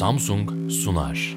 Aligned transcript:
Samsung 0.00 0.70
sunar. 0.70 1.36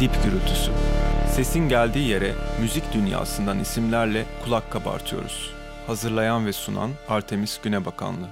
Dip 0.00 0.10
gürültüsü. 0.24 0.72
Sesin 1.30 1.68
geldiği 1.68 2.08
yere 2.08 2.34
müzik 2.60 2.92
dünyasından 2.94 3.58
isimlerle 3.58 4.24
kulak 4.44 4.70
kabartıyoruz. 4.70 5.50
Hazırlayan 5.86 6.46
ve 6.46 6.52
sunan 6.52 6.90
Artemis 7.08 7.60
Günebakanlı. 7.60 8.26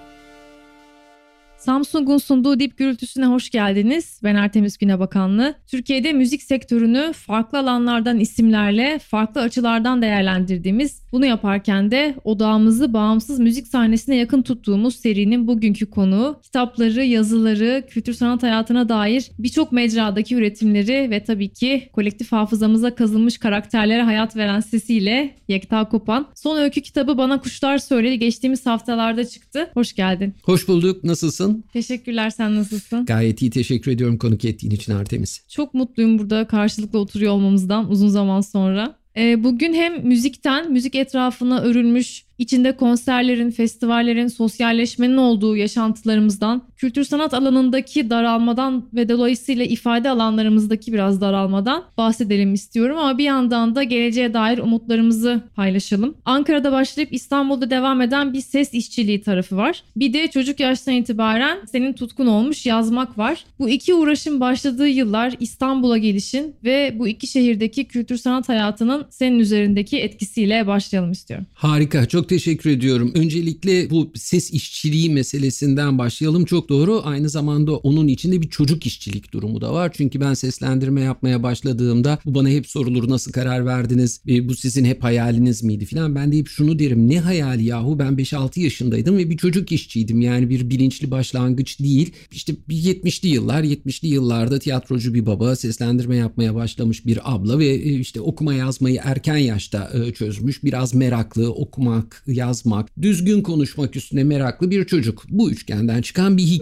Samsung'un 1.64 2.18
sunduğu 2.18 2.60
dip 2.60 2.79
gürültüsüne 2.79 3.26
hoş 3.26 3.50
geldiniz. 3.50 4.20
Ben 4.22 4.34
Artemis 4.34 4.76
Günebakanlı. 4.76 5.54
Türkiye'de 5.66 6.12
müzik 6.12 6.42
sektörünü 6.42 7.12
farklı 7.12 7.58
alanlardan 7.58 8.20
isimlerle, 8.20 8.98
farklı 8.98 9.40
açılardan 9.40 10.02
değerlendirdiğimiz, 10.02 11.02
bunu 11.12 11.26
yaparken 11.26 11.90
de 11.90 12.14
odağımızı 12.25 12.93
bağımsız 12.93 13.38
müzik 13.38 13.66
sahnesine 13.66 14.16
yakın 14.16 14.43
tuttuğumuz 14.43 14.96
serinin 14.96 15.46
bugünkü 15.46 15.90
konuğu, 15.90 16.40
kitapları, 16.43 17.04
yazıları, 17.04 17.85
kültür 17.88 18.13
sanat 18.13 18.43
hayatına 18.43 18.88
dair 18.88 19.30
birçok 19.38 19.72
mecradaki 19.72 20.35
üretimleri 20.35 21.10
ve 21.10 21.24
tabii 21.24 21.49
ki 21.49 21.88
kolektif 21.93 22.32
hafızamıza 22.32 22.94
kazınmış 22.94 23.38
karakterlere 23.38 24.02
hayat 24.02 24.36
veren 24.36 24.60
sesiyle 24.60 25.35
Yekta 25.49 25.88
Kopan. 25.88 26.26
Son 26.35 26.57
öykü 26.57 26.80
kitabı 26.80 27.18
Bana 27.18 27.40
Kuşlar 27.40 27.79
Söyledi 27.79 28.18
geçtiğimiz 28.18 28.66
haftalarda 28.66 29.24
çıktı. 29.24 29.71
Hoş 29.74 29.93
geldin. 29.93 30.35
Hoş 30.44 30.68
bulduk. 30.68 31.04
Nasılsın? 31.04 31.51
Teşekkürler 31.72 32.30
sen 32.30 32.55
nasılsın? 32.55 33.06
Gayet 33.06 33.42
iyi 33.42 33.50
teşekkür 33.50 33.91
ediyorum 33.91 34.19
konuk 34.19 34.44
ettiğin 34.44 34.72
için 34.72 34.92
Artemis. 34.92 35.48
Çok 35.48 35.74
mutluyum 35.74 36.19
burada 36.19 36.47
karşılıklı 36.47 36.98
oturuyor 36.98 37.33
olmamızdan 37.33 37.91
uzun 37.91 38.08
zaman 38.08 38.41
sonra. 38.41 39.02
Ee, 39.16 39.44
bugün 39.44 39.74
hem 39.74 40.06
müzikten, 40.06 40.72
müzik 40.72 40.94
etrafına 40.94 41.60
örülmüş 41.60 42.24
içinde 42.38 42.77
konserlerin, 42.77 43.50
festivallerin, 43.50 44.28
sosyalleşmenin 44.28 45.16
olduğu 45.16 45.56
yaşantılarımızdan, 45.56 46.62
kültür 46.83 47.05
sanat 47.05 47.34
alanındaki 47.34 48.11
daralmadan 48.11 48.84
ve 48.94 49.08
dolayısıyla 49.08 49.64
ifade 49.64 50.11
alanlarımızdaki 50.11 50.92
biraz 50.92 51.20
daralmadan 51.20 51.84
bahsedelim 51.98 52.55
istiyorum 52.55 52.98
ama 52.98 53.19
bir 53.19 53.24
yandan 53.24 53.74
da 53.74 53.83
geleceğe 53.83 54.34
dair 54.34 54.58
umutlarımızı 54.58 55.42
paylaşalım. 55.56 56.14
Ankara'da 56.24 56.72
başlayıp 56.72 57.12
İstanbul'da 57.12 57.70
devam 57.70 58.00
eden 58.00 58.33
bir 58.33 58.41
ses 58.41 58.74
işçiliği 58.74 59.22
tarafı 59.22 59.56
var. 59.56 59.84
Bir 59.97 60.12
de 60.12 60.28
çocuk 60.28 60.61
yaştan 60.61 60.94
itibaren 60.94 61.58
senin 61.72 61.92
tutkun 61.92 62.27
olmuş 62.27 62.66
yazmak 62.66 63.19
var. 63.19 63.44
Bu 63.58 63.69
iki 63.69 63.94
uğraşın 63.94 64.41
başladığı 64.41 64.89
yıllar 64.89 65.34
İstanbul'a 65.41 65.98
gelişin 65.98 66.55
ve 66.64 66.94
bu 66.98 67.08
iki 67.08 67.27
şehirdeki 67.27 67.84
kültür 67.84 68.17
sanat 68.17 68.48
hayatının 68.48 69.05
senin 69.11 69.39
üzerindeki 69.39 69.98
etkisiyle 69.98 70.67
başlayalım 70.67 71.12
istiyorum. 71.12 71.46
Harika. 71.55 72.06
Çok 72.06 72.28
teşekkür 72.28 72.70
ediyorum. 72.70 73.12
Öncelikle 73.14 73.91
bu 73.91 74.11
ses 74.14 74.52
işçiliği 74.52 75.11
meselesinden 75.11 75.98
başlayalım. 75.98 76.44
Çok 76.44 76.71
doğru. 76.72 77.02
Aynı 77.04 77.28
zamanda 77.28 77.76
onun 77.76 78.08
içinde 78.08 78.42
bir 78.42 78.48
çocuk 78.48 78.86
işçilik 78.86 79.32
durumu 79.32 79.60
da 79.60 79.72
var. 79.72 79.92
Çünkü 79.96 80.20
ben 80.20 80.34
seslendirme 80.34 81.00
yapmaya 81.00 81.42
başladığımda 81.42 82.18
bu 82.24 82.34
bana 82.34 82.48
hep 82.48 82.66
sorulur 82.66 83.08
nasıl 83.08 83.32
karar 83.32 83.66
verdiniz? 83.66 84.20
E, 84.28 84.48
bu 84.48 84.54
sizin 84.54 84.84
hep 84.84 85.02
hayaliniz 85.02 85.62
miydi 85.62 85.84
filan. 85.84 86.14
Ben 86.14 86.32
de 86.32 86.38
hep 86.38 86.48
şunu 86.48 86.78
derim. 86.78 87.08
Ne 87.08 87.20
hayali 87.20 87.64
yahu? 87.64 87.98
Ben 87.98 88.12
5-6 88.12 88.60
yaşındaydım 88.60 89.16
ve 89.16 89.30
bir 89.30 89.36
çocuk 89.36 89.72
işçiydim. 89.72 90.20
Yani 90.20 90.50
bir 90.50 90.70
bilinçli 90.70 91.10
başlangıç 91.10 91.80
değil. 91.80 92.12
İşte 92.30 92.52
bir 92.68 92.76
70'li 92.76 93.28
yıllar, 93.28 93.64
70'li 93.64 94.08
yıllarda 94.08 94.58
tiyatrocu 94.58 95.14
bir 95.14 95.26
baba, 95.26 95.56
seslendirme 95.56 96.16
yapmaya 96.16 96.54
başlamış 96.54 97.06
bir 97.06 97.34
abla 97.34 97.58
ve 97.58 97.66
e, 97.66 97.98
işte 97.98 98.20
okuma 98.20 98.54
yazmayı 98.54 99.00
erken 99.04 99.36
yaşta 99.36 99.90
e, 99.94 100.12
çözmüş. 100.12 100.64
Biraz 100.64 100.94
meraklı, 100.94 101.50
okumak, 101.50 102.24
yazmak, 102.26 103.02
düzgün 103.02 103.42
konuşmak 103.42 103.96
üstüne 103.96 104.24
meraklı 104.24 104.70
bir 104.70 104.84
çocuk. 104.84 105.24
Bu 105.28 105.50
üçgenden 105.50 106.02
çıkan 106.02 106.36
bir 106.36 106.42
hikaye 106.42 106.61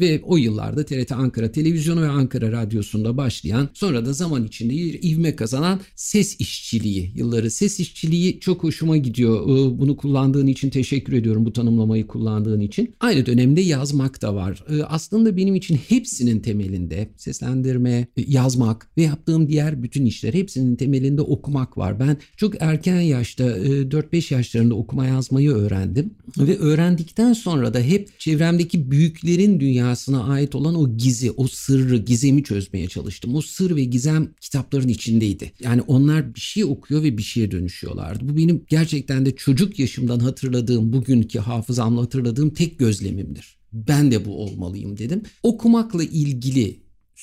ve 0.00 0.20
o 0.24 0.36
yıllarda 0.36 0.84
TRT 0.84 1.12
Ankara 1.12 1.52
Televizyonu 1.52 2.02
ve 2.02 2.08
Ankara 2.08 2.52
Radyosu'nda 2.52 3.16
başlayan 3.16 3.68
sonra 3.74 4.06
da 4.06 4.12
zaman 4.12 4.44
içinde 4.44 4.74
ivme 4.74 5.36
kazanan 5.36 5.80
ses 5.96 6.40
işçiliği 6.40 7.12
yılları. 7.14 7.50
Ses 7.50 7.80
işçiliği 7.80 8.40
çok 8.40 8.64
hoşuma 8.64 8.96
gidiyor. 8.96 9.42
Ee, 9.42 9.78
bunu 9.78 9.96
kullandığın 9.96 10.46
için 10.46 10.70
teşekkür 10.70 11.12
ediyorum 11.12 11.46
bu 11.46 11.52
tanımlamayı 11.52 12.06
kullandığın 12.06 12.60
için. 12.60 12.94
Aynı 13.00 13.26
dönemde 13.26 13.60
yazmak 13.60 14.22
da 14.22 14.34
var. 14.34 14.64
Ee, 14.70 14.82
aslında 14.82 15.36
benim 15.36 15.54
için 15.54 15.78
hepsinin 15.88 16.40
temelinde 16.40 17.08
seslendirme, 17.16 18.06
yazmak 18.26 18.88
ve 18.96 19.02
yaptığım 19.02 19.48
diğer 19.48 19.82
bütün 19.82 20.06
işler 20.06 20.34
hepsinin 20.34 20.76
temelinde 20.76 21.22
okumak 21.22 21.78
var. 21.78 22.00
Ben 22.00 22.16
çok 22.36 22.54
erken 22.60 23.00
yaşta 23.00 23.44
4-5 23.44 24.34
yaşlarında 24.34 24.74
okuma 24.74 25.06
yazmayı 25.06 25.50
öğrendim. 25.50 26.14
Ve 26.38 26.58
öğrendikten 26.58 27.32
sonra 27.32 27.74
da 27.74 27.80
hep 27.80 28.20
çevremdeki 28.20 28.90
büyüklerin 29.32 29.60
dünyasına 29.60 30.24
ait 30.24 30.54
olan 30.54 30.74
o 30.74 30.96
gizi, 30.96 31.30
o 31.30 31.48
sırrı, 31.48 31.96
gizemi 31.96 32.44
çözmeye 32.44 32.88
çalıştım. 32.88 33.34
O 33.34 33.40
sır 33.40 33.76
ve 33.76 33.84
gizem 33.84 34.34
kitapların 34.40 34.88
içindeydi. 34.88 35.52
Yani 35.60 35.82
onlar 35.82 36.34
bir 36.34 36.40
şey 36.40 36.64
okuyor 36.64 37.02
ve 37.02 37.18
bir 37.18 37.22
şeye 37.22 37.50
dönüşüyorlardı. 37.50 38.28
Bu 38.28 38.36
benim 38.36 38.64
gerçekten 38.68 39.26
de 39.26 39.36
çocuk 39.36 39.78
yaşımdan 39.78 40.18
hatırladığım, 40.18 40.92
bugünkü 40.92 41.38
hafızamla 41.38 42.02
hatırladığım 42.02 42.50
tek 42.50 42.78
gözlemimdir. 42.78 43.56
Ben 43.72 44.10
de 44.10 44.24
bu 44.24 44.42
olmalıyım 44.42 44.98
dedim. 44.98 45.22
Okumakla 45.42 46.04
ilgili 46.04 46.81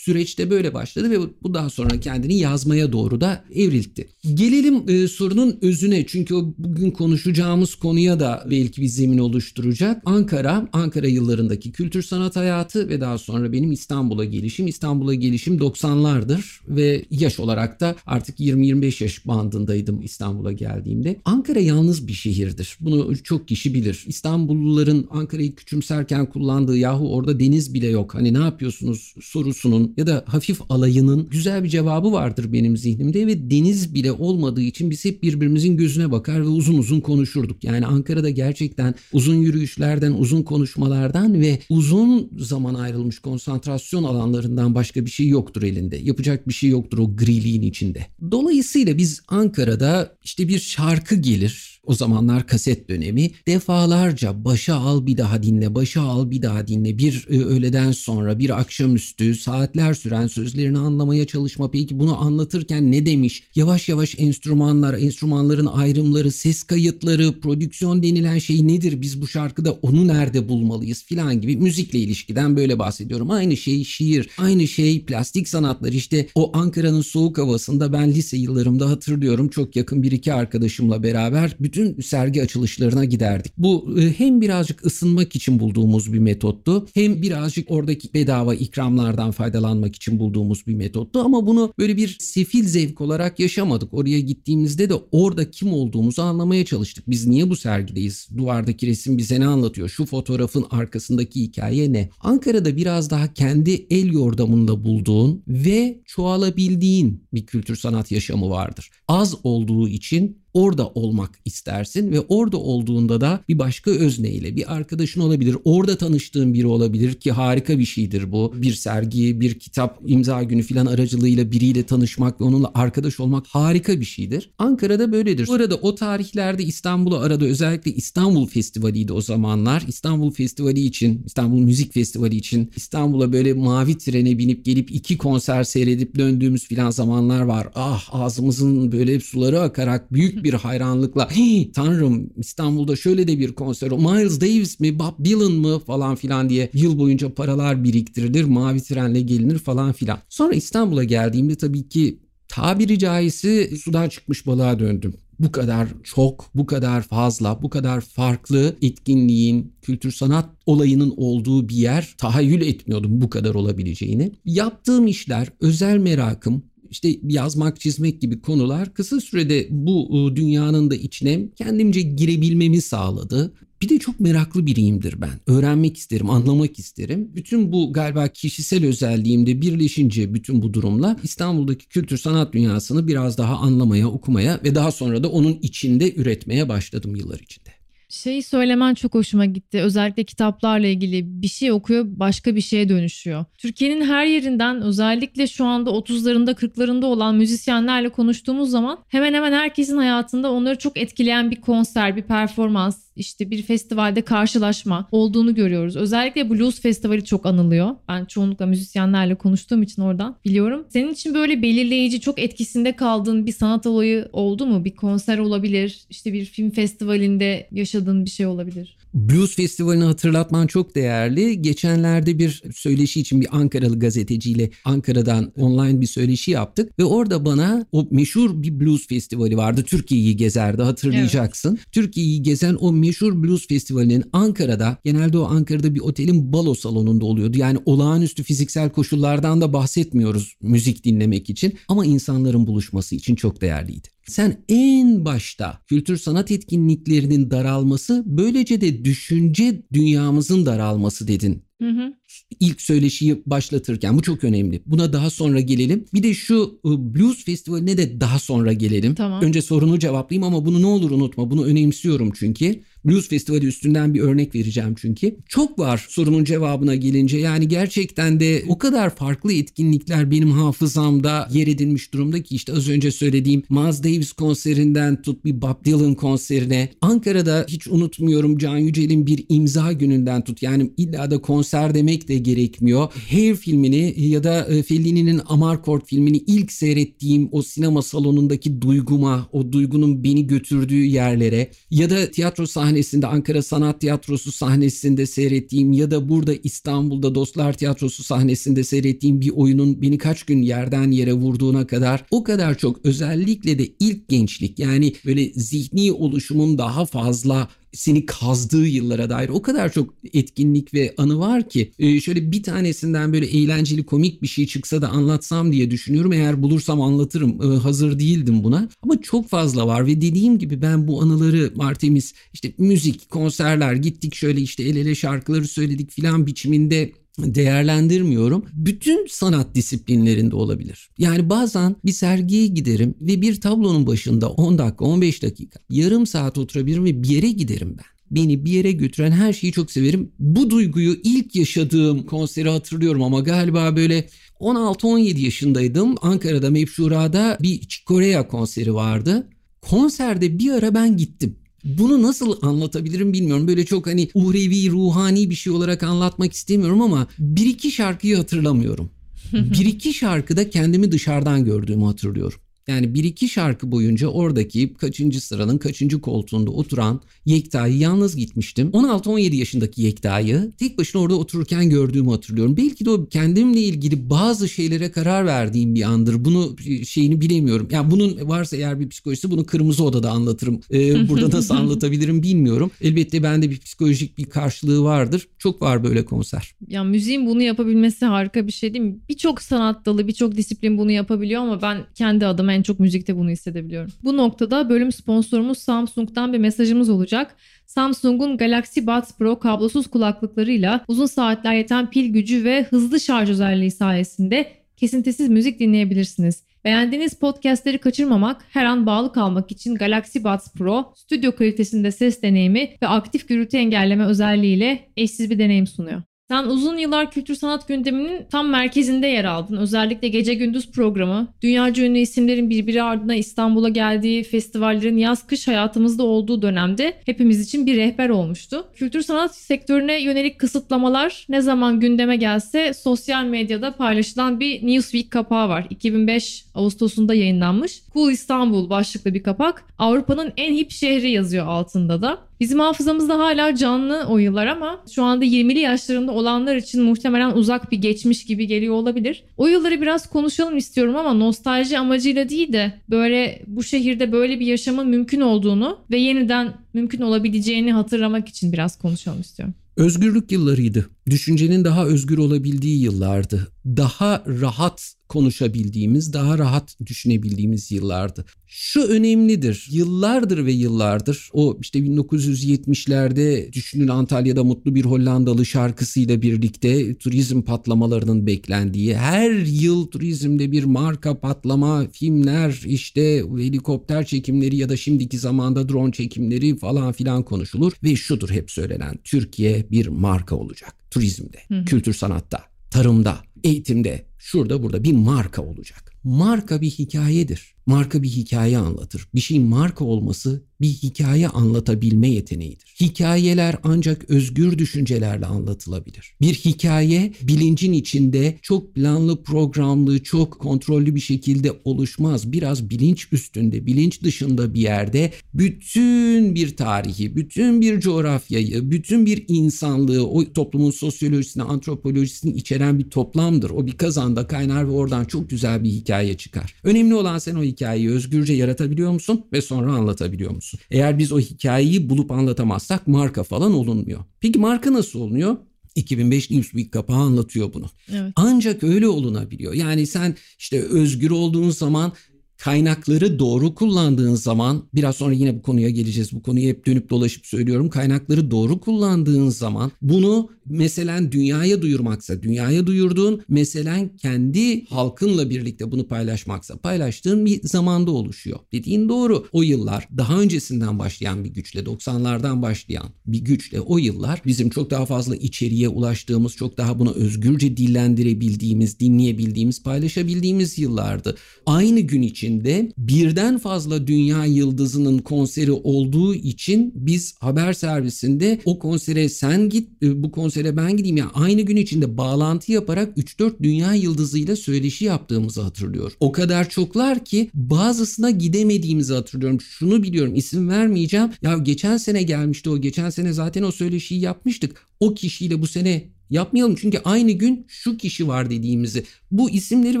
süreçte 0.08 0.50
böyle 0.50 0.74
başladı 0.74 1.10
ve 1.10 1.18
bu 1.42 1.54
daha 1.54 1.70
sonra 1.70 2.00
kendini 2.00 2.38
yazmaya 2.38 2.92
doğru 2.92 3.20
da 3.20 3.44
evrildi. 3.54 4.08
Gelelim 4.34 4.88
e, 4.88 5.08
sorunun 5.08 5.58
özüne 5.62 6.06
çünkü 6.06 6.34
o 6.34 6.54
bugün 6.58 6.90
konuşacağımız 6.90 7.74
konuya 7.74 8.20
da 8.20 8.46
belki 8.50 8.82
bir 8.82 8.86
zemin 8.86 9.18
oluşturacak. 9.18 10.02
Ankara, 10.04 10.68
Ankara 10.72 11.06
yıllarındaki 11.06 11.72
kültür 11.72 12.02
sanat 12.02 12.36
hayatı 12.36 12.88
ve 12.88 13.00
daha 13.00 13.18
sonra 13.18 13.52
benim 13.52 13.72
İstanbul'a 13.72 14.24
gelişim. 14.24 14.66
İstanbul'a 14.66 15.14
gelişim 15.14 15.58
90'lardır 15.58 16.60
ve 16.68 17.04
yaş 17.10 17.40
olarak 17.40 17.80
da 17.80 17.96
artık 18.06 18.40
20-25 18.40 19.02
yaş 19.02 19.26
bandındaydım 19.26 20.02
İstanbul'a 20.02 20.52
geldiğimde. 20.52 21.20
Ankara 21.24 21.60
yalnız 21.60 22.08
bir 22.08 22.12
şehirdir. 22.12 22.76
Bunu 22.80 23.16
çok 23.16 23.48
kişi 23.48 23.74
bilir. 23.74 24.04
İstanbulluların 24.06 25.06
Ankara'yı 25.10 25.54
küçümserken 25.54 26.26
kullandığı 26.26 26.76
yahu 26.76 27.14
orada 27.14 27.40
deniz 27.40 27.74
bile 27.74 27.86
yok. 27.86 28.14
Hani 28.14 28.34
ne 28.34 28.38
yapıyorsunuz 28.38 29.14
sorusunun 29.22 29.94
ya 29.98 30.06
da 30.06 30.24
hafif 30.26 30.60
alayının 30.70 31.28
güzel 31.30 31.64
bir 31.64 31.68
cevabı 31.68 32.12
vardır 32.12 32.52
benim 32.52 32.76
zihnimde 32.76 33.26
ve 33.26 33.50
deniz 33.50 33.94
bile 33.94 34.12
olmadığı 34.12 34.62
için 34.62 34.90
biz 34.90 35.04
hep 35.04 35.22
birbirimizin 35.22 35.76
gözüne 35.76 36.10
bakar 36.10 36.40
ve 36.40 36.48
uzun 36.48 36.78
uzun 36.78 37.00
konuşurduk. 37.00 37.64
Yani 37.64 37.86
Ankara'da 37.86 38.30
gerçekten 38.30 38.94
uzun 39.12 39.34
yürüyüşlerden, 39.34 40.12
uzun 40.12 40.42
konuşmalardan 40.42 41.40
ve 41.40 41.58
uzun 41.68 42.30
zaman 42.38 42.74
ayrılmış 42.74 43.18
konsantrasyon 43.18 44.04
alanlarından 44.04 44.74
başka 44.74 45.04
bir 45.04 45.10
şey 45.10 45.28
yoktur 45.28 45.62
elinde. 45.62 45.96
Yapacak 45.96 46.48
bir 46.48 46.54
şey 46.54 46.70
yoktur 46.70 46.98
o 46.98 47.16
griliğin 47.16 47.62
içinde. 47.62 48.06
Dolayısıyla 48.30 48.98
biz 48.98 49.22
Ankara'da 49.28 50.16
işte 50.24 50.48
bir 50.48 50.58
şarkı 50.58 51.14
gelir 51.14 51.77
o 51.88 51.94
zamanlar 51.94 52.46
kaset 52.46 52.88
dönemi. 52.88 53.30
Defalarca 53.46 54.44
başa 54.44 54.74
al 54.74 55.06
bir 55.06 55.16
daha 55.16 55.42
dinle, 55.42 55.74
başa 55.74 56.02
al 56.02 56.30
bir 56.30 56.42
daha 56.42 56.66
dinle. 56.66 56.98
Bir 56.98 57.26
e, 57.30 57.44
öğleden 57.44 57.92
sonra 57.92 58.38
bir 58.38 58.60
akşamüstü 58.60 59.34
saatler 59.34 59.94
süren 59.94 60.26
sözlerini 60.26 60.78
anlamaya 60.78 61.26
çalışma. 61.26 61.70
Peki 61.70 61.98
bunu 61.98 62.20
anlatırken 62.20 62.92
ne 62.92 63.06
demiş? 63.06 63.42
Yavaş 63.54 63.88
yavaş 63.88 64.14
enstrümanlar, 64.18 64.94
enstrümanların 64.94 65.66
ayrımları, 65.66 66.30
ses 66.32 66.62
kayıtları, 66.62 67.40
prodüksiyon 67.40 68.02
denilen 68.02 68.38
şey 68.38 68.68
nedir? 68.68 69.00
Biz 69.00 69.20
bu 69.20 69.28
şarkıda 69.28 69.72
onu 69.72 70.08
nerede 70.08 70.48
bulmalıyız 70.48 71.04
filan 71.04 71.40
gibi 71.40 71.56
müzikle 71.56 71.98
ilişkiden 71.98 72.56
böyle 72.56 72.78
bahsediyorum. 72.78 73.30
Aynı 73.30 73.56
şey 73.56 73.84
şiir, 73.84 74.28
aynı 74.38 74.68
şey 74.68 75.04
plastik 75.04 75.48
sanatlar. 75.48 75.92
İşte 75.92 76.26
o 76.34 76.56
Ankara'nın 76.56 77.02
soğuk 77.02 77.38
havasında 77.38 77.92
ben 77.92 78.10
lise 78.10 78.36
yıllarımda 78.36 78.90
hatırlıyorum. 78.90 79.48
Çok 79.48 79.76
yakın 79.76 80.02
bir 80.02 80.12
iki 80.12 80.32
arkadaşımla 80.32 81.02
beraber 81.02 81.56
bütün 81.60 81.77
bütün 81.78 82.00
sergi 82.00 82.42
açılışlarına 82.42 83.04
giderdik. 83.04 83.52
Bu 83.58 84.00
e, 84.00 84.18
hem 84.18 84.40
birazcık 84.40 84.86
ısınmak 84.86 85.36
için 85.36 85.58
bulduğumuz 85.58 86.12
bir 86.12 86.18
metottu 86.18 86.86
hem 86.94 87.22
birazcık 87.22 87.70
oradaki 87.70 88.14
bedava 88.14 88.54
ikramlardan 88.54 89.30
faydalanmak 89.30 89.96
için 89.96 90.18
bulduğumuz 90.18 90.66
bir 90.66 90.74
metottu 90.74 91.20
ama 91.20 91.46
bunu 91.46 91.72
böyle 91.78 91.96
bir 91.96 92.16
sefil 92.20 92.68
zevk 92.68 93.00
olarak 93.00 93.40
yaşamadık. 93.40 93.94
Oraya 93.94 94.20
gittiğimizde 94.20 94.90
de 94.90 94.94
orada 95.12 95.50
kim 95.50 95.72
olduğumuzu 95.72 96.22
anlamaya 96.22 96.64
çalıştık. 96.64 97.10
Biz 97.10 97.26
niye 97.26 97.50
bu 97.50 97.56
sergideyiz? 97.56 98.28
Duvardaki 98.36 98.86
resim 98.86 99.18
bize 99.18 99.40
ne 99.40 99.46
anlatıyor? 99.46 99.88
Şu 99.88 100.06
fotoğrafın 100.06 100.64
arkasındaki 100.70 101.42
hikaye 101.42 101.92
ne? 101.92 102.08
Ankara'da 102.20 102.76
biraz 102.76 103.10
daha 103.10 103.34
kendi 103.34 103.86
el 103.90 104.12
yordamında 104.12 104.84
bulduğun 104.84 105.42
ve 105.48 106.00
çoğalabildiğin 106.06 107.22
bir 107.34 107.46
kültür 107.46 107.76
sanat 107.76 108.12
yaşamı 108.12 108.50
vardır. 108.50 108.90
Az 109.08 109.34
olduğu 109.42 109.88
için 109.88 110.38
orada 110.58 110.88
olmak 110.88 111.30
istersin 111.44 112.12
ve 112.12 112.20
orada 112.20 112.56
olduğunda 112.56 113.20
da 113.20 113.40
bir 113.48 113.58
başka 113.58 113.90
özneyle 113.90 114.56
bir 114.56 114.74
arkadaşın 114.74 115.20
olabilir. 115.20 115.56
Orada 115.64 115.98
tanıştığın 115.98 116.54
biri 116.54 116.66
olabilir 116.66 117.14
ki 117.14 117.32
harika 117.32 117.78
bir 117.78 117.84
şeydir 117.84 118.32
bu. 118.32 118.54
Bir 118.56 118.72
sergi, 118.72 119.40
bir 119.40 119.58
kitap, 119.58 120.00
imza 120.06 120.42
günü 120.42 120.62
filan 120.62 120.86
aracılığıyla 120.86 121.52
biriyle 121.52 121.82
tanışmak 121.82 122.40
ve 122.40 122.44
onunla 122.44 122.70
arkadaş 122.74 123.20
olmak 123.20 123.46
harika 123.46 124.00
bir 124.00 124.04
şeydir. 124.04 124.50
Ankara'da 124.58 125.12
böyledir. 125.12 125.46
Bu 125.48 125.54
arada 125.54 125.74
o 125.74 125.94
tarihlerde 125.94 126.64
İstanbul'u 126.64 127.16
arada 127.16 127.44
özellikle 127.44 127.92
İstanbul 127.92 128.46
Festivali'ydi 128.46 129.12
o 129.12 129.20
zamanlar. 129.20 129.84
İstanbul 129.88 130.30
Festivali 130.30 130.80
için, 130.80 131.22
İstanbul 131.26 131.60
Müzik 131.60 131.94
Festivali 131.94 132.36
için 132.36 132.70
İstanbul'a 132.76 133.32
böyle 133.32 133.52
mavi 133.52 133.98
trene 133.98 134.38
binip 134.38 134.64
gelip 134.64 134.90
iki 134.90 135.18
konser 135.18 135.64
seyredip 135.64 136.18
döndüğümüz 136.18 136.64
filan 136.64 136.90
zamanlar 136.90 137.40
var. 137.42 137.68
Ah 137.74 138.08
ağzımızın 138.12 138.92
böyle 138.92 139.20
suları 139.20 139.60
akarak 139.60 140.12
büyük 140.12 140.44
bir 140.44 140.47
hayranlıkla 140.52 141.28
tanrım 141.74 142.30
İstanbul'da 142.36 142.96
şöyle 142.96 143.28
de 143.28 143.38
bir 143.38 143.52
konser 143.52 143.90
Miles 143.90 144.40
Davis 144.40 144.80
mi 144.80 144.98
Bob 144.98 145.24
Dylan 145.24 145.52
mı 145.52 145.78
falan 145.78 146.14
filan 146.14 146.48
diye 146.48 146.70
yıl 146.74 146.98
boyunca 146.98 147.34
paralar 147.34 147.84
biriktirilir 147.84 148.44
mavi 148.44 148.82
trenle 148.82 149.20
gelinir 149.20 149.58
falan 149.58 149.92
filan. 149.92 150.18
Sonra 150.28 150.54
İstanbul'a 150.54 151.04
geldiğimde 151.04 151.54
tabii 151.54 151.88
ki 151.88 152.18
tabiri 152.48 152.98
caizse 152.98 153.76
sudan 153.76 154.08
çıkmış 154.08 154.46
balığa 154.46 154.78
döndüm 154.78 155.14
bu 155.38 155.52
kadar 155.52 155.88
çok, 156.02 156.50
bu 156.54 156.66
kadar 156.66 157.02
fazla, 157.02 157.62
bu 157.62 157.70
kadar 157.70 158.00
farklı 158.00 158.76
etkinliğin, 158.82 159.72
kültür 159.82 160.12
sanat 160.12 160.50
olayının 160.66 161.14
olduğu 161.16 161.68
bir 161.68 161.74
yer 161.74 162.14
tahayyül 162.18 162.62
etmiyordum 162.62 163.20
bu 163.20 163.30
kadar 163.30 163.54
olabileceğini. 163.54 164.32
Yaptığım 164.44 165.06
işler, 165.06 165.48
özel 165.60 165.98
merakım, 165.98 166.62
işte 166.90 167.16
yazmak, 167.28 167.80
çizmek 167.80 168.20
gibi 168.20 168.40
konular 168.40 168.94
kısa 168.94 169.20
sürede 169.20 169.66
bu 169.70 170.16
ıı, 170.16 170.36
dünyanın 170.36 170.90
da 170.90 170.94
içine 170.94 171.48
kendimce 171.56 172.00
girebilmemi 172.02 172.82
sağladı. 172.82 173.52
Bir 173.82 173.88
de 173.88 173.98
çok 173.98 174.20
meraklı 174.20 174.66
biriyimdir 174.66 175.20
ben. 175.20 175.40
Öğrenmek 175.46 175.96
isterim, 175.96 176.30
anlamak 176.30 176.78
isterim. 176.78 177.30
Bütün 177.36 177.72
bu 177.72 177.92
galiba 177.92 178.28
kişisel 178.28 178.86
özelliğimde 178.86 179.62
birleşince 179.62 180.34
bütün 180.34 180.62
bu 180.62 180.74
durumla 180.74 181.16
İstanbul'daki 181.22 181.88
kültür 181.88 182.18
sanat 182.18 182.52
dünyasını 182.52 183.08
biraz 183.08 183.38
daha 183.38 183.56
anlamaya, 183.56 184.08
okumaya 184.08 184.60
ve 184.64 184.74
daha 184.74 184.92
sonra 184.92 185.22
da 185.22 185.28
onun 185.28 185.58
içinde 185.62 186.14
üretmeye 186.14 186.68
başladım 186.68 187.16
yıllar 187.16 187.38
içinde. 187.38 187.77
Şey 188.08 188.42
söylemen 188.42 188.94
çok 188.94 189.14
hoşuma 189.14 189.44
gitti. 189.44 189.80
Özellikle 189.80 190.24
kitaplarla 190.24 190.86
ilgili 190.86 191.42
bir 191.42 191.48
şey 191.48 191.72
okuyor 191.72 192.04
başka 192.08 192.56
bir 192.56 192.60
şeye 192.60 192.88
dönüşüyor. 192.88 193.44
Türkiye'nin 193.58 194.04
her 194.04 194.26
yerinden 194.26 194.82
özellikle 194.82 195.46
şu 195.46 195.64
anda 195.64 195.90
30'larında 195.90 196.50
40'larında 196.54 197.04
olan 197.04 197.34
müzisyenlerle 197.34 198.08
konuştuğumuz 198.08 198.70
zaman 198.70 198.98
hemen 199.08 199.34
hemen 199.34 199.52
herkesin 199.52 199.96
hayatında 199.96 200.52
onları 200.52 200.78
çok 200.78 200.96
etkileyen 200.96 201.50
bir 201.50 201.60
konser, 201.60 202.16
bir 202.16 202.22
performans, 202.22 203.07
işte 203.18 203.50
bir 203.50 203.62
festivalde 203.62 204.22
karşılaşma 204.22 205.08
olduğunu 205.12 205.54
görüyoruz. 205.54 205.96
Özellikle 205.96 206.50
Blues 206.50 206.80
Festivali 206.80 207.24
çok 207.24 207.46
anılıyor. 207.46 207.90
Ben 208.08 208.24
çoğunlukla 208.24 208.66
müzisyenlerle 208.66 209.34
konuştuğum 209.34 209.82
için 209.82 210.02
oradan 210.02 210.36
biliyorum. 210.44 210.86
Senin 210.88 211.12
için 211.12 211.34
böyle 211.34 211.62
belirleyici, 211.62 212.20
çok 212.20 212.38
etkisinde 212.38 212.96
kaldığın 212.96 213.46
bir 213.46 213.52
sanat 213.52 213.86
olayı 213.86 214.28
oldu 214.32 214.66
mu? 214.66 214.84
Bir 214.84 214.96
konser 214.96 215.38
olabilir, 215.38 216.00
işte 216.10 216.32
bir 216.32 216.44
film 216.44 216.70
festivalinde 216.70 217.68
yaşadığın 217.72 218.24
bir 218.24 218.30
şey 218.30 218.46
olabilir. 218.46 218.98
Blues 219.14 219.56
Festivali'ni 219.56 220.04
hatırlatman 220.04 220.66
çok 220.66 220.94
değerli. 220.94 221.62
Geçenlerde 221.62 222.38
bir 222.38 222.62
söyleşi 222.74 223.20
için 223.20 223.40
bir 223.40 223.56
Ankaralı 223.56 223.98
gazeteciyle 223.98 224.70
Ankara'dan 224.84 225.52
online 225.56 226.00
bir 226.00 226.06
söyleşi 226.06 226.50
yaptık 226.50 226.98
ve 226.98 227.04
orada 227.04 227.44
bana 227.44 227.86
o 227.92 228.08
meşhur 228.10 228.62
bir 228.62 228.80
blues 228.80 229.06
festivali 229.06 229.56
vardı. 229.56 229.82
Türkiye'yi 229.86 230.36
gezerdi 230.36 230.82
hatırlayacaksın. 230.82 231.74
Evet. 231.74 231.92
Türkiye'yi 231.92 232.42
gezen 232.42 232.74
o 232.80 232.92
meşhur 232.92 233.42
blues 233.42 233.68
festivalinin 233.68 234.24
Ankara'da 234.32 234.96
genelde 235.04 235.38
o 235.38 235.44
Ankara'da 235.44 235.94
bir 235.94 236.00
otelin 236.00 236.52
balo 236.52 236.74
salonunda 236.74 237.24
oluyordu. 237.24 237.58
Yani 237.58 237.78
olağanüstü 237.84 238.42
fiziksel 238.42 238.90
koşullardan 238.90 239.60
da 239.60 239.72
bahsetmiyoruz 239.72 240.54
müzik 240.62 241.04
dinlemek 241.04 241.50
için 241.50 241.78
ama 241.88 242.06
insanların 242.06 242.66
buluşması 242.66 243.14
için 243.14 243.34
çok 243.34 243.60
değerliydi. 243.60 244.08
Sen 244.28 244.64
en 244.68 245.24
başta 245.24 245.82
kültür 245.86 246.16
sanat 246.16 246.50
etkinliklerinin 246.50 247.50
daralması 247.50 248.22
böylece 248.26 248.80
de 248.80 249.04
düşünce 249.04 249.82
dünyamızın 249.92 250.66
daralması 250.66 251.28
dedin. 251.28 251.64
Hı 251.82 251.88
hı. 251.88 252.12
İlk 252.60 252.80
söyleşiyi 252.80 253.42
başlatırken 253.46 254.18
bu 254.18 254.22
çok 254.22 254.44
önemli. 254.44 254.82
Buna 254.86 255.12
daha 255.12 255.30
sonra 255.30 255.60
gelelim. 255.60 256.04
Bir 256.14 256.22
de 256.22 256.34
şu 256.34 256.80
ıı, 256.86 257.14
Blues 257.14 257.44
Festivali'ne 257.44 257.98
de 257.98 258.20
daha 258.20 258.38
sonra 258.38 258.72
gelelim. 258.72 259.14
Tamam. 259.14 259.42
Önce 259.42 259.62
sorunu 259.62 259.98
cevaplayayım 259.98 260.44
ama 260.44 260.64
bunu 260.64 260.82
ne 260.82 260.86
olur 260.86 261.10
unutma. 261.10 261.50
Bunu 261.50 261.64
önemsiyorum 261.64 262.32
çünkü. 262.38 262.80
Blues 263.04 263.28
Festivali 263.28 263.66
üstünden 263.66 264.14
bir 264.14 264.20
örnek 264.20 264.54
vereceğim 264.54 264.94
çünkü. 264.98 265.36
Çok 265.48 265.78
var 265.78 266.06
sorunun 266.08 266.44
cevabına 266.44 266.94
gelince. 266.94 267.38
Yani 267.38 267.68
gerçekten 267.68 268.40
de 268.40 268.64
o 268.68 268.78
kadar 268.78 269.16
farklı 269.16 269.52
etkinlikler 269.52 270.30
benim 270.30 270.50
hafızamda 270.50 271.48
yer 271.52 271.66
edinmiş 271.66 272.14
durumda 272.14 272.42
ki 272.42 272.54
işte 272.54 272.72
az 272.72 272.88
önce 272.88 273.10
söylediğim 273.10 273.62
Miles 273.70 274.02
Davis 274.02 274.32
konserinden 274.32 275.22
tut 275.22 275.44
bir 275.44 275.62
Bob 275.62 275.84
Dylan 275.84 276.14
konserine. 276.14 276.90
Ankara'da 277.00 277.66
hiç 277.68 277.88
unutmuyorum 277.88 278.58
Can 278.58 278.78
Yücel'in 278.78 279.26
bir 279.26 279.44
imza 279.48 279.92
gününden 279.92 280.44
tut. 280.44 280.62
Yani 280.62 280.90
illa 280.96 281.30
da 281.30 281.38
konser 281.38 281.94
demek 281.94 282.27
de 282.28 282.38
gerekmiyor. 282.38 283.12
Hair 283.30 283.54
filmini 283.54 284.14
ya 284.16 284.44
da 284.44 284.66
e, 284.66 284.82
Fellini'nin 284.82 285.40
Amarcord 285.48 286.02
filmini 286.04 286.36
ilk 286.36 286.72
seyrettiğim 286.72 287.48
o 287.52 287.62
sinema 287.62 288.02
salonundaki 288.02 288.82
duyguma, 288.82 289.48
o 289.52 289.72
duygunun 289.72 290.24
beni 290.24 290.46
götürdüğü 290.46 291.04
yerlere 291.04 291.70
ya 291.90 292.10
da 292.10 292.30
tiyatro 292.30 292.66
sahne 292.66 292.98
sahnesinde 292.98 293.26
Ankara 293.26 293.62
Sanat 293.62 294.00
Tiyatrosu 294.00 294.52
sahnesinde 294.52 295.26
seyrettiğim 295.26 295.92
ya 295.92 296.10
da 296.10 296.28
burada 296.28 296.54
İstanbul'da 296.54 297.34
Dostlar 297.34 297.72
Tiyatrosu 297.72 298.22
sahnesinde 298.22 298.84
seyrettiğim 298.84 299.40
bir 299.40 299.50
oyunun 299.50 300.02
beni 300.02 300.18
kaç 300.18 300.42
gün 300.42 300.62
yerden 300.62 301.10
yere 301.10 301.32
vurduğuna 301.32 301.86
kadar 301.86 302.24
o 302.30 302.42
kadar 302.42 302.78
çok 302.78 303.04
özellikle 303.04 303.78
de 303.78 303.88
ilk 304.00 304.28
gençlik 304.28 304.78
yani 304.78 305.12
böyle 305.26 305.50
zihni 305.54 306.12
oluşumun 306.12 306.78
daha 306.78 307.06
fazla 307.06 307.68
seni 307.92 308.26
kazdığı 308.26 308.86
yıllara 308.86 309.30
dair 309.30 309.48
o 309.48 309.62
kadar 309.62 309.92
çok 309.92 310.14
etkinlik 310.34 310.94
ve 310.94 311.14
anı 311.18 311.38
var 311.38 311.68
ki 311.68 311.92
e, 311.98 312.20
şöyle 312.20 312.52
bir 312.52 312.62
tanesinden 312.62 313.32
böyle 313.32 313.46
eğlenceli 313.46 314.06
komik 314.06 314.42
bir 314.42 314.46
şey 314.46 314.66
çıksa 314.66 315.02
da 315.02 315.08
anlatsam 315.08 315.72
diye 315.72 315.90
düşünüyorum. 315.90 316.32
Eğer 316.32 316.62
bulursam 316.62 317.00
anlatırım. 317.00 317.62
E, 317.62 317.76
hazır 317.76 318.18
değildim 318.18 318.64
buna. 318.64 318.88
Ama 319.02 319.20
çok 319.22 319.48
fazla 319.48 319.86
var 319.86 320.06
ve 320.06 320.20
dediğim 320.20 320.58
gibi 320.58 320.82
ben 320.82 321.08
bu 321.08 321.22
anıları 321.22 321.72
Artemis 321.78 322.34
işte 322.52 322.72
müzik, 322.78 323.30
konserler 323.30 323.94
gittik 323.94 324.34
şöyle 324.34 324.60
işte 324.60 324.82
el 324.82 324.96
ele 324.96 325.14
şarkıları 325.14 325.68
söyledik 325.68 326.10
filan 326.10 326.46
biçiminde 326.46 327.12
değerlendirmiyorum. 327.38 328.64
Bütün 328.72 329.26
sanat 329.26 329.74
disiplinlerinde 329.74 330.56
olabilir. 330.56 331.10
Yani 331.18 331.50
bazen 331.50 331.96
bir 332.04 332.12
sergiye 332.12 332.66
giderim 332.66 333.14
ve 333.20 333.42
bir 333.42 333.60
tablonun 333.60 334.06
başında 334.06 334.50
10 334.50 334.78
dakika, 334.78 335.04
15 335.04 335.42
dakika, 335.42 335.80
yarım 335.90 336.26
saat 336.26 336.58
oturabilirim 336.58 337.04
ve 337.04 337.22
bir 337.22 337.28
yere 337.28 337.50
giderim 337.50 337.96
ben 337.98 338.18
beni 338.30 338.64
bir 338.64 338.70
yere 338.70 338.92
götüren 338.92 339.30
her 339.30 339.52
şeyi 339.52 339.72
çok 339.72 339.90
severim. 339.90 340.32
Bu 340.38 340.70
duyguyu 340.70 341.16
ilk 341.24 341.56
yaşadığım 341.56 342.26
konseri 342.26 342.68
hatırlıyorum 342.68 343.22
ama 343.22 343.40
galiba 343.40 343.96
böyle 343.96 344.28
16-17 344.60 345.40
yaşındaydım. 345.40 346.14
Ankara'da 346.22 346.70
Mevşura'da 346.70 347.58
bir 347.62 348.02
Korea 348.06 348.48
konseri 348.48 348.94
vardı. 348.94 349.48
Konserde 349.82 350.58
bir 350.58 350.70
ara 350.70 350.94
ben 350.94 351.16
gittim. 351.16 351.56
Bunu 351.84 352.22
nasıl 352.22 352.56
anlatabilirim 352.62 353.32
bilmiyorum. 353.32 353.68
Böyle 353.68 353.84
çok 353.84 354.06
hani 354.06 354.28
uhrevi, 354.34 354.90
ruhani 354.90 355.50
bir 355.50 355.54
şey 355.54 355.72
olarak 355.72 356.02
anlatmak 356.02 356.52
istemiyorum 356.52 357.02
ama 357.02 357.26
bir 357.38 357.66
iki 357.66 357.90
şarkıyı 357.90 358.36
hatırlamıyorum. 358.36 359.10
bir 359.52 359.86
iki 359.86 360.14
şarkıda 360.14 360.70
kendimi 360.70 361.12
dışarıdan 361.12 361.64
gördüğümü 361.64 362.04
hatırlıyorum. 362.04 362.60
Yani 362.88 363.14
bir 363.14 363.24
iki 363.24 363.48
şarkı 363.48 363.92
boyunca 363.92 364.28
oradaki 364.28 364.94
kaçıncı 364.94 365.40
sıranın 365.40 365.78
kaçıncı 365.78 366.20
koltuğunda 366.20 366.70
oturan 366.70 367.20
Yekta'yı 367.46 367.98
yalnız 367.98 368.36
gitmiştim. 368.36 368.90
16-17 368.90 369.54
yaşındaki 369.56 370.02
Yekta'yı 370.02 370.72
tek 370.78 370.98
başına 370.98 371.22
orada 371.22 371.34
otururken 371.34 371.90
gördüğümü 371.90 372.30
hatırlıyorum. 372.30 372.76
Belki 372.76 373.04
de 373.04 373.10
o 373.10 373.26
kendimle 373.26 373.80
ilgili 373.80 374.30
bazı 374.30 374.68
şeylere 374.68 375.10
karar 375.10 375.46
verdiğim 375.46 375.94
bir 375.94 376.02
andır. 376.02 376.44
Bunu 376.44 376.76
şeyini 377.06 377.40
bilemiyorum. 377.40 377.88
Yani 377.90 378.10
bunun 378.10 378.48
varsa 378.48 378.76
eğer 378.76 379.00
bir 379.00 379.08
psikolojisi 379.08 379.50
bunu 379.50 379.66
kırmızı 379.66 380.04
odada 380.04 380.30
anlatırım. 380.30 380.80
Ee, 380.92 381.28
burada 381.28 381.50
nasıl 381.56 381.74
anlatabilirim 381.74 382.42
bilmiyorum. 382.42 382.90
Elbette 383.00 383.42
bende 383.42 383.70
bir 383.70 383.78
psikolojik 383.78 384.38
bir 384.38 384.44
karşılığı 384.44 385.04
vardır. 385.04 385.48
Çok 385.58 385.82
var 385.82 386.04
böyle 386.04 386.24
konser. 386.24 386.74
Ya 386.88 387.04
müziğin 387.04 387.46
bunu 387.46 387.62
yapabilmesi 387.62 388.24
harika 388.24 388.66
bir 388.66 388.72
şey 388.72 388.94
değil 388.94 389.04
mi? 389.04 389.16
Birçok 389.28 389.62
sanat 389.62 390.06
dalı, 390.06 390.28
birçok 390.28 390.56
disiplin 390.56 390.98
bunu 390.98 391.10
yapabiliyor 391.10 391.62
ama 391.62 391.82
ben 391.82 391.98
kendi 392.14 392.46
adıma 392.46 392.77
en 392.78 392.82
çok 392.82 393.00
müzikte 393.00 393.36
bunu 393.36 393.50
hissedebiliyorum. 393.50 394.10
Bu 394.24 394.36
noktada 394.36 394.90
bölüm 394.90 395.12
sponsorumuz 395.12 395.78
Samsung'dan 395.78 396.52
bir 396.52 396.58
mesajımız 396.58 397.10
olacak. 397.10 397.56
Samsung'un 397.86 398.56
Galaxy 398.56 399.00
Buds 399.00 399.36
Pro 399.38 399.58
kablosuz 399.58 400.06
kulaklıklarıyla 400.06 401.04
uzun 401.08 401.26
saatler 401.26 401.74
yeten 401.74 402.10
pil 402.10 402.32
gücü 402.32 402.64
ve 402.64 402.82
hızlı 402.82 403.20
şarj 403.20 403.50
özelliği 403.50 403.90
sayesinde 403.90 404.72
kesintisiz 404.96 405.48
müzik 405.48 405.80
dinleyebilirsiniz. 405.80 406.62
Beğendiğiniz 406.84 407.34
podcastleri 407.34 407.98
kaçırmamak, 407.98 408.64
her 408.70 408.84
an 408.84 409.06
bağlı 409.06 409.32
kalmak 409.32 409.72
için 409.72 409.94
Galaxy 409.94 410.38
Buds 410.38 410.72
Pro, 410.72 411.12
stüdyo 411.16 411.56
kalitesinde 411.56 412.10
ses 412.10 412.42
deneyimi 412.42 412.90
ve 413.02 413.06
aktif 413.06 413.48
gürültü 413.48 413.76
engelleme 413.76 414.24
özelliğiyle 414.24 415.08
eşsiz 415.16 415.50
bir 415.50 415.58
deneyim 415.58 415.86
sunuyor. 415.86 416.22
Sen 416.50 416.64
uzun 416.64 416.96
yıllar 416.98 417.30
kültür 417.30 417.54
sanat 417.54 417.88
gündeminin 417.88 418.46
tam 418.50 418.68
merkezinde 418.68 419.26
yer 419.26 419.44
aldın. 419.44 419.76
Özellikle 419.76 420.28
gece 420.28 420.54
gündüz 420.54 420.90
programı, 420.90 421.48
dünyaca 421.62 422.04
ünlü 422.04 422.18
isimlerin 422.18 422.70
birbiri 422.70 423.02
ardına 423.02 423.34
İstanbul'a 423.34 423.88
geldiği 423.88 424.44
festivallerin 424.44 425.16
yaz 425.16 425.46
kış 425.46 425.68
hayatımızda 425.68 426.22
olduğu 426.22 426.62
dönemde 426.62 427.14
hepimiz 427.26 427.66
için 427.66 427.86
bir 427.86 427.96
rehber 427.96 428.28
olmuştu. 428.28 428.84
Kültür 428.94 429.22
sanat 429.22 429.56
sektörüne 429.56 430.22
yönelik 430.22 430.58
kısıtlamalar 430.58 431.46
ne 431.48 431.60
zaman 431.60 432.00
gündeme 432.00 432.36
gelse 432.36 432.94
sosyal 432.94 433.44
medyada 433.44 433.96
paylaşılan 433.96 434.60
bir 434.60 434.86
Newsweek 434.86 435.30
kapağı 435.30 435.68
var. 435.68 435.86
2005 435.90 436.64
Ağustos'unda 436.74 437.34
yayınlanmış. 437.34 438.02
Cool 438.12 438.30
İstanbul 438.30 438.90
başlıklı 438.90 439.34
bir 439.34 439.42
kapak. 439.42 439.84
Avrupa'nın 439.98 440.52
en 440.56 440.74
hip 440.74 440.90
şehri 440.90 441.30
yazıyor 441.30 441.66
altında 441.66 442.22
da. 442.22 442.47
Bizim 442.60 442.78
hafızamızda 442.78 443.38
hala 443.38 443.74
canlı 443.74 444.24
o 444.28 444.38
yıllar 444.38 444.66
ama 444.66 445.04
şu 445.14 445.24
anda 445.24 445.44
20'li 445.44 445.78
yaşlarında 445.78 446.32
olanlar 446.32 446.76
için 446.76 447.02
muhtemelen 447.02 447.52
uzak 447.52 447.92
bir 447.92 447.98
geçmiş 447.98 448.44
gibi 448.44 448.66
geliyor 448.66 448.94
olabilir. 448.94 449.44
O 449.56 449.66
yılları 449.66 450.00
biraz 450.00 450.30
konuşalım 450.30 450.76
istiyorum 450.76 451.16
ama 451.16 451.32
nostalji 451.32 451.98
amacıyla 451.98 452.48
değil 452.48 452.72
de 452.72 452.92
böyle 453.10 453.62
bu 453.66 453.82
şehirde 453.82 454.32
böyle 454.32 454.60
bir 454.60 454.66
yaşamın 454.66 455.08
mümkün 455.08 455.40
olduğunu 455.40 455.98
ve 456.10 456.18
yeniden 456.18 456.72
mümkün 456.94 457.20
olabileceğini 457.20 457.92
hatırlamak 457.92 458.48
için 458.48 458.72
biraz 458.72 458.98
konuşalım 458.98 459.40
istiyorum. 459.40 459.74
Özgürlük 459.96 460.52
yıllarıydı. 460.52 461.06
Düşüncenin 461.30 461.84
daha 461.84 462.06
özgür 462.06 462.38
olabildiği 462.38 463.00
yıllardı. 463.00 463.68
Daha 463.86 464.44
rahat 464.46 465.14
konuşabildiğimiz, 465.28 466.32
daha 466.32 466.58
rahat 466.58 466.96
düşünebildiğimiz 467.06 467.92
yıllardı. 467.92 468.44
Şu 468.66 469.02
önemlidir. 469.02 469.86
Yıllardır 469.90 470.66
ve 470.66 470.72
yıllardır 470.72 471.50
o 471.52 471.78
işte 471.80 471.98
1970'lerde 471.98 473.72
düşünün 473.72 474.08
Antalya'da 474.08 474.64
mutlu 474.64 474.94
bir 474.94 475.04
Hollandalı 475.04 475.66
şarkısıyla 475.66 476.42
birlikte 476.42 477.14
turizm 477.14 477.62
patlamalarının 477.62 478.46
beklendiği, 478.46 479.16
her 479.16 479.50
yıl 479.66 480.06
turizmde 480.06 480.72
bir 480.72 480.84
marka 480.84 481.40
patlama, 481.40 482.06
filmler, 482.12 482.82
işte 482.86 483.44
helikopter 483.58 484.26
çekimleri 484.26 484.76
ya 484.76 484.88
da 484.88 484.96
şimdiki 484.96 485.38
zamanda 485.38 485.88
drone 485.88 486.12
çekimleri 486.12 486.76
falan 486.76 487.12
filan 487.12 487.42
konuşulur 487.42 487.92
ve 488.02 488.16
şudur 488.16 488.50
hep 488.50 488.70
söylenen. 488.70 489.18
Türkiye 489.24 489.86
bir 489.90 490.06
marka 490.06 490.56
olacak 490.56 490.94
turizmde, 491.10 491.58
hı 491.68 491.74
hı. 491.74 491.84
kültür 491.84 492.14
sanatta, 492.14 492.64
tarımda, 492.90 493.38
eğitimde, 493.64 494.26
şurada 494.38 494.82
burada 494.82 495.04
bir 495.04 495.12
marka 495.12 495.62
olacak. 495.62 496.12
Marka 496.24 496.80
bir 496.80 496.90
hikayedir. 496.90 497.74
Marka 497.88 498.22
bir 498.22 498.28
hikaye 498.28 498.78
anlatır. 498.78 499.28
Bir 499.34 499.40
şeyin 499.40 499.62
marka 499.62 500.04
olması 500.04 500.62
bir 500.80 500.88
hikaye 500.88 501.48
anlatabilme 501.48 502.28
yeteneğidir. 502.28 502.94
Hikayeler 503.00 503.76
ancak 503.82 504.30
özgür 504.30 504.78
düşüncelerle 504.78 505.46
anlatılabilir. 505.46 506.34
Bir 506.40 506.54
hikaye 506.54 507.32
bilincin 507.42 507.92
içinde 507.92 508.58
çok 508.62 508.94
planlı, 508.94 509.42
programlı, 509.42 510.22
çok 510.22 510.58
kontrollü 510.58 511.14
bir 511.14 511.20
şekilde 511.20 511.72
oluşmaz. 511.84 512.52
Biraz 512.52 512.90
bilinç 512.90 513.28
üstünde, 513.32 513.86
bilinç 513.86 514.22
dışında 514.22 514.74
bir 514.74 514.80
yerde 514.80 515.32
bütün 515.54 516.54
bir 516.54 516.76
tarihi, 516.76 517.36
bütün 517.36 517.80
bir 517.80 518.00
coğrafyayı, 518.00 518.90
bütün 518.90 519.26
bir 519.26 519.44
insanlığı, 519.48 520.26
o 520.26 520.52
toplumun 520.52 520.90
sosyolojisini, 520.90 521.62
antropolojisini 521.62 522.52
içeren 522.52 522.98
bir 522.98 523.10
toplamdır. 523.10 523.70
O 523.70 523.86
bir 523.86 523.96
kazanda 523.96 524.46
kaynar 524.46 524.88
ve 524.88 524.92
oradan 524.92 525.24
çok 525.24 525.50
güzel 525.50 525.84
bir 525.84 525.90
hikaye 525.90 526.36
çıkar. 526.36 526.74
Önemli 526.84 527.14
olan 527.14 527.38
sen 527.38 527.54
o 527.54 527.62
hikayeyi 527.78 528.10
özgürce 528.10 528.52
yaratabiliyor 528.52 529.10
musun 529.10 529.44
ve 529.52 529.62
sonra 529.62 529.92
anlatabiliyor 529.92 530.50
musun? 530.50 530.80
Eğer 530.90 531.18
biz 531.18 531.32
o 531.32 531.40
hikayeyi 531.40 532.10
bulup 532.10 532.30
anlatamazsak 532.30 533.06
marka 533.06 533.42
falan 533.42 533.72
olunmuyor. 533.72 534.20
Peki 534.40 534.58
marka 534.58 534.92
nasıl 534.92 535.20
olunuyor? 535.20 535.56
2005 535.94 536.50
Newsweek 536.50 536.92
kapağı 536.92 537.16
anlatıyor 537.16 537.74
bunu. 537.74 537.86
Evet. 538.12 538.32
Ancak 538.36 538.84
öyle 538.84 539.08
olunabiliyor. 539.08 539.74
Yani 539.74 540.06
sen 540.06 540.36
işte 540.58 540.82
özgür 540.82 541.30
olduğun 541.30 541.70
zaman 541.70 542.12
kaynakları 542.58 543.38
doğru 543.38 543.74
kullandığın 543.74 544.34
zaman 544.34 544.88
biraz 544.94 545.16
sonra 545.16 545.34
yine 545.34 545.58
bu 545.58 545.62
konuya 545.62 545.90
geleceğiz. 545.90 546.32
Bu 546.32 546.42
konuyu 546.42 546.68
hep 546.68 546.86
dönüp 546.86 547.10
dolaşıp 547.10 547.46
söylüyorum. 547.46 547.90
Kaynakları 547.90 548.50
doğru 548.50 548.80
kullandığın 548.80 549.48
zaman 549.48 549.92
bunu 550.02 550.50
mesela 550.66 551.32
dünyaya 551.32 551.82
duyurmaksa, 551.82 552.42
dünyaya 552.42 552.86
duyurduğun 552.86 553.42
mesela 553.48 554.16
kendi 554.16 554.84
halkınla 554.84 555.50
birlikte 555.50 555.92
bunu 555.92 556.08
paylaşmaksa 556.08 556.76
paylaştığın 556.76 557.46
bir 557.46 557.62
zamanda 557.62 558.10
oluşuyor. 558.10 558.58
Dediğin 558.72 559.08
doğru. 559.08 559.46
O 559.52 559.62
yıllar 559.62 560.08
daha 560.16 560.40
öncesinden 560.40 560.98
başlayan 560.98 561.44
bir 561.44 561.50
güçle, 561.50 561.80
90'lardan 561.80 562.62
başlayan 562.62 563.06
bir 563.26 563.38
güçle 563.38 563.80
o 563.80 563.98
yıllar 563.98 564.42
bizim 564.46 564.70
çok 564.70 564.90
daha 564.90 565.06
fazla 565.06 565.36
içeriye 565.36 565.88
ulaştığımız, 565.88 566.56
çok 566.56 566.78
daha 566.78 566.98
bunu 566.98 567.12
özgürce 567.12 567.76
dillendirebildiğimiz, 567.76 569.00
dinleyebildiğimiz, 569.00 569.82
paylaşabildiğimiz 569.82 570.78
yıllardı. 570.78 571.36
Aynı 571.66 572.00
gün 572.00 572.22
içinde 572.48 572.92
birden 572.98 573.58
fazla 573.58 574.06
dünya 574.06 574.44
yıldızının 574.44 575.18
konseri 575.18 575.72
olduğu 575.72 576.34
için 576.34 576.92
biz 576.94 577.34
haber 577.38 577.72
servisinde 577.72 578.60
o 578.64 578.78
konsere 578.78 579.28
sen 579.28 579.68
git, 579.68 580.02
bu 580.02 580.32
konser 580.32 580.48
konsere 580.48 580.76
ben 580.76 580.96
gideyim 580.96 581.16
ya 581.16 581.24
yani 581.24 581.44
aynı 581.44 581.62
gün 581.62 581.76
içinde 581.76 582.16
bağlantı 582.16 582.72
yaparak 582.72 583.18
3-4 583.18 583.52
dünya 583.62 583.94
yıldızıyla 583.94 584.56
söyleşi 584.56 585.04
yaptığımızı 585.04 585.62
hatırlıyor. 585.62 586.12
O 586.20 586.32
kadar 586.32 586.68
çoklar 586.68 587.24
ki 587.24 587.50
bazısına 587.54 588.30
gidemediğimizi 588.30 589.14
hatırlıyorum. 589.14 589.60
Şunu 589.60 590.02
biliyorum 590.02 590.34
isim 590.34 590.68
vermeyeceğim. 590.68 591.30
Ya 591.42 591.58
geçen 591.58 591.96
sene 591.96 592.22
gelmişti 592.22 592.70
o. 592.70 592.78
Geçen 592.78 593.10
sene 593.10 593.32
zaten 593.32 593.62
o 593.62 593.72
söyleşiyi 593.72 594.20
yapmıştık. 594.20 594.86
O 595.00 595.14
kişiyle 595.14 595.62
bu 595.62 595.66
sene 595.66 596.04
yapmayalım 596.30 596.74
çünkü 596.74 596.98
aynı 596.98 597.32
gün 597.32 597.66
şu 597.68 597.96
kişi 597.96 598.28
var 598.28 598.50
dediğimizi. 598.50 599.04
Bu 599.30 599.50
isimleri 599.50 600.00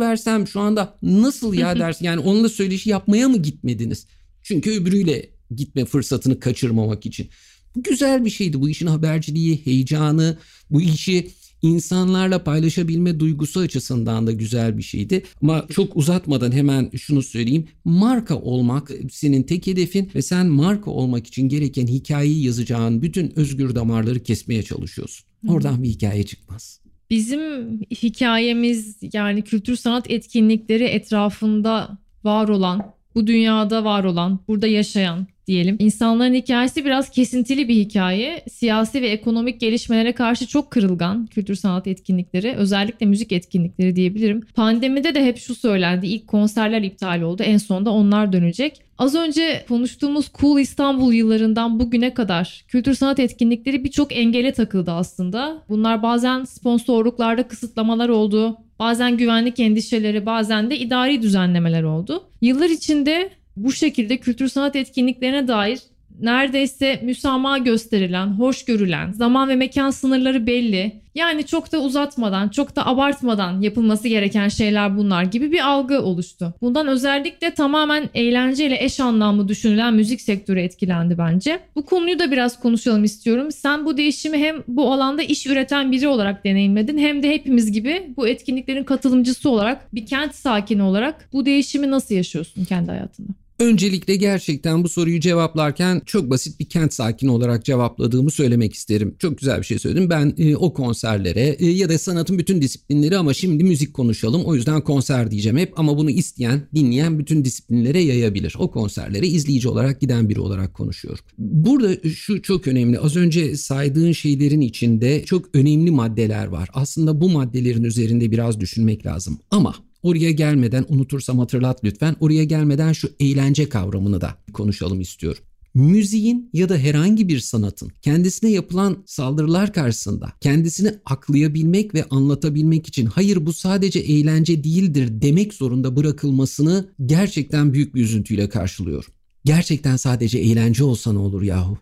versem 0.00 0.46
şu 0.46 0.60
anda 0.60 0.98
nasıl 1.02 1.54
ya 1.54 1.76
dersin 1.78 2.04
yani 2.04 2.20
onunla 2.20 2.48
söyleşi 2.48 2.90
yapmaya 2.90 3.28
mı 3.28 3.36
gitmediniz? 3.36 4.06
Çünkü 4.42 4.70
öbürüyle 4.70 5.30
gitme 5.56 5.84
fırsatını 5.84 6.40
kaçırmamak 6.40 7.06
için. 7.06 7.28
Bu 7.76 7.82
güzel 7.82 8.24
bir 8.24 8.30
şeydi. 8.30 8.60
Bu 8.60 8.68
işin 8.68 8.86
haberciliği, 8.86 9.66
heyecanı, 9.66 10.38
bu 10.70 10.80
işi 10.80 11.30
insanlarla 11.62 12.44
paylaşabilme 12.44 13.20
duygusu 13.20 13.60
açısından 13.60 14.26
da 14.26 14.32
güzel 14.32 14.78
bir 14.78 14.82
şeydi. 14.82 15.22
Ama 15.42 15.66
çok 15.72 15.96
uzatmadan 15.96 16.52
hemen 16.52 16.90
şunu 16.96 17.22
söyleyeyim. 17.22 17.68
Marka 17.84 18.36
olmak 18.36 18.90
senin 19.10 19.42
tek 19.42 19.66
hedefin 19.66 20.10
ve 20.14 20.22
sen 20.22 20.46
marka 20.46 20.90
olmak 20.90 21.26
için 21.26 21.48
gereken 21.48 21.86
hikayeyi 21.86 22.44
yazacağın 22.44 23.02
bütün 23.02 23.38
özgür 23.38 23.74
damarları 23.74 24.22
kesmeye 24.22 24.62
çalışıyorsun. 24.62 25.27
Oradan 25.48 25.82
bir 25.82 25.88
hikaye 25.88 26.26
çıkmaz. 26.26 26.80
Bizim 27.10 27.72
hikayemiz 27.80 28.96
yani 29.12 29.42
kültür 29.42 29.76
sanat 29.76 30.10
etkinlikleri 30.10 30.84
etrafında 30.84 31.98
var 32.24 32.48
olan, 32.48 32.92
bu 33.14 33.26
dünyada 33.26 33.84
var 33.84 34.04
olan, 34.04 34.40
burada 34.48 34.66
yaşayan 34.66 35.26
diyelim. 35.48 35.76
İnsanların 35.78 36.34
hikayesi 36.34 36.84
biraz 36.84 37.10
kesintili 37.10 37.68
bir 37.68 37.74
hikaye. 37.74 38.44
Siyasi 38.50 39.02
ve 39.02 39.08
ekonomik 39.08 39.60
gelişmelere 39.60 40.12
karşı 40.12 40.46
çok 40.46 40.70
kırılgan 40.70 41.26
kültür 41.26 41.54
sanat 41.54 41.86
etkinlikleri, 41.86 42.54
özellikle 42.54 43.06
müzik 43.06 43.32
etkinlikleri 43.32 43.96
diyebilirim. 43.96 44.40
Pandemide 44.54 45.14
de 45.14 45.24
hep 45.24 45.38
şu 45.38 45.54
söylendi. 45.54 46.06
İlk 46.06 46.26
konserler 46.26 46.82
iptal 46.82 47.22
oldu. 47.22 47.42
En 47.42 47.56
sonunda 47.56 47.90
onlar 47.90 48.32
dönecek. 48.32 48.82
Az 48.98 49.14
önce 49.14 49.64
konuştuğumuz 49.68 50.30
Cool 50.40 50.58
İstanbul 50.58 51.12
yıllarından 51.12 51.80
bugüne 51.80 52.14
kadar 52.14 52.64
kültür 52.68 52.94
sanat 52.94 53.18
etkinlikleri 53.18 53.84
birçok 53.84 54.16
engele 54.16 54.52
takıldı 54.52 54.90
aslında. 54.90 55.62
Bunlar 55.68 56.02
bazen 56.02 56.44
sponsorluklarda 56.44 57.48
kısıtlamalar 57.48 58.08
oldu, 58.08 58.58
bazen 58.78 59.16
güvenlik 59.16 59.60
endişeleri, 59.60 60.26
bazen 60.26 60.70
de 60.70 60.78
idari 60.78 61.22
düzenlemeler 61.22 61.82
oldu. 61.82 62.24
Yıllar 62.40 62.70
içinde 62.70 63.30
bu 63.64 63.72
şekilde 63.72 64.16
kültür 64.16 64.48
sanat 64.48 64.76
etkinliklerine 64.76 65.48
dair 65.48 65.78
neredeyse 66.20 67.00
müsamaha 67.02 67.58
gösterilen, 67.58 68.26
hoş 68.26 68.64
görülen, 68.64 69.12
zaman 69.12 69.48
ve 69.48 69.56
mekan 69.56 69.90
sınırları 69.90 70.46
belli. 70.46 70.92
Yani 71.14 71.46
çok 71.46 71.72
da 71.72 71.80
uzatmadan, 71.80 72.48
çok 72.48 72.76
da 72.76 72.86
abartmadan 72.86 73.60
yapılması 73.60 74.08
gereken 74.08 74.48
şeyler 74.48 74.96
bunlar 74.96 75.22
gibi 75.22 75.52
bir 75.52 75.68
algı 75.68 76.02
oluştu. 76.02 76.54
Bundan 76.60 76.86
özellikle 76.86 77.54
tamamen 77.54 78.08
eğlenceyle 78.14 78.84
eş 78.84 79.00
anlamlı 79.00 79.48
düşünülen 79.48 79.94
müzik 79.94 80.20
sektörü 80.20 80.60
etkilendi 80.60 81.18
bence. 81.18 81.60
Bu 81.76 81.84
konuyu 81.84 82.18
da 82.18 82.30
biraz 82.30 82.60
konuşalım 82.60 83.04
istiyorum. 83.04 83.52
Sen 83.52 83.86
bu 83.86 83.96
değişimi 83.96 84.38
hem 84.38 84.56
bu 84.68 84.92
alanda 84.92 85.22
iş 85.22 85.46
üreten 85.46 85.92
biri 85.92 86.08
olarak 86.08 86.44
deneyimledin 86.44 86.98
hem 86.98 87.22
de 87.22 87.30
hepimiz 87.30 87.72
gibi 87.72 88.12
bu 88.16 88.28
etkinliklerin 88.28 88.84
katılımcısı 88.84 89.50
olarak 89.50 89.94
bir 89.94 90.06
kent 90.06 90.34
sakini 90.34 90.82
olarak 90.82 91.28
bu 91.32 91.46
değişimi 91.46 91.90
nasıl 91.90 92.14
yaşıyorsun 92.14 92.64
kendi 92.64 92.90
hayatında? 92.90 93.47
Öncelikle 93.58 94.16
gerçekten 94.16 94.84
bu 94.84 94.88
soruyu 94.88 95.20
cevaplarken 95.20 96.02
çok 96.06 96.30
basit 96.30 96.60
bir 96.60 96.64
kent 96.64 96.94
sakini 96.94 97.30
olarak 97.30 97.64
cevapladığımı 97.64 98.30
söylemek 98.30 98.74
isterim. 98.74 99.14
Çok 99.18 99.38
güzel 99.38 99.58
bir 99.58 99.66
şey 99.66 99.78
söyledim. 99.78 100.10
Ben 100.10 100.34
e, 100.38 100.56
o 100.56 100.72
konserlere 100.72 101.56
e, 101.58 101.66
ya 101.66 101.88
da 101.88 101.98
sanatın 101.98 102.38
bütün 102.38 102.62
disiplinleri 102.62 103.16
ama 103.16 103.34
şimdi 103.34 103.64
müzik 103.64 103.94
konuşalım. 103.94 104.44
O 104.44 104.54
yüzden 104.54 104.80
konser 104.80 105.30
diyeceğim 105.30 105.58
hep 105.58 105.78
ama 105.78 105.98
bunu 105.98 106.10
isteyen, 106.10 106.68
dinleyen 106.74 107.18
bütün 107.18 107.44
disiplinlere 107.44 108.00
yayabilir. 108.00 108.54
O 108.58 108.70
konserlere 108.70 109.26
izleyici 109.26 109.68
olarak 109.68 110.00
giden 110.00 110.28
biri 110.28 110.40
olarak 110.40 110.74
konuşuyorum. 110.74 111.24
Burada 111.38 112.08
şu 112.08 112.42
çok 112.42 112.68
önemli. 112.68 112.98
Az 112.98 113.16
önce 113.16 113.56
saydığın 113.56 114.12
şeylerin 114.12 114.60
içinde 114.60 115.24
çok 115.24 115.54
önemli 115.54 115.90
maddeler 115.90 116.46
var. 116.46 116.68
Aslında 116.72 117.20
bu 117.20 117.28
maddelerin 117.28 117.84
üzerinde 117.84 118.30
biraz 118.30 118.60
düşünmek 118.60 119.06
lazım. 119.06 119.38
Ama 119.50 119.87
Oraya 120.02 120.30
gelmeden 120.30 120.84
unutursam 120.88 121.38
hatırlat 121.38 121.84
lütfen. 121.84 122.16
Oraya 122.20 122.44
gelmeden 122.44 122.92
şu 122.92 123.10
eğlence 123.20 123.68
kavramını 123.68 124.20
da 124.20 124.34
konuşalım 124.52 125.00
istiyorum. 125.00 125.42
Müziğin 125.74 126.50
ya 126.52 126.68
da 126.68 126.76
herhangi 126.76 127.28
bir 127.28 127.40
sanatın 127.40 127.92
kendisine 128.02 128.50
yapılan 128.50 129.02
saldırılar 129.06 129.72
karşısında 129.72 130.32
kendisini 130.40 130.94
aklayabilmek 131.04 131.94
ve 131.94 132.04
anlatabilmek 132.10 132.86
için 132.86 133.06
hayır 133.06 133.46
bu 133.46 133.52
sadece 133.52 133.98
eğlence 133.98 134.64
değildir 134.64 135.08
demek 135.10 135.54
zorunda 135.54 135.96
bırakılmasını 135.96 136.88
gerçekten 137.06 137.72
büyük 137.74 137.94
bir 137.94 138.02
üzüntüyle 138.02 138.48
karşılıyorum. 138.48 139.12
Gerçekten 139.44 139.96
sadece 139.96 140.38
eğlence 140.38 140.84
olsa 140.84 141.12
ne 141.12 141.18
olur 141.18 141.42
yahu? 141.42 141.78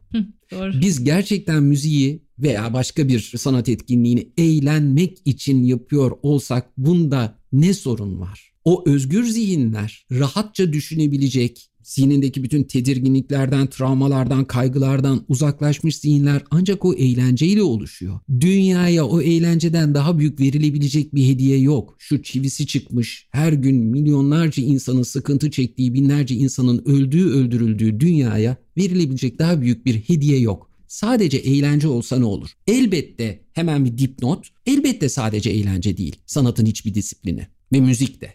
Doğru. 0.52 0.80
Biz 0.80 1.04
gerçekten 1.04 1.62
müziği 1.62 2.25
veya 2.38 2.72
başka 2.72 3.08
bir 3.08 3.20
sanat 3.36 3.68
etkinliğini 3.68 4.32
eğlenmek 4.38 5.18
için 5.24 5.64
yapıyor 5.64 6.12
olsak 6.22 6.78
bunda 6.78 7.38
ne 7.52 7.74
sorun 7.74 8.20
var? 8.20 8.52
O 8.64 8.84
özgür 8.86 9.24
zihinler 9.24 10.06
rahatça 10.12 10.72
düşünebilecek, 10.72 11.70
zihnindeki 11.82 12.42
bütün 12.44 12.64
tedirginliklerden, 12.64 13.66
travmalardan, 13.66 14.44
kaygılardan 14.44 15.24
uzaklaşmış 15.28 15.96
zihinler 15.96 16.42
ancak 16.50 16.84
o 16.84 16.94
eğlenceyle 16.94 17.62
oluşuyor. 17.62 18.20
Dünyaya 18.40 19.06
o 19.06 19.20
eğlenceden 19.20 19.94
daha 19.94 20.18
büyük 20.18 20.40
verilebilecek 20.40 21.14
bir 21.14 21.26
hediye 21.26 21.58
yok. 21.58 21.96
Şu 21.98 22.22
çivisi 22.22 22.66
çıkmış, 22.66 23.28
her 23.30 23.52
gün 23.52 23.76
milyonlarca 23.76 24.62
insanın 24.62 25.02
sıkıntı 25.02 25.50
çektiği, 25.50 25.94
binlerce 25.94 26.34
insanın 26.34 26.82
öldüğü, 26.84 27.30
öldürüldüğü 27.30 28.00
dünyaya 28.00 28.56
verilebilecek 28.76 29.38
daha 29.38 29.60
büyük 29.60 29.86
bir 29.86 29.94
hediye 29.94 30.38
yok. 30.38 30.75
Sadece 30.96 31.36
eğlence 31.36 31.88
olsa 31.88 32.18
ne 32.18 32.24
olur? 32.24 32.50
Elbette 32.66 33.44
hemen 33.52 33.84
bir 33.84 33.98
dipnot. 33.98 34.48
Elbette 34.66 35.08
sadece 35.08 35.50
eğlence 35.50 35.96
değil. 35.96 36.16
Sanatın 36.26 36.66
hiçbir 36.66 36.94
disiplini 36.94 37.46
ve 37.72 37.80
müzik 37.80 38.20
de. 38.20 38.34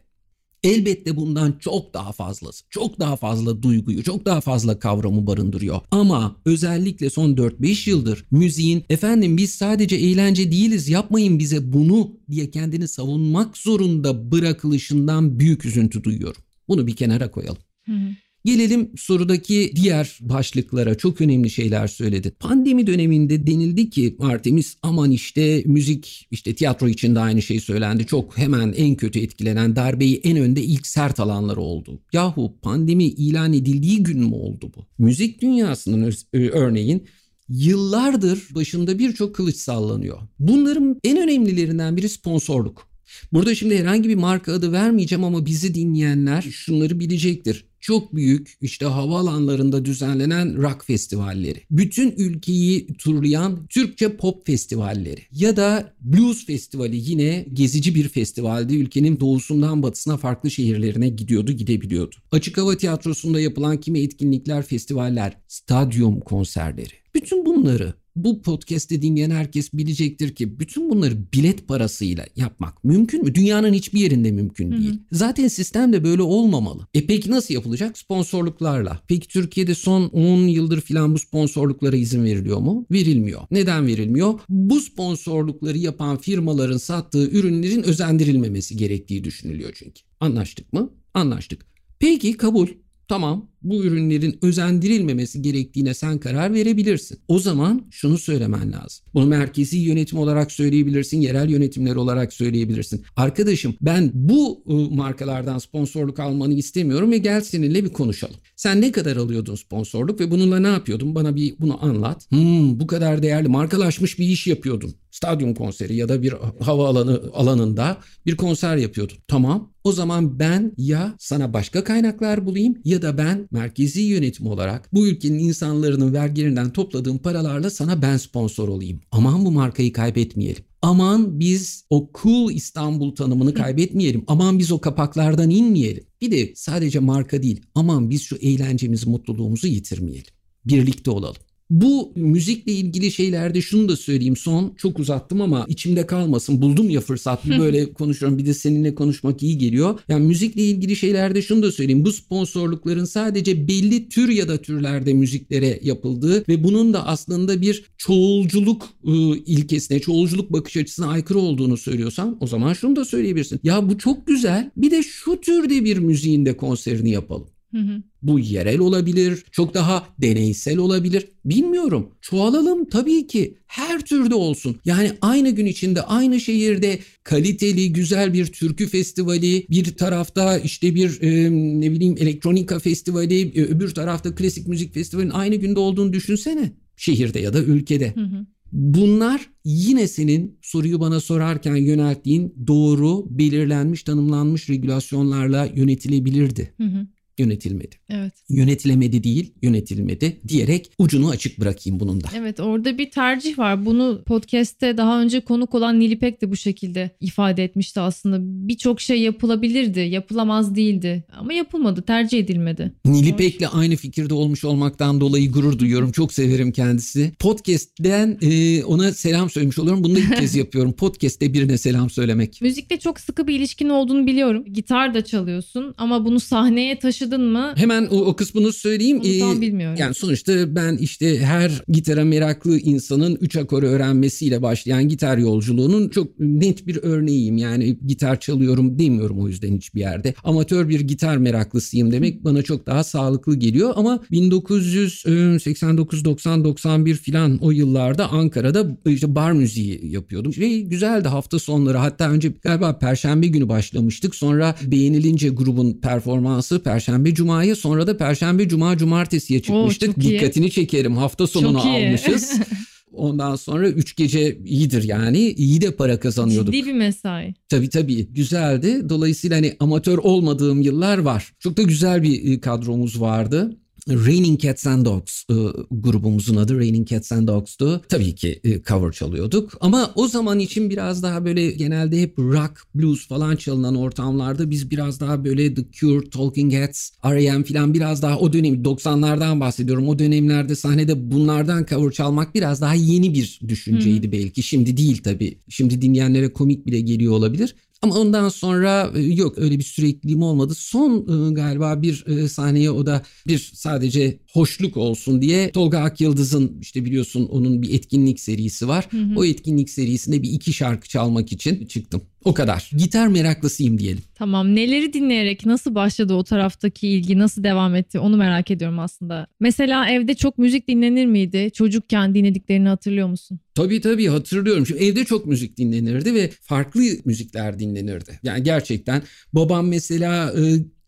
Elbette 0.64 1.16
bundan 1.16 1.52
çok 1.60 1.94
daha 1.94 2.12
fazlası, 2.12 2.64
çok 2.70 3.00
daha 3.00 3.16
fazla 3.16 3.64
duyguyu, 3.64 4.04
çok 4.04 4.26
daha 4.26 4.42
fazla 4.42 4.80
kavramı 4.80 5.28
barındırıyor. 5.28 5.82
Ama 5.92 6.36
özellikle 6.46 7.10
son 7.10 7.36
4-5 7.36 7.90
yıldır 7.90 8.26
müziğin 8.32 8.84
efendim 8.90 9.38
biz 9.38 9.52
sadece 9.52 9.96
eğlence 9.96 10.52
değiliz 10.52 10.90
yapmayın 10.90 11.40
bize 11.40 11.74
bunu 11.74 12.20
diye 12.32 12.52
kendini 12.52 12.88
savunmak 12.88 13.58
zorunda 13.58 14.32
bırakılışından 14.32 15.40
büyük 15.40 15.66
üzüntü 15.66 16.04
duyuyorum. 16.04 16.42
Bunu 16.68 16.88
bir 16.88 16.96
kenara 16.96 17.32
koyalım. 17.32 17.62
Hı 17.86 17.94
hı. 17.94 18.10
Gelelim 18.46 18.92
sorudaki 18.98 19.72
diğer 19.76 20.18
başlıklara 20.22 20.96
çok 20.96 21.22
önemli 21.22 21.50
şeyler 21.50 21.88
söyledi. 21.88 22.32
Pandemi 22.40 22.88
döneminde 22.88 23.48
denildi 23.48 23.90
ki 23.90 24.16
Artemis 24.20 24.78
aman 24.82 25.12
işte 25.12 25.64
müzik 25.66 26.28
işte 26.32 26.56
tiyatro 26.56 26.88
için 26.88 27.16
de 27.16 27.20
aynı 27.20 27.42
şey 27.42 27.60
söylendi. 27.60 28.06
Çok 28.06 28.38
hemen 28.38 28.74
en 28.78 28.96
kötü 28.96 29.20
etkilenen 29.20 29.76
darbeyi 29.76 30.22
en 30.24 30.38
önde 30.38 30.62
ilk 30.62 30.88
sert 30.88 31.20
alanları 31.20 31.62
oldu. 31.62 32.02
Yahu 32.14 32.58
pandemi 32.62 33.04
ilan 33.04 33.54
edildiği 33.54 34.04
gün 34.04 34.20
mü 34.20 34.36
oldu 34.36 34.72
bu? 34.78 34.86
Müzik 35.04 35.42
dünyasının 35.42 36.14
örneğin 36.34 37.08
yıllardır 37.50 38.48
başında 38.56 39.00
birçok 39.00 39.36
kılıç 39.36 39.56
sallanıyor. 39.56 40.18
Bunların 40.40 41.00
en 41.04 41.18
önemlilerinden 41.18 41.98
biri 41.98 42.10
sponsorluk. 42.10 42.92
Burada 43.34 43.56
şimdi 43.56 43.78
herhangi 43.78 44.10
bir 44.10 44.16
marka 44.16 44.54
adı 44.54 44.72
vermeyeceğim 44.72 45.24
ama 45.24 45.46
bizi 45.46 45.76
dinleyenler 45.76 46.42
şunları 46.42 47.00
bilecektir 47.00 47.71
çok 47.82 48.16
büyük 48.16 48.58
işte 48.62 48.86
havaalanlarında 48.86 49.86
düzenlenen 49.86 50.58
rock 50.58 50.86
festivalleri, 50.86 51.62
bütün 51.72 52.14
ülkeyi 52.18 52.88
turlayan 52.88 53.68
Türkçe 53.70 54.18
pop 54.18 54.48
festivalleri 54.48 55.22
ya 55.32 55.58
da 55.58 55.94
blues 56.02 56.46
festivali 56.46 57.10
yine 57.10 57.46
gezici 57.54 57.96
bir 57.96 58.10
festivaldi. 58.10 58.76
Ülkenin 58.76 59.20
doğusundan 59.20 59.84
batısına 59.84 60.18
farklı 60.18 60.52
şehirlerine 60.52 61.10
gidiyordu, 61.10 61.52
gidebiliyordu. 61.52 62.16
Açık 62.32 62.58
hava 62.58 62.78
tiyatrosunda 62.78 63.40
yapılan 63.40 63.78
kimi 63.78 64.00
etkinlikler, 64.00 64.66
festivaller, 64.66 65.38
stadyum 65.48 66.20
konserleri. 66.20 67.01
Bütün 67.16 67.46
bunları 67.46 67.94
bu 68.16 68.42
podcast'i 68.42 69.02
dinleyen 69.02 69.30
herkes 69.30 69.74
bilecektir 69.74 70.36
ki 70.36 70.60
bütün 70.60 70.90
bunları 70.90 71.14
bilet 71.34 71.68
parasıyla 71.68 72.26
yapmak 72.36 72.84
mümkün 72.84 73.24
mü? 73.24 73.36
Dünyanın 73.36 73.74
hiçbir 73.74 74.00
yerinde 74.00 74.32
mümkün 74.32 74.72
değil. 74.72 74.90
Hı 74.90 74.94
hı. 74.94 75.00
Zaten 75.12 75.48
sistem 75.48 75.94
de 75.94 76.04
böyle 76.04 76.22
olmamalı. 76.22 76.88
E 76.94 77.06
peki 77.06 77.32
nasıl 77.32 77.54
yapılacak? 77.54 77.98
Sponsorluklarla. 77.98 79.02
Peki 79.08 79.28
Türkiye'de 79.28 79.76
son 79.76 80.06
10 80.08 80.48
yıldır 80.48 80.82
filan 80.82 81.14
bu 81.14 81.20
sponsorluklara 81.20 81.96
izin 81.96 82.24
veriliyor 82.24 82.60
mu? 82.60 82.86
Verilmiyor. 82.92 83.42
Neden 83.52 83.88
verilmiyor? 83.88 84.40
Bu 84.50 84.80
sponsorlukları 84.80 85.78
yapan 85.78 86.18
firmaların 86.18 86.78
sattığı 86.78 87.30
ürünlerin 87.30 87.84
özendirilmemesi 87.84 88.78
gerektiği 88.78 89.24
düşünülüyor 89.24 89.72
çünkü. 89.76 90.02
Anlaştık 90.20 90.74
mı? 90.74 90.90
Anlaştık. 91.14 91.66
Peki 92.00 92.38
kabul. 92.38 92.68
Tamam 93.08 93.51
bu 93.64 93.84
ürünlerin 93.84 94.40
özendirilmemesi 94.42 95.42
gerektiğine 95.42 95.94
sen 95.94 96.18
karar 96.18 96.54
verebilirsin. 96.54 97.20
O 97.28 97.40
zaman 97.40 97.88
şunu 97.92 98.18
söylemen 98.18 98.72
lazım. 98.72 99.06
Bunu 99.14 99.26
merkezi 99.26 99.78
yönetim 99.78 100.18
olarak 100.20 100.52
söyleyebilirsin, 100.52 101.22
yerel 101.22 101.50
yönetimler 101.50 101.96
olarak 101.96 102.34
söyleyebilirsin. 102.34 103.06
Arkadaşım 103.16 103.76
ben 103.82 104.12
bu 104.14 104.64
ıı, 104.70 104.92
markalardan 104.92 105.58
sponsorluk 105.58 106.20
almanı 106.20 106.54
istemiyorum 106.54 107.12
ve 107.12 107.18
gel 107.18 107.42
seninle 107.42 107.84
bir 107.84 107.90
konuşalım. 107.90 108.36
Sen 108.56 108.82
ne 108.82 108.92
kadar 108.92 109.18
alıyordun 109.18 109.56
sponsorluk 109.56 110.20
ve 110.20 110.32
bununla 110.32 110.60
ne 110.60 110.68
yapıyordun? 110.68 111.16
Bana 111.16 111.36
bir 111.36 111.56
bunu 111.60 111.86
anlat. 111.86 112.32
Hmm, 112.32 112.80
bu 112.80 112.88
kadar 112.88 113.24
değerli 113.24 113.48
markalaşmış 113.48 114.20
bir 114.20 114.26
iş 114.26 114.48
yapıyordun. 114.48 114.94
Stadyum 115.12 115.54
konseri 115.54 115.96
ya 115.96 116.10
da 116.10 116.22
bir 116.22 116.34
hava 116.60 116.88
alanı 116.88 117.22
alanında 117.34 117.98
bir 118.26 118.36
konser 118.36 118.78
yapıyordun. 118.78 119.18
Tamam. 119.28 119.72
O 119.84 119.92
zaman 119.92 120.40
ben 120.40 120.74
ya 120.78 121.16
sana 121.20 121.54
başka 121.54 121.84
kaynaklar 121.84 122.46
bulayım 122.46 122.78
ya 122.86 123.02
da 123.02 123.18
ben 123.18 123.48
merkezi 123.52 124.02
yönetim 124.02 124.48
olarak 124.48 124.94
bu 124.94 125.08
ülkenin 125.08 125.40
insanların 125.40 126.14
vergilerinden 126.14 126.74
topladığım 126.74 127.18
paralarla 127.18 127.70
sana 127.70 128.02
ben 128.02 128.18
sponsor 128.18 128.68
olayım. 128.68 129.02
Aman 129.12 129.46
bu 129.46 129.52
markayı 129.52 129.94
kaybetmeyelim. 129.94 130.64
Aman 130.82 131.40
biz 131.40 131.86
o 131.90 132.10
cool 132.22 132.52
İstanbul 132.52 133.16
tanımını 133.16 133.54
kaybetmeyelim. 133.54 134.24
Aman 134.28 134.60
biz 134.60 134.72
o 134.72 134.82
kapaklardan 134.82 135.50
inmeyelim. 135.50 136.04
Bir 136.22 136.32
de 136.32 136.54
sadece 136.56 137.00
marka 137.00 137.44
değil. 137.44 137.62
Aman 137.76 138.10
biz 138.10 138.22
şu 138.22 138.36
eğlencemizi, 138.36 139.10
mutluluğumuzu 139.10 139.68
yitirmeyelim. 139.68 140.32
Birlikte 140.66 141.12
olalım. 141.12 141.42
Bu 141.72 142.12
müzikle 142.16 142.72
ilgili 142.72 143.12
şeylerde 143.12 143.62
şunu 143.62 143.90
da 143.90 143.96
söyleyeyim. 143.98 144.36
Son 144.36 144.74
çok 144.78 145.00
uzattım 145.00 145.42
ama 145.42 145.66
içimde 145.68 146.06
kalmasın. 146.06 146.62
Buldum 146.62 146.90
ya 146.90 147.02
fırsat. 147.02 147.46
Bir 147.46 147.60
böyle 147.60 147.94
konuşuyorum. 147.94 148.38
Bir 148.38 148.46
de 148.46 148.54
seninle 148.54 148.96
konuşmak 148.96 149.44
iyi 149.44 149.58
geliyor. 149.58 150.00
Yani 150.10 150.28
müzikle 150.28 150.62
ilgili 150.62 150.96
şeylerde 150.96 151.42
şunu 151.42 151.64
da 151.64 151.72
söyleyeyim. 151.72 152.06
Bu 152.06 152.12
sponsorlukların 152.12 153.06
sadece 153.06 153.68
belli 153.68 154.10
tür 154.10 154.30
ya 154.30 154.48
da 154.48 154.58
türlerde 154.58 155.14
müziklere 155.14 155.80
yapıldığı 155.84 156.48
ve 156.48 156.64
bunun 156.64 156.94
da 156.94 157.08
aslında 157.08 157.62
bir 157.62 157.84
çoğulculuk 157.98 158.90
ıı, 159.08 159.38
ilkesine 159.46 160.00
çoğulculuk 160.00 160.54
bakış 160.54 160.78
açısına 160.78 161.08
aykırı 161.08 161.40
olduğunu 161.40 161.78
söylüyorsan 161.78 162.38
o 162.40 162.48
zaman 162.48 162.74
şunu 162.74 162.96
da 162.96 163.06
söyleyebilirsin. 163.06 163.60
Ya 163.64 163.90
bu 163.90 163.98
çok 163.98 164.28
güzel. 164.28 164.72
Bir 164.78 164.92
de 164.92 165.04
şu 165.04 165.42
türde 165.42 165.86
bir 165.86 165.98
müziğin 165.98 166.46
de 166.46 166.58
konserini 166.58 167.12
yapalım. 167.12 167.48
Hı 167.72 167.78
hı. 167.78 168.04
Bu 168.22 168.40
yerel 168.40 168.80
olabilir, 168.80 169.44
çok 169.52 169.74
daha 169.74 170.08
deneysel 170.22 170.78
olabilir. 170.78 171.28
Bilmiyorum. 171.46 172.10
Çoğalalım 172.22 172.90
tabii 172.90 173.28
ki. 173.28 173.58
Her 173.68 174.06
türde 174.06 174.36
olsun. 174.36 174.78
Yani 174.86 175.12
aynı 175.22 175.50
gün 175.50 175.66
içinde 175.66 176.02
aynı 176.02 176.40
şehirde 176.40 177.00
kaliteli 177.24 177.94
güzel 177.94 178.34
bir 178.34 178.46
türkü 178.46 178.88
festivali, 178.88 179.66
bir 179.70 179.86
tarafta 179.96 180.58
işte 180.58 180.96
bir 180.96 181.22
e, 181.22 181.52
ne 181.82 181.92
bileyim 181.92 182.16
elektronika 182.20 182.80
festivali, 182.80 183.42
e, 183.42 183.62
öbür 183.62 183.90
tarafta 183.90 184.36
klasik 184.36 184.68
müzik 184.68 184.94
festivalinin 184.94 185.32
aynı 185.32 185.56
günde 185.56 185.80
olduğunu 185.80 186.14
düşünsene. 186.14 186.72
Şehirde 186.96 187.40
ya 187.40 187.54
da 187.54 187.64
ülkede. 187.64 188.14
Hı 188.16 188.22
hı. 188.22 188.46
Bunlar 188.72 189.50
yine 189.66 190.08
senin 190.08 190.58
soruyu 190.62 191.00
bana 191.00 191.20
sorarken 191.20 191.76
yönelttiğin 191.76 192.56
doğru, 192.68 193.28
belirlenmiş, 193.30 194.04
tanımlanmış 194.04 194.70
regülasyonlarla 194.70 195.66
yönetilebilirdi. 195.76 196.74
Hı 196.78 196.84
hı. 196.84 197.08
Yönetilmedi. 197.42 197.96
Evet. 198.10 198.34
Yönetilemedi 198.50 199.24
değil, 199.24 199.54
yönetilmedi 199.62 200.42
diyerek 200.48 200.92
ucunu 200.98 201.30
açık 201.30 201.60
bırakayım 201.60 202.00
bunun 202.00 202.22
da. 202.22 202.28
Evet 202.36 202.60
orada 202.60 202.98
bir 202.98 203.12
tercih 203.12 203.58
var. 203.58 203.86
Bunu 203.86 204.24
podcast'te 204.26 204.98
daha 204.98 205.22
önce 205.22 205.40
konuk 205.40 205.76
olan 205.76 206.00
Nilipek 206.00 206.42
de 206.42 206.52
bu 206.52 206.56
şekilde 206.56 207.12
ifade 207.20 207.64
etmişti 207.64 208.00
aslında. 208.00 208.38
Birçok 208.42 209.02
şey 209.02 209.22
yapılabilirdi, 209.22 210.00
yapılamaz 210.00 210.76
değildi. 210.76 211.24
Ama 211.38 211.54
yapılmadı, 211.54 212.02
tercih 212.02 212.40
edilmedi. 212.40 212.94
Nilipek'le 213.06 213.74
aynı 213.74 213.96
fikirde 213.96 214.34
olmuş 214.34 214.66
olmaktan 214.66 215.22
dolayı 215.22 215.52
gurur 215.52 215.80
duyuyorum. 215.80 216.12
Çok 216.12 216.34
severim 216.34 216.72
kendisi. 216.72 217.32
Podcast'ten 217.40 218.38
e, 218.42 218.84
ona 218.84 219.12
selam 219.12 219.50
söylemiş 219.50 219.80
oluyorum. 219.80 220.04
Bunu 220.04 220.16
da 220.16 220.20
ilk 220.20 220.38
kez 220.38 220.56
yapıyorum. 220.62 220.94
Podcast'te 220.94 221.54
birine 221.54 221.78
selam 221.78 222.10
söylemek. 222.10 222.62
Müzikle 222.62 223.00
çok 223.00 223.20
sıkı 223.20 223.48
bir 223.48 223.56
ilişkin 223.56 223.90
olduğunu 223.90 224.28
biliyorum. 224.28 224.66
Gitar 224.74 225.14
da 225.14 225.26
çalıyorsun 225.26 225.94
ama 225.98 226.26
bunu 226.26 226.40
sahneye 226.40 227.00
taşıdın 227.32 227.52
mı? 227.52 227.74
Hemen 227.76 228.08
o, 228.12 228.26
o 228.26 228.36
kısmını 228.36 228.74
söyleyeyim. 228.74 229.22
Onu 229.26 229.40
tam 229.40 229.58
Ee, 229.58 229.62
bilmiyorum. 229.62 229.96
Yani 230.00 230.14
sonuçta 230.14 230.76
ben 230.76 230.98
işte 230.98 231.40
her 231.40 231.84
gitara 231.88 232.26
meraklı 232.26 232.80
insanın 232.80 233.38
üç 233.42 233.56
akor 233.56 233.84
öğrenmesiyle 233.84 234.62
başlayan 234.62 235.08
gitar 235.08 235.38
yolculuğunun 235.38 236.10
çok 236.10 236.40
net 236.40 236.88
bir 236.88 237.00
örneğiyim. 237.04 237.58
Yani 237.58 237.98
gitar 238.08 238.40
çalıyorum 238.40 239.00
demiyorum 239.00 239.40
o 239.40 239.48
yüzden 239.48 239.76
hiçbir 239.78 240.00
yerde. 240.00 240.34
Amatör 240.44 240.90
bir 240.90 241.00
gitar 241.00 241.38
meraklısıyım 241.38 242.12
demek 242.12 242.44
bana 242.44 242.62
çok 242.64 242.86
daha 242.86 243.04
sağlıklı 243.04 243.56
geliyor. 243.56 243.94
Ama 243.96 244.24
1989, 244.32 246.26
90, 246.26 246.64
91 246.64 247.16
filan 247.16 247.58
o 247.58 247.72
yıllarda 247.72 248.30
Ankara'da 248.32 248.98
işte 249.06 249.36
bar 249.36 249.52
müziği 249.52 250.12
yapıyordum. 250.12 250.54
Ve 250.60 250.80
güzeldi 250.80 251.28
hafta 251.28 251.60
sonları 251.60 251.98
hatta 251.98 252.30
önce 252.30 252.54
galiba 252.64 253.00
perşembe 253.00 253.48
günü 253.48 253.70
başlamıştık. 253.70 254.36
Sonra 254.36 254.76
beğenilince 254.84 255.50
grubun 255.50 255.94
performansı 256.02 256.84
perşembe 256.84 257.21
cumaya 257.30 257.76
sonra 257.76 258.08
da 258.08 258.18
perşembe 258.18 258.68
cuma 258.68 258.98
cumartesiye 258.98 259.62
çıkmıştık. 259.62 260.18
iyi. 260.18 260.30
Dikkatini 260.30 260.72
çekerim 260.72 261.18
hafta 261.18 261.48
sonunu 261.48 261.82
iyi. 261.84 262.08
almışız. 262.08 262.60
Ondan 263.14 263.56
sonra 263.56 263.90
3 263.90 264.16
gece 264.16 264.58
iyidir 264.66 265.04
yani. 265.04 265.40
iyi 265.40 265.82
de 265.82 265.96
para 265.96 266.20
kazanıyorduk. 266.20 266.74
Ciddi 266.74 266.88
bir 266.88 266.94
mesai. 266.94 267.54
Tabii 267.70 267.90
tabii 267.90 268.28
güzeldi. 268.34 269.10
Dolayısıyla 269.10 269.58
hani 269.58 269.76
amatör 269.80 270.18
olmadığım 270.18 270.82
yıllar 270.82 271.18
var. 271.18 271.54
Çok 271.60 271.78
da 271.78 271.82
güzel 271.82 272.24
bir 272.24 272.52
e, 272.52 272.60
kadromuz 272.60 273.22
vardı. 273.22 273.78
Raining 274.10 274.60
Cats 274.60 274.88
and 274.88 275.06
Dogs 275.06 275.44
e, 275.50 275.54
grubumuzun 275.92 276.56
adı 276.56 276.80
Raining 276.80 277.08
Cats 277.08 277.32
and 277.32 277.48
Dogs'tu. 277.48 278.02
Tabii 278.10 278.36
ki 278.36 278.60
e, 278.64 278.84
cover 278.84 279.12
çalıyorduk 279.12 279.78
ama 279.82 280.12
o 280.16 280.28
zaman 280.28 280.60
için 280.60 280.90
biraz 280.90 281.24
daha 281.24 281.46
böyle 281.46 281.72
genelde 281.72 282.22
hep 282.22 282.40
rock, 282.40 282.72
blues 282.96 283.28
falan 283.28 283.56
çalınan 283.56 283.96
ortamlarda 283.96 284.70
biz 284.70 284.92
biraz 284.92 285.20
daha 285.20 285.46
böyle 285.46 285.74
The 285.74 285.84
Cure, 285.92 286.30
Talking 286.30 286.74
Heads, 286.74 287.10
R.E.M. 287.26 287.64
falan 287.64 287.94
biraz 287.94 288.22
daha 288.22 288.40
o 288.40 288.54
dönem 288.54 288.84
90'lardan 288.84 289.60
bahsediyorum. 289.60 290.08
O 290.08 290.20
dönemlerde 290.20 290.76
sahnede 290.76 291.32
bunlardan 291.32 291.86
cover 291.90 292.12
çalmak 292.12 292.56
biraz 292.56 292.82
daha 292.82 292.94
yeni 292.94 293.34
bir 293.34 293.60
düşünceydi 293.68 294.32
belki. 294.32 294.64
Şimdi 294.64 294.98
değil 294.98 295.24
tabii. 295.24 295.58
Şimdi 295.70 296.02
dinleyenlere 296.02 296.54
komik 296.54 296.86
bile 296.86 297.02
geliyor 297.02 297.34
olabilir. 297.34 297.76
Ama 298.02 298.16
ondan 298.16 298.50
sonra 298.50 299.12
e, 299.16 299.22
yok 299.22 299.58
öyle 299.58 299.80
bir 299.80 299.84
sürekliliğim 299.84 300.42
olmadı. 300.42 300.74
Son 300.76 301.18
e, 301.50 301.54
galiba 301.54 302.02
bir 302.02 302.26
e, 302.28 302.48
sahneye 302.48 302.92
o 302.92 303.06
da 303.06 303.24
bir 303.48 303.72
sadece 303.74 304.40
hoşluk 304.54 304.98
olsun 304.98 305.42
diye 305.42 305.72
Tolga 305.72 306.00
Akyıldız'ın 306.00 306.78
işte 306.82 307.06
biliyorsun 307.06 307.46
onun 307.46 307.82
bir 307.82 307.94
etkinlik 307.94 308.40
serisi 308.40 308.88
var. 308.88 309.08
O 309.36 309.46
etkinlik 309.46 309.90
serisinde 309.90 310.44
bir 310.44 310.50
iki 310.52 310.74
şarkı 310.74 311.10
çalmak 311.10 311.52
için 311.52 311.86
çıktım. 311.86 312.22
O 312.46 312.54
kadar. 312.54 312.90
Gitar 312.98 313.28
meraklısıyım 313.28 313.98
diyelim. 313.98 314.24
Tamam 314.36 314.76
neleri 314.76 315.14
dinleyerek 315.14 315.66
nasıl 315.66 315.96
başladı 315.96 316.34
o 316.34 316.44
taraftaki 316.44 317.08
ilgi 317.08 317.40
nasıl 317.40 317.64
devam 317.64 317.96
etti 317.96 318.20
onu 318.20 318.38
merak 318.38 318.72
ediyorum 318.72 319.00
aslında. 319.00 319.48
Mesela 319.60 320.10
evde 320.10 320.34
çok 320.34 320.58
müzik 320.58 320.88
dinlenir 320.88 321.26
miydi? 321.26 321.72
Çocukken 321.74 322.36
dinlediklerini 322.36 322.88
hatırlıyor 322.88 323.28
musun? 323.28 323.60
Tabii 323.76 324.02
tabii 324.02 324.28
hatırlıyorum. 324.28 324.86
Şimdi 324.86 325.04
evde 325.04 325.26
çok 325.26 325.46
müzik 325.46 325.78
dinlenirdi 325.78 326.34
ve 326.36 326.50
farklı 326.62 327.02
müzikler 327.26 327.80
dinlenirdi. 327.80 328.40
Yani 328.44 328.64
gerçekten 328.64 329.22
babam 329.54 329.88
mesela 329.88 330.54
e, 330.54 330.62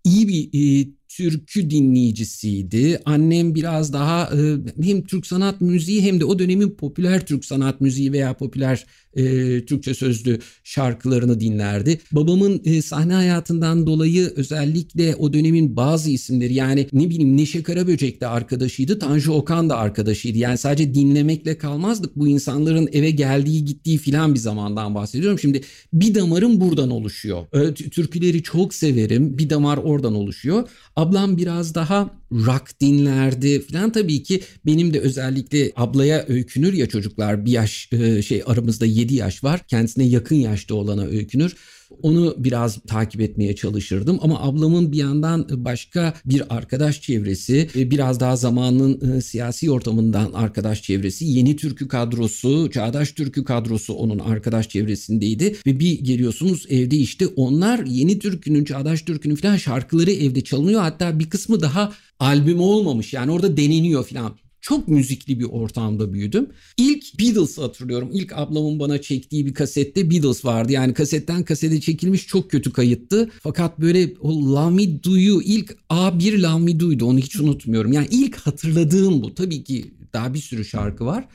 iyi 0.03 0.27
bir 0.27 0.43
e, 0.53 0.87
türkü 1.17 1.69
dinleyicisiydi. 1.69 2.99
Annem 3.05 3.55
biraz 3.55 3.93
daha 3.93 4.29
e, 4.37 4.57
hem 4.83 5.03
Türk 5.03 5.27
sanat 5.27 5.61
müziği 5.61 6.01
hem 6.01 6.19
de 6.19 6.25
o 6.25 6.39
dönemin 6.39 6.69
popüler 6.69 7.25
Türk 7.25 7.45
sanat 7.45 7.81
müziği 7.81 8.11
veya 8.11 8.33
popüler 8.33 8.85
e, 9.15 9.23
Türkçe 9.65 9.93
sözlü 9.93 10.39
şarkılarını 10.63 11.39
dinlerdi. 11.39 11.99
Babamın 12.11 12.61
e, 12.65 12.81
sahne 12.81 13.13
hayatından 13.13 13.87
dolayı 13.87 14.33
özellikle 14.35 15.15
o 15.15 15.33
dönemin 15.33 15.75
bazı 15.75 16.09
isimleri 16.09 16.53
yani 16.53 16.87
ne 16.93 17.09
bileyim 17.09 17.37
Neşe 17.37 17.63
Karaböcek 17.63 18.21
de 18.21 18.27
arkadaşıydı, 18.27 18.99
Tanju 18.99 19.31
Okan 19.31 19.69
da 19.69 19.77
arkadaşıydı. 19.77 20.37
Yani 20.37 20.57
sadece 20.57 20.93
dinlemekle 20.93 21.57
kalmazdık. 21.57 22.15
Bu 22.15 22.27
insanların 22.27 22.89
eve 22.93 23.09
geldiği 23.09 23.65
gittiği 23.65 23.97
filan 23.97 24.33
bir 24.33 24.39
zamandan 24.39 24.95
bahsediyorum. 24.95 25.39
Şimdi 25.39 25.61
bir 25.93 26.15
damarım 26.15 26.61
buradan 26.61 26.89
oluşuyor. 26.89 27.45
Türküleri 27.75 28.43
çok 28.43 28.73
severim. 28.73 29.37
Bir 29.37 29.49
damar 29.49 29.77
oradan 29.77 30.15
oluşuyor. 30.15 30.69
Ablam 31.03 31.37
biraz 31.37 31.75
daha 31.75 32.09
rock 32.31 32.79
dinlerdi 32.81 33.61
filan 33.61 33.91
tabii 33.91 34.23
ki 34.23 34.41
benim 34.65 34.93
de 34.93 34.99
özellikle 34.99 35.71
ablaya 35.75 36.25
öykünür 36.27 36.73
ya 36.73 36.87
çocuklar. 36.89 37.45
Bir 37.45 37.51
yaş 37.51 37.89
e, 37.91 38.21
şey 38.21 38.43
aramızda 38.45 38.85
7 38.85 39.15
yaş 39.15 39.43
var. 39.43 39.61
Kendisine 39.67 40.03
yakın 40.03 40.35
yaşta 40.35 40.75
olana 40.75 41.05
öykünür. 41.05 41.55
Onu 42.01 42.35
biraz 42.37 42.79
takip 42.87 43.21
etmeye 43.21 43.55
çalışırdım 43.55 44.19
ama 44.21 44.39
ablamın 44.41 44.91
bir 44.91 44.97
yandan 44.97 45.47
başka 45.51 46.13
bir 46.25 46.55
arkadaş 46.55 47.01
çevresi, 47.01 47.69
e, 47.75 47.91
biraz 47.91 48.19
daha 48.19 48.35
zamanın 48.35 49.17
e, 49.17 49.21
siyasi 49.21 49.71
ortamından 49.71 50.31
arkadaş 50.33 50.81
çevresi, 50.81 51.25
yeni 51.25 51.55
türkü 51.55 51.87
kadrosu, 51.87 52.71
çağdaş 52.71 53.11
türkü 53.11 53.43
kadrosu 53.43 53.93
onun 53.93 54.19
arkadaş 54.19 54.69
çevresindeydi 54.69 55.55
ve 55.65 55.79
bir 55.79 55.99
geliyorsunuz 55.99 56.65
evde 56.69 56.95
işte 56.95 57.27
onlar 57.27 57.85
yeni 57.85 58.19
türkünün, 58.19 58.65
çağdaş 58.65 59.01
türkünün 59.01 59.35
falan 59.35 59.57
şarkıları 59.57 60.11
evde 60.11 60.41
çalınıyor. 60.41 60.81
Hatta 60.81 61.19
bir 61.19 61.29
kısmı 61.29 61.61
daha 61.61 61.93
albüm 62.19 62.59
olmamış 62.59 63.13
yani 63.13 63.31
orada 63.31 63.57
deneniyor 63.57 64.05
falan. 64.05 64.42
Çok 64.63 64.87
müzikli 64.87 65.39
bir 65.39 65.45
ortamda 65.45 66.13
büyüdüm. 66.13 66.49
İlk 66.77 67.19
Beatles'ı 67.19 67.61
hatırlıyorum. 67.61 68.09
İlk 68.13 68.33
ablamın 68.33 68.79
bana 68.79 69.01
çektiği 69.01 69.45
bir 69.45 69.53
kasette 69.53 70.11
Beatles 70.11 70.45
vardı. 70.45 70.71
Yani 70.71 70.93
kasetten 70.93 71.43
kasete 71.43 71.81
çekilmiş 71.81 72.27
çok 72.27 72.51
kötü 72.51 72.73
kayıttı. 72.73 73.29
Fakat 73.41 73.79
böyle 73.79 74.13
o 74.21 74.29
Love 74.29 74.75
Me 74.75 75.03
Do'yu 75.03 75.41
ilk 75.41 75.77
A1 75.89 76.41
Love 76.41 76.63
Me 76.63 76.79
Do'ydu. 76.79 77.05
Onu 77.05 77.19
hiç 77.19 77.39
unutmuyorum. 77.39 77.93
Yani 77.93 78.07
ilk 78.11 78.35
hatırladığım 78.35 79.21
bu. 79.21 79.35
Tabii 79.35 79.63
ki 79.63 79.93
daha 80.13 80.33
bir 80.33 80.39
sürü 80.39 80.65
şarkı 80.65 81.05
var 81.05 81.27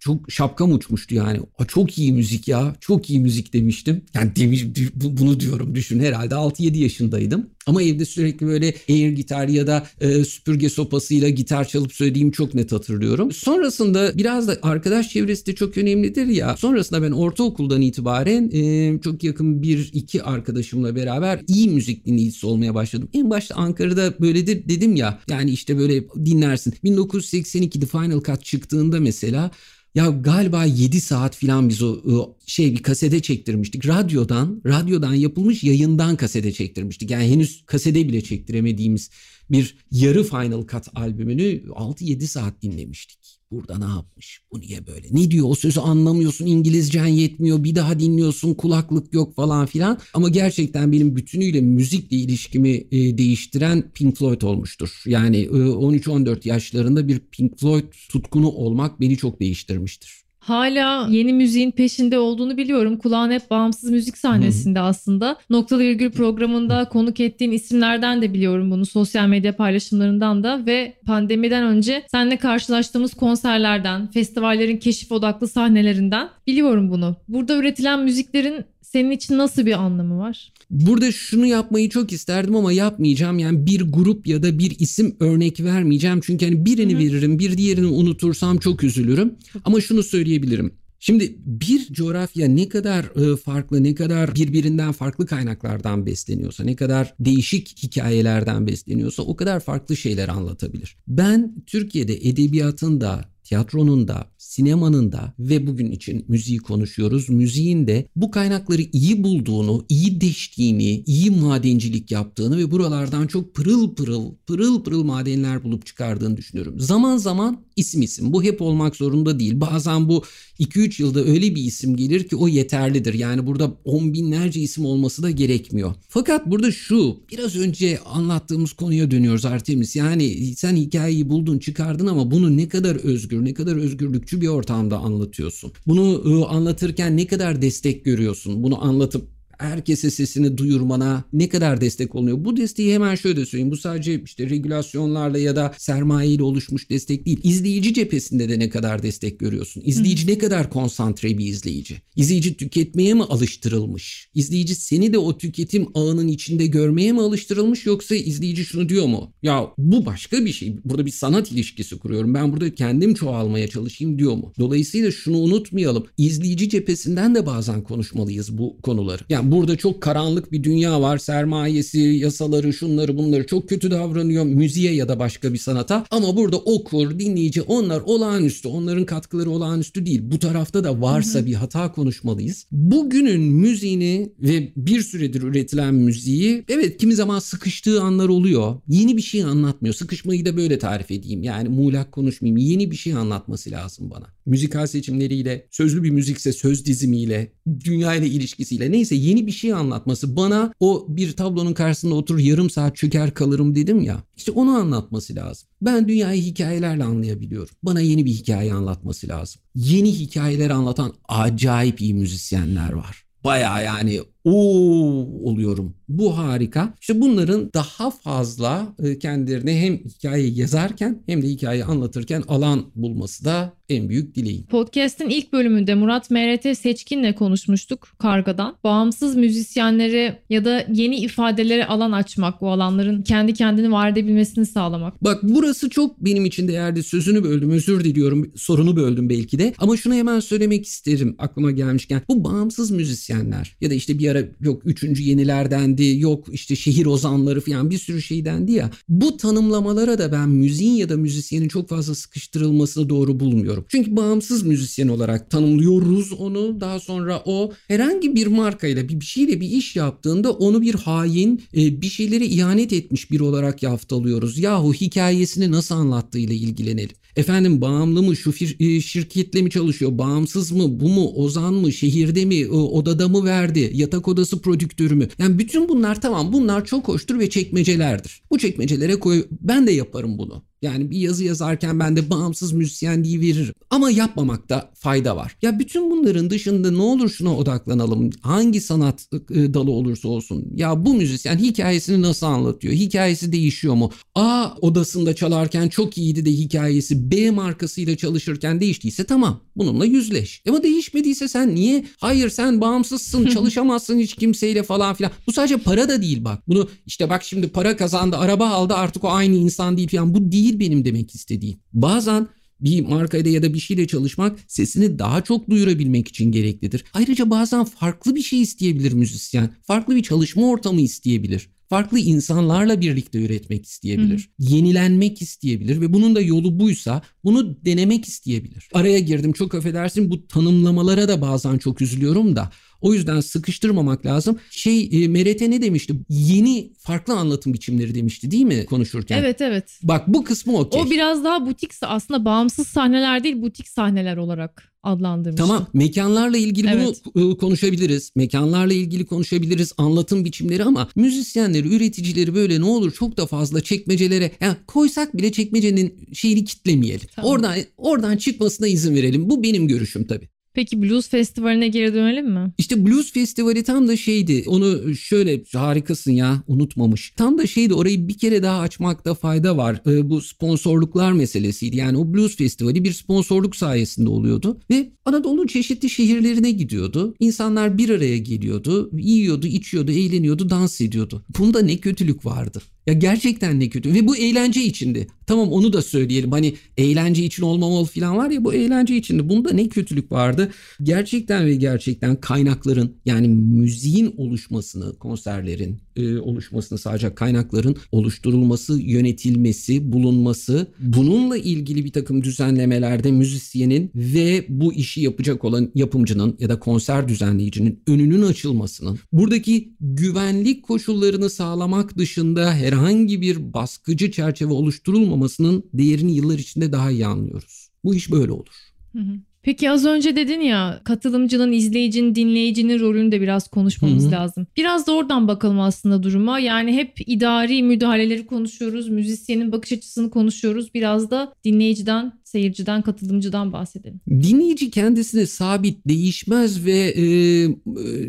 çok 0.00 0.32
şapkam 0.32 0.72
uçmuştu 0.72 1.14
yani. 1.14 1.40
A, 1.58 1.64
çok 1.64 1.98
iyi 1.98 2.12
müzik 2.12 2.48
ya. 2.48 2.76
Çok 2.80 3.10
iyi 3.10 3.20
müzik 3.20 3.52
demiştim. 3.52 4.02
Yani 4.14 4.36
demiş 4.36 4.64
bu- 4.94 5.16
bunu 5.16 5.40
diyorum 5.40 5.74
düşün 5.74 6.00
herhalde 6.00 6.34
6-7 6.34 6.78
yaşındaydım. 6.78 7.50
Ama 7.66 7.82
evde 7.82 8.04
sürekli 8.04 8.46
böyle 8.46 8.74
air 8.88 9.10
gitar 9.10 9.48
ya 9.48 9.66
da 9.66 9.86
e, 10.00 10.24
süpürge 10.24 10.68
sopasıyla 10.68 11.28
gitar 11.28 11.68
çalıp 11.68 11.92
söylediğimi 11.92 12.32
çok 12.32 12.54
net 12.54 12.72
hatırlıyorum. 12.72 13.32
Sonrasında 13.32 14.12
biraz 14.18 14.48
da 14.48 14.58
arkadaş 14.62 15.08
çevresi 15.08 15.46
de 15.46 15.54
çok 15.54 15.78
önemlidir 15.78 16.26
ya. 16.26 16.56
Sonrasında 16.56 17.02
ben 17.02 17.10
ortaokuldan 17.10 17.80
itibaren 17.80 18.50
e, 18.52 19.00
çok 19.00 19.24
yakın 19.24 19.62
bir 19.62 19.90
iki 19.92 20.22
arkadaşımla 20.22 20.96
beraber 20.96 21.40
iyi 21.46 21.68
müzik 21.68 22.06
dinleyicisi 22.06 22.46
olmaya 22.46 22.74
başladım. 22.74 23.08
En 23.12 23.30
başta 23.30 23.54
Ankara'da 23.54 24.14
böyledir 24.20 24.68
dedim 24.68 24.96
ya. 24.96 25.18
Yani 25.30 25.50
işte 25.50 25.78
böyle 25.78 26.04
dinlersin. 26.24 26.74
1982'de 26.84 27.86
Final 27.86 28.22
Cut 28.22 28.44
çıktığında 28.44 29.00
mesela 29.00 29.50
ya 29.94 30.06
galiba 30.06 30.64
7 30.64 31.00
saat 31.00 31.36
filan 31.36 31.68
biz 31.68 31.82
o, 31.82 32.36
şey 32.46 32.72
bir 32.72 32.82
kasede 32.82 33.22
çektirmiştik. 33.22 33.88
Radyodan, 33.88 34.62
radyodan 34.66 35.14
yapılmış 35.14 35.64
yayından 35.64 36.16
kasede 36.16 36.52
çektirmiştik. 36.52 37.10
Yani 37.10 37.24
henüz 37.24 37.64
kasede 37.66 38.08
bile 38.08 38.20
çektiremediğimiz 38.20 39.10
bir 39.50 39.76
yarı 39.90 40.24
Final 40.24 40.66
Cut 40.66 40.84
albümünü 40.94 41.42
6-7 41.42 42.26
saat 42.26 42.62
dinlemiştik. 42.62 43.39
Burada 43.50 43.78
ne 43.78 43.84
yapmış? 43.84 44.42
Bu 44.52 44.60
niye 44.60 44.86
böyle? 44.86 45.06
Ne 45.10 45.30
diyor? 45.30 45.46
O 45.48 45.54
sözü 45.54 45.80
anlamıyorsun. 45.80 46.46
İngilizcen 46.46 47.06
yetmiyor. 47.06 47.64
Bir 47.64 47.74
daha 47.74 48.00
dinliyorsun. 48.00 48.54
Kulaklık 48.54 49.14
yok 49.14 49.34
falan 49.34 49.66
filan. 49.66 49.98
Ama 50.14 50.28
gerçekten 50.28 50.92
benim 50.92 51.16
bütünüyle 51.16 51.60
müzikle 51.60 52.16
ilişkimi 52.16 52.70
e, 52.92 53.18
değiştiren 53.18 53.90
Pink 53.94 54.16
Floyd 54.16 54.42
olmuştur. 54.42 55.02
Yani 55.06 55.36
e, 55.36 55.48
13-14 55.48 56.48
yaşlarında 56.48 57.08
bir 57.08 57.18
Pink 57.18 57.60
Floyd 57.60 57.84
tutkunu 58.08 58.48
olmak 58.48 59.00
beni 59.00 59.16
çok 59.16 59.40
değiştirmiştir. 59.40 60.29
Hala 60.40 61.06
yeni 61.10 61.32
müziğin 61.32 61.70
peşinde 61.70 62.18
olduğunu 62.18 62.56
biliyorum. 62.56 62.96
Kulağın 62.96 63.30
hep 63.30 63.50
bağımsız 63.50 63.90
müzik 63.90 64.18
sahnesinde 64.18 64.80
aslında. 64.80 65.36
Noktalı 65.50 65.80
Virgül 65.80 66.10
programında 66.10 66.84
konuk 66.84 67.20
ettiğin 67.20 67.52
isimlerden 67.52 68.22
de 68.22 68.34
biliyorum 68.34 68.70
bunu. 68.70 68.86
Sosyal 68.86 69.28
medya 69.28 69.56
paylaşımlarından 69.56 70.44
da 70.44 70.66
ve 70.66 70.94
pandemiden 71.06 71.64
önce 71.64 72.02
seninle 72.10 72.36
karşılaştığımız 72.36 73.14
konserlerden, 73.14 74.06
festivallerin 74.10 74.76
keşif 74.76 75.12
odaklı 75.12 75.48
sahnelerinden 75.48 76.28
Biliyorum 76.46 76.90
bunu. 76.90 77.16
Burada 77.28 77.56
üretilen 77.56 78.00
müziklerin 78.00 78.64
senin 78.82 79.10
için 79.10 79.38
nasıl 79.38 79.66
bir 79.66 79.72
anlamı 79.72 80.18
var? 80.18 80.52
Burada 80.70 81.12
şunu 81.12 81.46
yapmayı 81.46 81.88
çok 81.88 82.12
isterdim 82.12 82.56
ama 82.56 82.72
yapmayacağım. 82.72 83.38
Yani 83.38 83.66
bir 83.66 83.80
grup 83.80 84.26
ya 84.26 84.42
da 84.42 84.58
bir 84.58 84.78
isim 84.78 85.16
örnek 85.20 85.60
vermeyeceğim. 85.60 86.20
Çünkü 86.20 86.44
hani 86.44 86.64
birini 86.64 86.92
Hı 86.92 86.96
hı. 86.96 87.00
veririm, 87.00 87.38
bir 87.38 87.58
diğerini 87.58 87.86
unutursam 87.86 88.58
çok 88.58 88.84
üzülürüm. 88.84 89.34
Ama 89.64 89.80
şunu 89.80 90.02
söyleyebilirim. 90.02 90.72
Şimdi 91.02 91.36
bir 91.44 91.92
coğrafya 91.92 92.48
ne 92.48 92.68
kadar 92.68 93.32
e, 93.32 93.36
farklı, 93.36 93.84
ne 93.84 93.94
kadar 93.94 94.34
birbirinden 94.34 94.92
farklı 94.92 95.26
kaynaklardan 95.26 96.06
besleniyorsa, 96.06 96.64
ne 96.64 96.76
kadar 96.76 97.14
değişik 97.20 97.82
hikayelerden 97.82 98.66
besleniyorsa 98.66 99.22
o 99.22 99.36
kadar 99.36 99.60
farklı 99.60 99.96
şeyler 99.96 100.28
anlatabilir. 100.28 100.96
Ben 101.08 101.54
Türkiye'de 101.66 102.16
edebiyatın 102.16 103.00
da, 103.00 103.24
tiyatronun 103.44 104.08
da, 104.08 104.26
sinemanın 104.50 105.12
da 105.12 105.34
ve 105.38 105.66
bugün 105.66 105.90
için 105.90 106.24
müziği 106.28 106.58
konuşuyoruz. 106.58 107.28
Müziğin 107.28 107.86
de 107.86 108.08
bu 108.16 108.30
kaynakları 108.30 108.82
iyi 108.92 109.24
bulduğunu, 109.24 109.86
iyi 109.88 110.20
deştiğini, 110.20 111.04
iyi 111.06 111.30
madencilik 111.30 112.10
yaptığını 112.10 112.58
ve 112.58 112.70
buralardan 112.70 113.26
çok 113.26 113.54
pırıl 113.54 113.94
pırıl, 113.94 114.34
pırıl 114.46 114.82
pırıl 114.82 115.04
madenler 115.04 115.64
bulup 115.64 115.86
çıkardığını 115.86 116.36
düşünüyorum. 116.36 116.80
Zaman 116.80 117.16
zaman 117.16 117.64
isim 117.76 118.02
isim. 118.02 118.32
Bu 118.32 118.42
hep 118.42 118.62
olmak 118.62 118.96
zorunda 118.96 119.40
değil. 119.40 119.60
Bazen 119.60 120.08
bu 120.08 120.22
2-3 120.60 121.02
yılda 121.02 121.24
öyle 121.24 121.54
bir 121.54 121.64
isim 121.64 121.96
gelir 121.96 122.28
ki 122.28 122.36
o 122.36 122.48
yeterlidir. 122.48 123.14
Yani 123.14 123.46
burada 123.46 123.76
on 123.84 124.12
binlerce 124.12 124.60
isim 124.60 124.84
olması 124.84 125.22
da 125.22 125.30
gerekmiyor. 125.30 125.94
Fakat 126.08 126.46
burada 126.46 126.72
şu 126.72 127.16
biraz 127.32 127.56
önce 127.56 127.98
anlattığımız 127.98 128.72
konuya 128.72 129.10
dönüyoruz 129.10 129.44
Artemis. 129.44 129.96
Yani 129.96 130.54
sen 130.56 130.76
hikayeyi 130.76 131.28
buldun 131.28 131.58
çıkardın 131.58 132.06
ama 132.06 132.30
bunu 132.30 132.56
ne 132.56 132.68
kadar 132.68 132.96
özgür 132.96 133.44
ne 133.44 133.54
kadar 133.54 133.76
özgürlükçü 133.76 134.39
bir 134.40 134.48
ortamda 134.48 134.98
anlatıyorsun. 134.98 135.72
Bunu 135.86 136.22
ıı, 136.26 136.46
anlatırken 136.46 137.16
ne 137.16 137.26
kadar 137.26 137.62
destek 137.62 138.04
görüyorsun. 138.04 138.62
Bunu 138.62 138.84
anlatıp 138.84 139.28
herkese 139.60 140.10
sesini 140.10 140.58
duyurmana 140.58 141.24
ne 141.32 141.48
kadar 141.48 141.80
destek 141.80 142.14
oluyor? 142.14 142.44
Bu 142.44 142.56
desteği 142.56 142.94
hemen 142.94 143.14
şöyle 143.14 143.46
söyleyeyim. 143.46 143.70
Bu 143.70 143.76
sadece 143.76 144.22
işte 144.24 144.50
regülasyonlarla 144.50 145.38
ya 145.38 145.56
da 145.56 145.74
sermayeyle 145.78 146.42
oluşmuş 146.42 146.90
destek 146.90 147.26
değil. 147.26 147.40
İzleyici 147.42 147.94
cephesinde 147.94 148.48
de 148.48 148.58
ne 148.58 148.68
kadar 148.68 149.02
destek 149.02 149.38
görüyorsun? 149.38 149.82
İzleyici 149.84 150.26
ne 150.26 150.38
kadar 150.38 150.70
konsantre 150.70 151.38
bir 151.38 151.46
izleyici? 151.46 152.02
İzleyici 152.16 152.56
tüketmeye 152.56 153.14
mi 153.14 153.22
alıştırılmış? 153.22 154.30
İzleyici 154.34 154.74
seni 154.74 155.12
de 155.12 155.18
o 155.18 155.38
tüketim 155.38 155.86
ağının 155.94 156.28
içinde 156.28 156.66
görmeye 156.66 157.12
mi 157.12 157.20
alıştırılmış 157.20 157.86
yoksa 157.86 158.14
izleyici 158.14 158.64
şunu 158.64 158.88
diyor 158.88 159.06
mu? 159.06 159.32
Ya 159.42 159.66
bu 159.78 160.06
başka 160.06 160.44
bir 160.44 160.52
şey. 160.52 160.76
Burada 160.84 161.06
bir 161.06 161.10
sanat 161.10 161.52
ilişkisi 161.52 161.98
kuruyorum. 161.98 162.34
Ben 162.34 162.52
burada 162.52 162.74
kendim 162.74 163.14
çoğalmaya 163.14 163.68
çalışayım 163.68 164.18
diyor 164.18 164.34
mu? 164.34 164.52
Dolayısıyla 164.58 165.10
şunu 165.10 165.36
unutmayalım. 165.36 166.06
İzleyici 166.16 166.68
cephesinden 166.68 167.34
de 167.34 167.46
bazen 167.46 167.82
konuşmalıyız 167.82 168.58
bu 168.58 168.80
konuları. 168.82 169.22
Yani 169.28 169.49
burada 169.52 169.76
çok 169.76 170.00
karanlık 170.00 170.52
bir 170.52 170.62
dünya 170.62 171.00
var. 171.00 171.18
Sermayesi, 171.18 171.98
yasaları, 171.98 172.72
şunları 172.72 173.18
bunları 173.18 173.46
çok 173.46 173.68
kötü 173.68 173.90
davranıyor 173.90 174.44
müziğe 174.44 174.94
ya 174.94 175.08
da 175.08 175.18
başka 175.18 175.52
bir 175.52 175.58
sanata. 175.58 176.04
Ama 176.10 176.36
burada 176.36 176.56
okur, 176.56 177.18
dinleyici 177.18 177.62
onlar 177.62 178.00
olağanüstü. 178.00 178.68
Onların 178.68 179.04
katkıları 179.04 179.50
olağanüstü 179.50 180.06
değil. 180.06 180.20
Bu 180.22 180.38
tarafta 180.38 180.84
da 180.84 181.00
varsa 181.00 181.46
bir 181.46 181.54
hata 181.54 181.92
konuşmalıyız. 181.92 182.66
Bugünün 182.72 183.40
müziğini 183.40 184.32
ve 184.38 184.72
bir 184.76 185.00
süredir 185.00 185.42
üretilen 185.42 185.94
müziği 185.94 186.64
evet 186.68 186.98
kimi 186.98 187.14
zaman 187.14 187.38
sıkıştığı 187.38 188.02
anlar 188.02 188.28
oluyor. 188.28 188.76
Yeni 188.88 189.16
bir 189.16 189.22
şey 189.22 189.44
anlatmıyor. 189.44 189.94
Sıkışmayı 189.94 190.46
da 190.46 190.56
böyle 190.56 190.78
tarif 190.78 191.10
edeyim. 191.10 191.42
Yani 191.42 191.68
muğlak 191.68 192.12
konuşmayayım. 192.12 192.56
Yeni 192.56 192.90
bir 192.90 192.96
şey 192.96 193.14
anlatması 193.14 193.70
lazım 193.70 194.10
bana. 194.10 194.26
Müzikal 194.46 194.86
seçimleriyle, 194.86 195.66
sözlü 195.70 196.02
bir 196.02 196.10
müzikse 196.10 196.52
söz 196.52 196.86
dizimiyle, 196.86 197.52
dünya 197.84 198.14
ile 198.14 198.26
ilişkisiyle 198.26 198.92
neyse 198.92 199.14
yeni 199.14 199.46
bir 199.46 199.52
şey 199.52 199.72
anlatması. 199.72 200.36
Bana 200.36 200.72
o 200.80 201.06
bir 201.08 201.32
tablonun 201.32 201.72
karşısında 201.72 202.14
oturur 202.14 202.38
yarım 202.38 202.70
saat 202.70 202.96
çöker 202.96 203.34
kalırım 203.34 203.74
dedim 203.74 204.00
ya. 204.00 204.22
İşte 204.36 204.52
onu 204.52 204.70
anlatması 204.70 205.34
lazım. 205.34 205.68
Ben 205.82 206.08
dünyayı 206.08 206.42
hikayelerle 206.42 207.04
anlayabiliyorum. 207.04 207.74
Bana 207.82 208.00
yeni 208.00 208.24
bir 208.24 208.30
hikaye 208.30 208.72
anlatması 208.72 209.28
lazım. 209.28 209.62
Yeni 209.74 210.18
hikayeler 210.18 210.70
anlatan 210.70 211.12
acayip 211.28 212.00
iyi 212.00 212.14
müzisyenler 212.14 212.92
var. 212.92 213.24
Baya 213.44 213.80
yani 213.80 214.20
ooo 214.44 215.50
oluyorum. 215.50 215.94
Bu 216.08 216.38
harika. 216.38 216.94
İşte 217.00 217.20
bunların 217.20 217.70
daha 217.74 218.10
fazla 218.10 218.94
e, 219.02 219.18
kendilerine 219.18 219.80
hem 219.80 219.98
hikaye 219.98 220.48
yazarken 220.48 221.22
hem 221.26 221.42
de 221.42 221.48
hikaye 221.48 221.84
anlatırken 221.84 222.42
alan 222.48 222.84
bulması 222.94 223.44
da 223.44 223.72
en 223.88 224.08
büyük 224.08 224.34
dileğim. 224.34 224.66
Podcast'in 224.66 225.28
ilk 225.28 225.52
bölümünde 225.52 225.94
Murat 225.94 226.30
MRT 226.30 226.78
Seçkin'le 226.78 227.32
konuşmuştuk 227.32 228.08
Karga'dan. 228.18 228.76
Bağımsız 228.84 229.36
müzisyenlere 229.36 230.42
ya 230.50 230.64
da 230.64 230.84
yeni 230.92 231.16
ifadelere 231.16 231.86
alan 231.86 232.12
açmak, 232.12 232.60
bu 232.60 232.70
alanların 232.70 233.22
kendi 233.22 233.54
kendini 233.54 233.92
var 233.92 234.10
edebilmesini 234.10 234.66
sağlamak. 234.66 235.24
Bak 235.24 235.38
burası 235.42 235.90
çok 235.90 236.24
benim 236.24 236.44
için 236.44 236.68
değerli. 236.68 237.02
Sözünü 237.02 237.44
böldüm, 237.44 237.70
özür 237.70 238.04
diliyorum. 238.04 238.52
Sorunu 238.56 238.96
böldüm 238.96 239.28
belki 239.28 239.58
de. 239.58 239.74
Ama 239.78 239.96
şunu 239.96 240.14
hemen 240.14 240.40
söylemek 240.40 240.86
isterim 240.86 241.34
aklıma 241.38 241.70
gelmişken. 241.70 242.22
Bu 242.28 242.44
bağımsız 242.44 242.90
müzisyenler 242.90 243.76
ya 243.80 243.90
da 243.90 243.94
işte 243.94 244.18
bir 244.18 244.29
ara 244.30 244.42
yok 244.60 244.82
üçüncü 244.84 245.22
yeniler 245.22 245.70
dendi, 245.70 246.16
yok 246.18 246.46
işte 246.52 246.76
şehir 246.76 247.06
ozanları 247.06 247.60
falan 247.60 247.90
bir 247.90 247.98
sürü 247.98 248.22
şey 248.22 248.44
dendi 248.44 248.72
ya. 248.72 248.90
Bu 249.08 249.36
tanımlamalara 249.36 250.18
da 250.18 250.32
ben 250.32 250.48
müziğin 250.48 250.94
ya 250.94 251.08
da 251.08 251.16
müzisyenin 251.16 251.68
çok 251.68 251.88
fazla 251.88 252.14
sıkıştırılmasını 252.14 253.08
doğru 253.08 253.40
bulmuyorum. 253.40 253.84
Çünkü 253.88 254.16
bağımsız 254.16 254.62
müzisyen 254.62 255.08
olarak 255.08 255.50
tanımlıyoruz 255.50 256.32
onu. 256.32 256.80
Daha 256.80 257.00
sonra 257.00 257.42
o 257.44 257.72
herhangi 257.88 258.34
bir 258.34 258.46
markayla 258.46 259.08
bir 259.08 259.20
bir 259.20 259.24
şeyle 259.24 259.60
bir 259.60 259.70
iş 259.70 259.96
yaptığında 259.96 260.52
onu 260.52 260.82
bir 260.82 260.94
hain, 260.94 261.62
e, 261.76 262.02
bir 262.02 262.08
şeylere 262.08 262.46
ihanet 262.46 262.92
etmiş 262.92 263.30
biri 263.30 263.42
olarak 263.42 263.82
yaftalıyoruz. 263.82 264.58
Yahu 264.58 264.94
hikayesini 264.94 265.72
nasıl 265.72 265.94
anlattığıyla 265.94 266.54
ilgilenelim. 266.54 267.20
Efendim 267.36 267.80
bağımlı 267.80 268.22
mı 268.22 268.36
şu 268.36 268.54
e, 268.80 269.00
şirketle 269.00 269.62
mi 269.62 269.70
çalışıyor 269.70 270.18
bağımsız 270.18 270.72
mı 270.72 271.00
bu 271.00 271.08
mu 271.08 271.32
ozan 271.34 271.74
mı 271.74 271.92
şehirde 271.92 272.44
mi 272.44 272.54
e, 272.54 272.68
odada 272.68 273.28
mı 273.28 273.44
verdi 273.44 273.90
yatak 273.94 274.19
odası 274.28 274.62
prodüktörü 274.62 275.14
mü 275.14 275.28
yani 275.38 275.58
bütün 275.58 275.88
bunlar 275.88 276.20
tamam 276.20 276.52
bunlar 276.52 276.84
çok 276.84 277.08
hoştur 277.08 277.38
ve 277.38 277.50
çekmecelerdir. 277.50 278.42
Bu 278.50 278.58
çekmecelere 278.58 279.18
koy 279.18 279.46
ben 279.50 279.86
de 279.86 279.92
yaparım 279.92 280.38
bunu 280.38 280.69
yani 280.82 281.10
bir 281.10 281.18
yazı 281.18 281.44
yazarken 281.44 282.00
ben 282.00 282.16
de 282.16 282.30
bağımsız 282.30 282.72
müzisyenliği 282.72 283.40
veririm. 283.40 283.74
Ama 283.90 284.10
yapmamakta 284.10 284.90
fayda 284.94 285.36
var. 285.36 285.56
Ya 285.62 285.78
bütün 285.78 286.10
bunların 286.10 286.50
dışında 286.50 286.90
ne 286.90 287.02
olur 287.02 287.28
şuna 287.30 287.56
odaklanalım. 287.56 288.30
Hangi 288.40 288.80
sanat 288.80 289.28
e, 289.50 289.74
dalı 289.74 289.90
olursa 289.90 290.28
olsun. 290.28 290.66
Ya 290.74 291.06
bu 291.06 291.14
müzisyen 291.14 291.58
hikayesini 291.58 292.22
nasıl 292.22 292.46
anlatıyor? 292.46 292.94
Hikayesi 292.94 293.52
değişiyor 293.52 293.94
mu? 293.94 294.10
A 294.34 294.70
odasında 294.80 295.34
çalarken 295.34 295.88
çok 295.88 296.18
iyiydi 296.18 296.44
de 296.44 296.50
hikayesi 296.50 297.30
B 297.30 297.50
markasıyla 297.50 298.16
çalışırken 298.16 298.80
değiştiyse 298.80 299.24
tamam. 299.24 299.60
Bununla 299.76 300.06
yüzleş. 300.06 300.62
Ama 300.68 300.82
değişmediyse 300.82 301.48
sen 301.48 301.74
niye? 301.74 302.04
Hayır 302.20 302.50
sen 302.50 302.80
bağımsızsın 302.80 303.46
çalışamazsın 303.54 304.18
hiç 304.18 304.34
kimseyle 304.34 304.82
falan 304.82 305.14
filan. 305.14 305.32
Bu 305.46 305.52
sadece 305.52 305.76
para 305.76 306.08
da 306.08 306.22
değil 306.22 306.44
bak. 306.44 306.68
Bunu 306.68 306.88
işte 307.06 307.30
bak 307.30 307.44
şimdi 307.44 307.68
para 307.68 307.96
kazandı 307.96 308.36
araba 308.36 308.68
aldı 308.68 308.94
artık 308.94 309.24
o 309.24 309.30
aynı 309.30 309.56
insan 309.56 309.96
değil 309.96 310.08
falan. 310.08 310.34
Bu 310.34 310.52
değil 310.52 310.69
benim 310.78 311.04
demek 311.04 311.34
istediğim. 311.34 311.78
Bazen 311.92 312.48
bir 312.80 313.00
markayla 313.00 313.50
ya 313.50 313.62
da 313.62 313.74
bir 313.74 313.78
şeyle 313.78 314.06
çalışmak 314.06 314.58
sesini 314.68 315.18
daha 315.18 315.44
çok 315.44 315.70
duyurabilmek 315.70 316.28
için 316.28 316.52
gereklidir. 316.52 317.04
Ayrıca 317.14 317.50
bazen 317.50 317.84
farklı 317.84 318.34
bir 318.34 318.42
şey 318.42 318.62
isteyebilir 318.62 319.12
müzisyen. 319.12 319.70
Farklı 319.82 320.16
bir 320.16 320.22
çalışma 320.22 320.68
ortamı 320.68 321.00
isteyebilir. 321.00 321.68
Farklı 321.88 322.18
insanlarla 322.18 323.00
birlikte 323.00 323.44
üretmek 323.44 323.86
isteyebilir. 323.86 324.50
Yenilenmek 324.58 325.42
isteyebilir 325.42 326.00
ve 326.00 326.12
bunun 326.12 326.34
da 326.34 326.40
yolu 326.40 326.80
buysa 326.80 327.22
bunu 327.44 327.84
denemek 327.84 328.24
isteyebilir. 328.24 328.88
Araya 328.92 329.18
girdim 329.18 329.52
çok 329.52 329.74
affedersin 329.74 330.30
bu 330.30 330.46
tanımlamalara 330.46 331.28
da 331.28 331.40
bazen 331.40 331.78
çok 331.78 332.00
üzülüyorum 332.00 332.56
da 332.56 332.70
o 333.00 333.14
yüzden 333.14 333.40
sıkıştırmamak 333.40 334.26
lazım. 334.26 334.58
Şey 334.70 335.08
e, 335.12 335.28
Merete 335.28 335.70
ne 335.70 335.82
demişti? 335.82 336.14
Yeni 336.28 336.92
farklı 336.98 337.34
anlatım 337.34 337.74
biçimleri 337.74 338.14
demişti 338.14 338.50
değil 338.50 338.64
mi 338.64 338.86
konuşurken? 338.86 339.38
Evet 339.38 339.60
evet. 339.60 339.98
Bak 340.02 340.28
bu 340.28 340.44
kısmı 340.44 340.78
okey. 340.78 341.02
O 341.02 341.10
biraz 341.10 341.44
daha 341.44 341.66
butik 341.66 341.90
aslında 342.02 342.44
bağımsız 342.44 342.86
sahneler 342.86 343.44
değil 343.44 343.62
butik 343.62 343.88
sahneler 343.88 344.36
olarak 344.36 344.90
adlandırmıştı. 345.02 345.66
Tamam 345.66 345.86
mekanlarla 345.94 346.56
ilgili 346.56 346.88
Evet. 346.88 347.22
bunu 347.34 347.52
e, 347.52 347.56
konuşabiliriz. 347.56 348.32
Mekanlarla 348.36 348.92
ilgili 348.94 349.26
konuşabiliriz. 349.26 349.92
Anlatım 349.98 350.44
biçimleri 350.44 350.84
ama 350.84 351.08
müzisyenleri, 351.16 351.94
üreticileri 351.96 352.54
böyle 352.54 352.80
ne 352.80 352.84
olur 352.84 353.12
çok 353.12 353.36
da 353.36 353.46
fazla 353.46 353.80
çekmecelere 353.80 354.52
yani 354.60 354.76
koysak 354.86 355.36
bile 355.36 355.52
çekmecenin 355.52 356.28
şeyini 356.32 356.64
kitlemeyelim. 356.64 357.28
Tamam. 357.36 357.50
Oradan 357.50 357.78
oradan 357.96 358.36
çıkmasına 358.36 358.86
izin 358.86 359.14
verelim. 359.14 359.50
Bu 359.50 359.62
benim 359.62 359.88
görüşüm 359.88 360.26
tabii. 360.26 360.48
Peki 360.74 361.02
Blues 361.02 361.28
Festivali'ne 361.28 361.88
geri 361.88 362.14
dönelim 362.14 362.52
mi? 362.52 362.72
İşte 362.78 363.06
Blues 363.06 363.32
Festivali 363.32 363.82
tam 363.82 364.08
da 364.08 364.16
şeydi. 364.16 364.64
Onu 364.66 365.16
şöyle 365.16 365.62
harikasın 365.72 366.32
ya 366.32 366.62
unutmamış. 366.66 367.30
Tam 367.36 367.58
da 367.58 367.66
şeydi 367.66 367.94
orayı 367.94 368.28
bir 368.28 368.38
kere 368.38 368.62
daha 368.62 368.80
açmakta 368.80 369.34
fayda 369.34 369.76
var. 369.76 370.02
Ee, 370.06 370.30
bu 370.30 370.40
sponsorluklar 370.40 371.32
meselesiydi. 371.32 371.96
Yani 371.96 372.18
o 372.18 372.34
Blues 372.34 372.56
Festivali 372.56 373.04
bir 373.04 373.12
sponsorluk 373.12 373.76
sayesinde 373.76 374.28
oluyordu 374.28 374.80
ve 374.90 375.10
Anadolu'nun 375.24 375.66
çeşitli 375.66 376.10
şehirlerine 376.10 376.70
gidiyordu. 376.70 377.34
İnsanlar 377.40 377.98
bir 377.98 378.10
araya 378.10 378.38
geliyordu, 378.38 379.10
yiyordu, 379.18 379.66
içiyordu, 379.66 380.12
eğleniyordu, 380.12 380.70
dans 380.70 381.00
ediyordu. 381.00 381.44
Bunda 381.58 381.82
ne 381.82 381.96
kötülük 381.96 382.44
vardı. 382.46 382.82
Ya 383.10 383.14
gerçekten 383.14 383.80
ne 383.80 383.88
kötü 383.88 384.14
ve 384.14 384.26
bu 384.26 384.36
eğlence 384.36 384.82
içindi. 384.82 385.26
Tamam 385.46 385.72
onu 385.72 385.92
da 385.92 386.02
söyleyelim. 386.02 386.52
Hani 386.52 386.74
eğlence 386.98 387.44
için 387.44 387.62
olmamalı 387.62 388.04
falan 388.04 388.36
var 388.36 388.50
ya 388.50 388.64
bu 388.64 388.74
eğlence 388.74 389.16
içindi. 389.16 389.48
Bunda 389.48 389.72
ne 389.72 389.88
kötülük 389.88 390.32
vardı? 390.32 390.70
Gerçekten 391.02 391.66
ve 391.66 391.74
gerçekten 391.74 392.36
kaynakların 392.36 393.16
yani 393.26 393.48
müziğin 393.48 394.34
oluşmasını, 394.36 395.18
konserlerin 395.18 396.00
e, 396.16 396.38
oluşmasını 396.38 396.98
sağlayacak 396.98 397.36
kaynakların 397.36 397.96
oluşturulması, 398.12 399.00
yönetilmesi, 399.02 400.12
bulunması, 400.12 400.86
bununla 400.98 401.56
ilgili 401.56 402.04
bir 402.04 402.12
takım 402.12 402.44
düzenlemelerde 402.44 403.30
müzisyenin 403.30 404.10
ve 404.14 404.66
bu 404.68 404.92
işi 404.92 405.20
yapacak 405.20 405.64
olan 405.64 405.90
yapımcının 405.94 406.56
ya 406.58 406.68
da 406.68 406.78
konser 406.78 407.28
düzenleyicinin 407.28 408.02
önünün 408.06 408.42
açılmasının, 408.42 409.18
buradaki 409.32 409.92
güvenlik 410.00 410.82
koşullarını 410.82 411.50
sağlamak 411.50 412.18
dışında 412.18 412.74
herhangi 412.74 413.40
bir 413.40 413.72
baskıcı 413.72 414.30
çerçeve 414.30 414.72
oluşturulmamasının 414.72 415.84
değerini 415.94 416.32
yıllar 416.32 416.58
içinde 416.58 416.92
daha 416.92 417.10
iyi 417.10 417.26
anlıyoruz. 417.26 417.90
Bu 418.04 418.14
iş 418.14 418.32
böyle 418.32 418.52
olur. 418.52 418.74
Hı 419.12 419.18
hı. 419.18 419.49
Peki 419.62 419.90
az 419.90 420.04
önce 420.04 420.36
dedin 420.36 420.60
ya 420.60 421.00
katılımcının, 421.04 421.72
izleyicinin, 421.72 422.34
dinleyicinin 422.34 423.00
rolünü 423.00 423.32
de 423.32 423.40
biraz 423.40 423.68
konuşmamız 423.68 424.24
Hı-hı. 424.24 424.32
lazım. 424.32 424.66
Biraz 424.76 425.06
da 425.06 425.12
oradan 425.12 425.48
bakalım 425.48 425.80
aslında 425.80 426.22
duruma. 426.22 426.58
Yani 426.58 426.96
hep 426.96 427.12
idari 427.26 427.82
müdahaleleri 427.82 428.46
konuşuyoruz, 428.46 429.08
müzisyenin 429.08 429.72
bakış 429.72 429.92
açısını 429.92 430.30
konuşuyoruz. 430.30 430.94
Biraz 430.94 431.30
da 431.30 431.52
dinleyiciden, 431.64 432.32
seyirciden, 432.50 433.02
katılımcıdan 433.02 433.72
bahsedelim. 433.72 434.20
Dinleyici 434.30 434.90
kendisine 434.90 435.46
sabit, 435.46 436.08
değişmez 436.08 436.84
ve 436.84 436.98
e, 436.98 437.24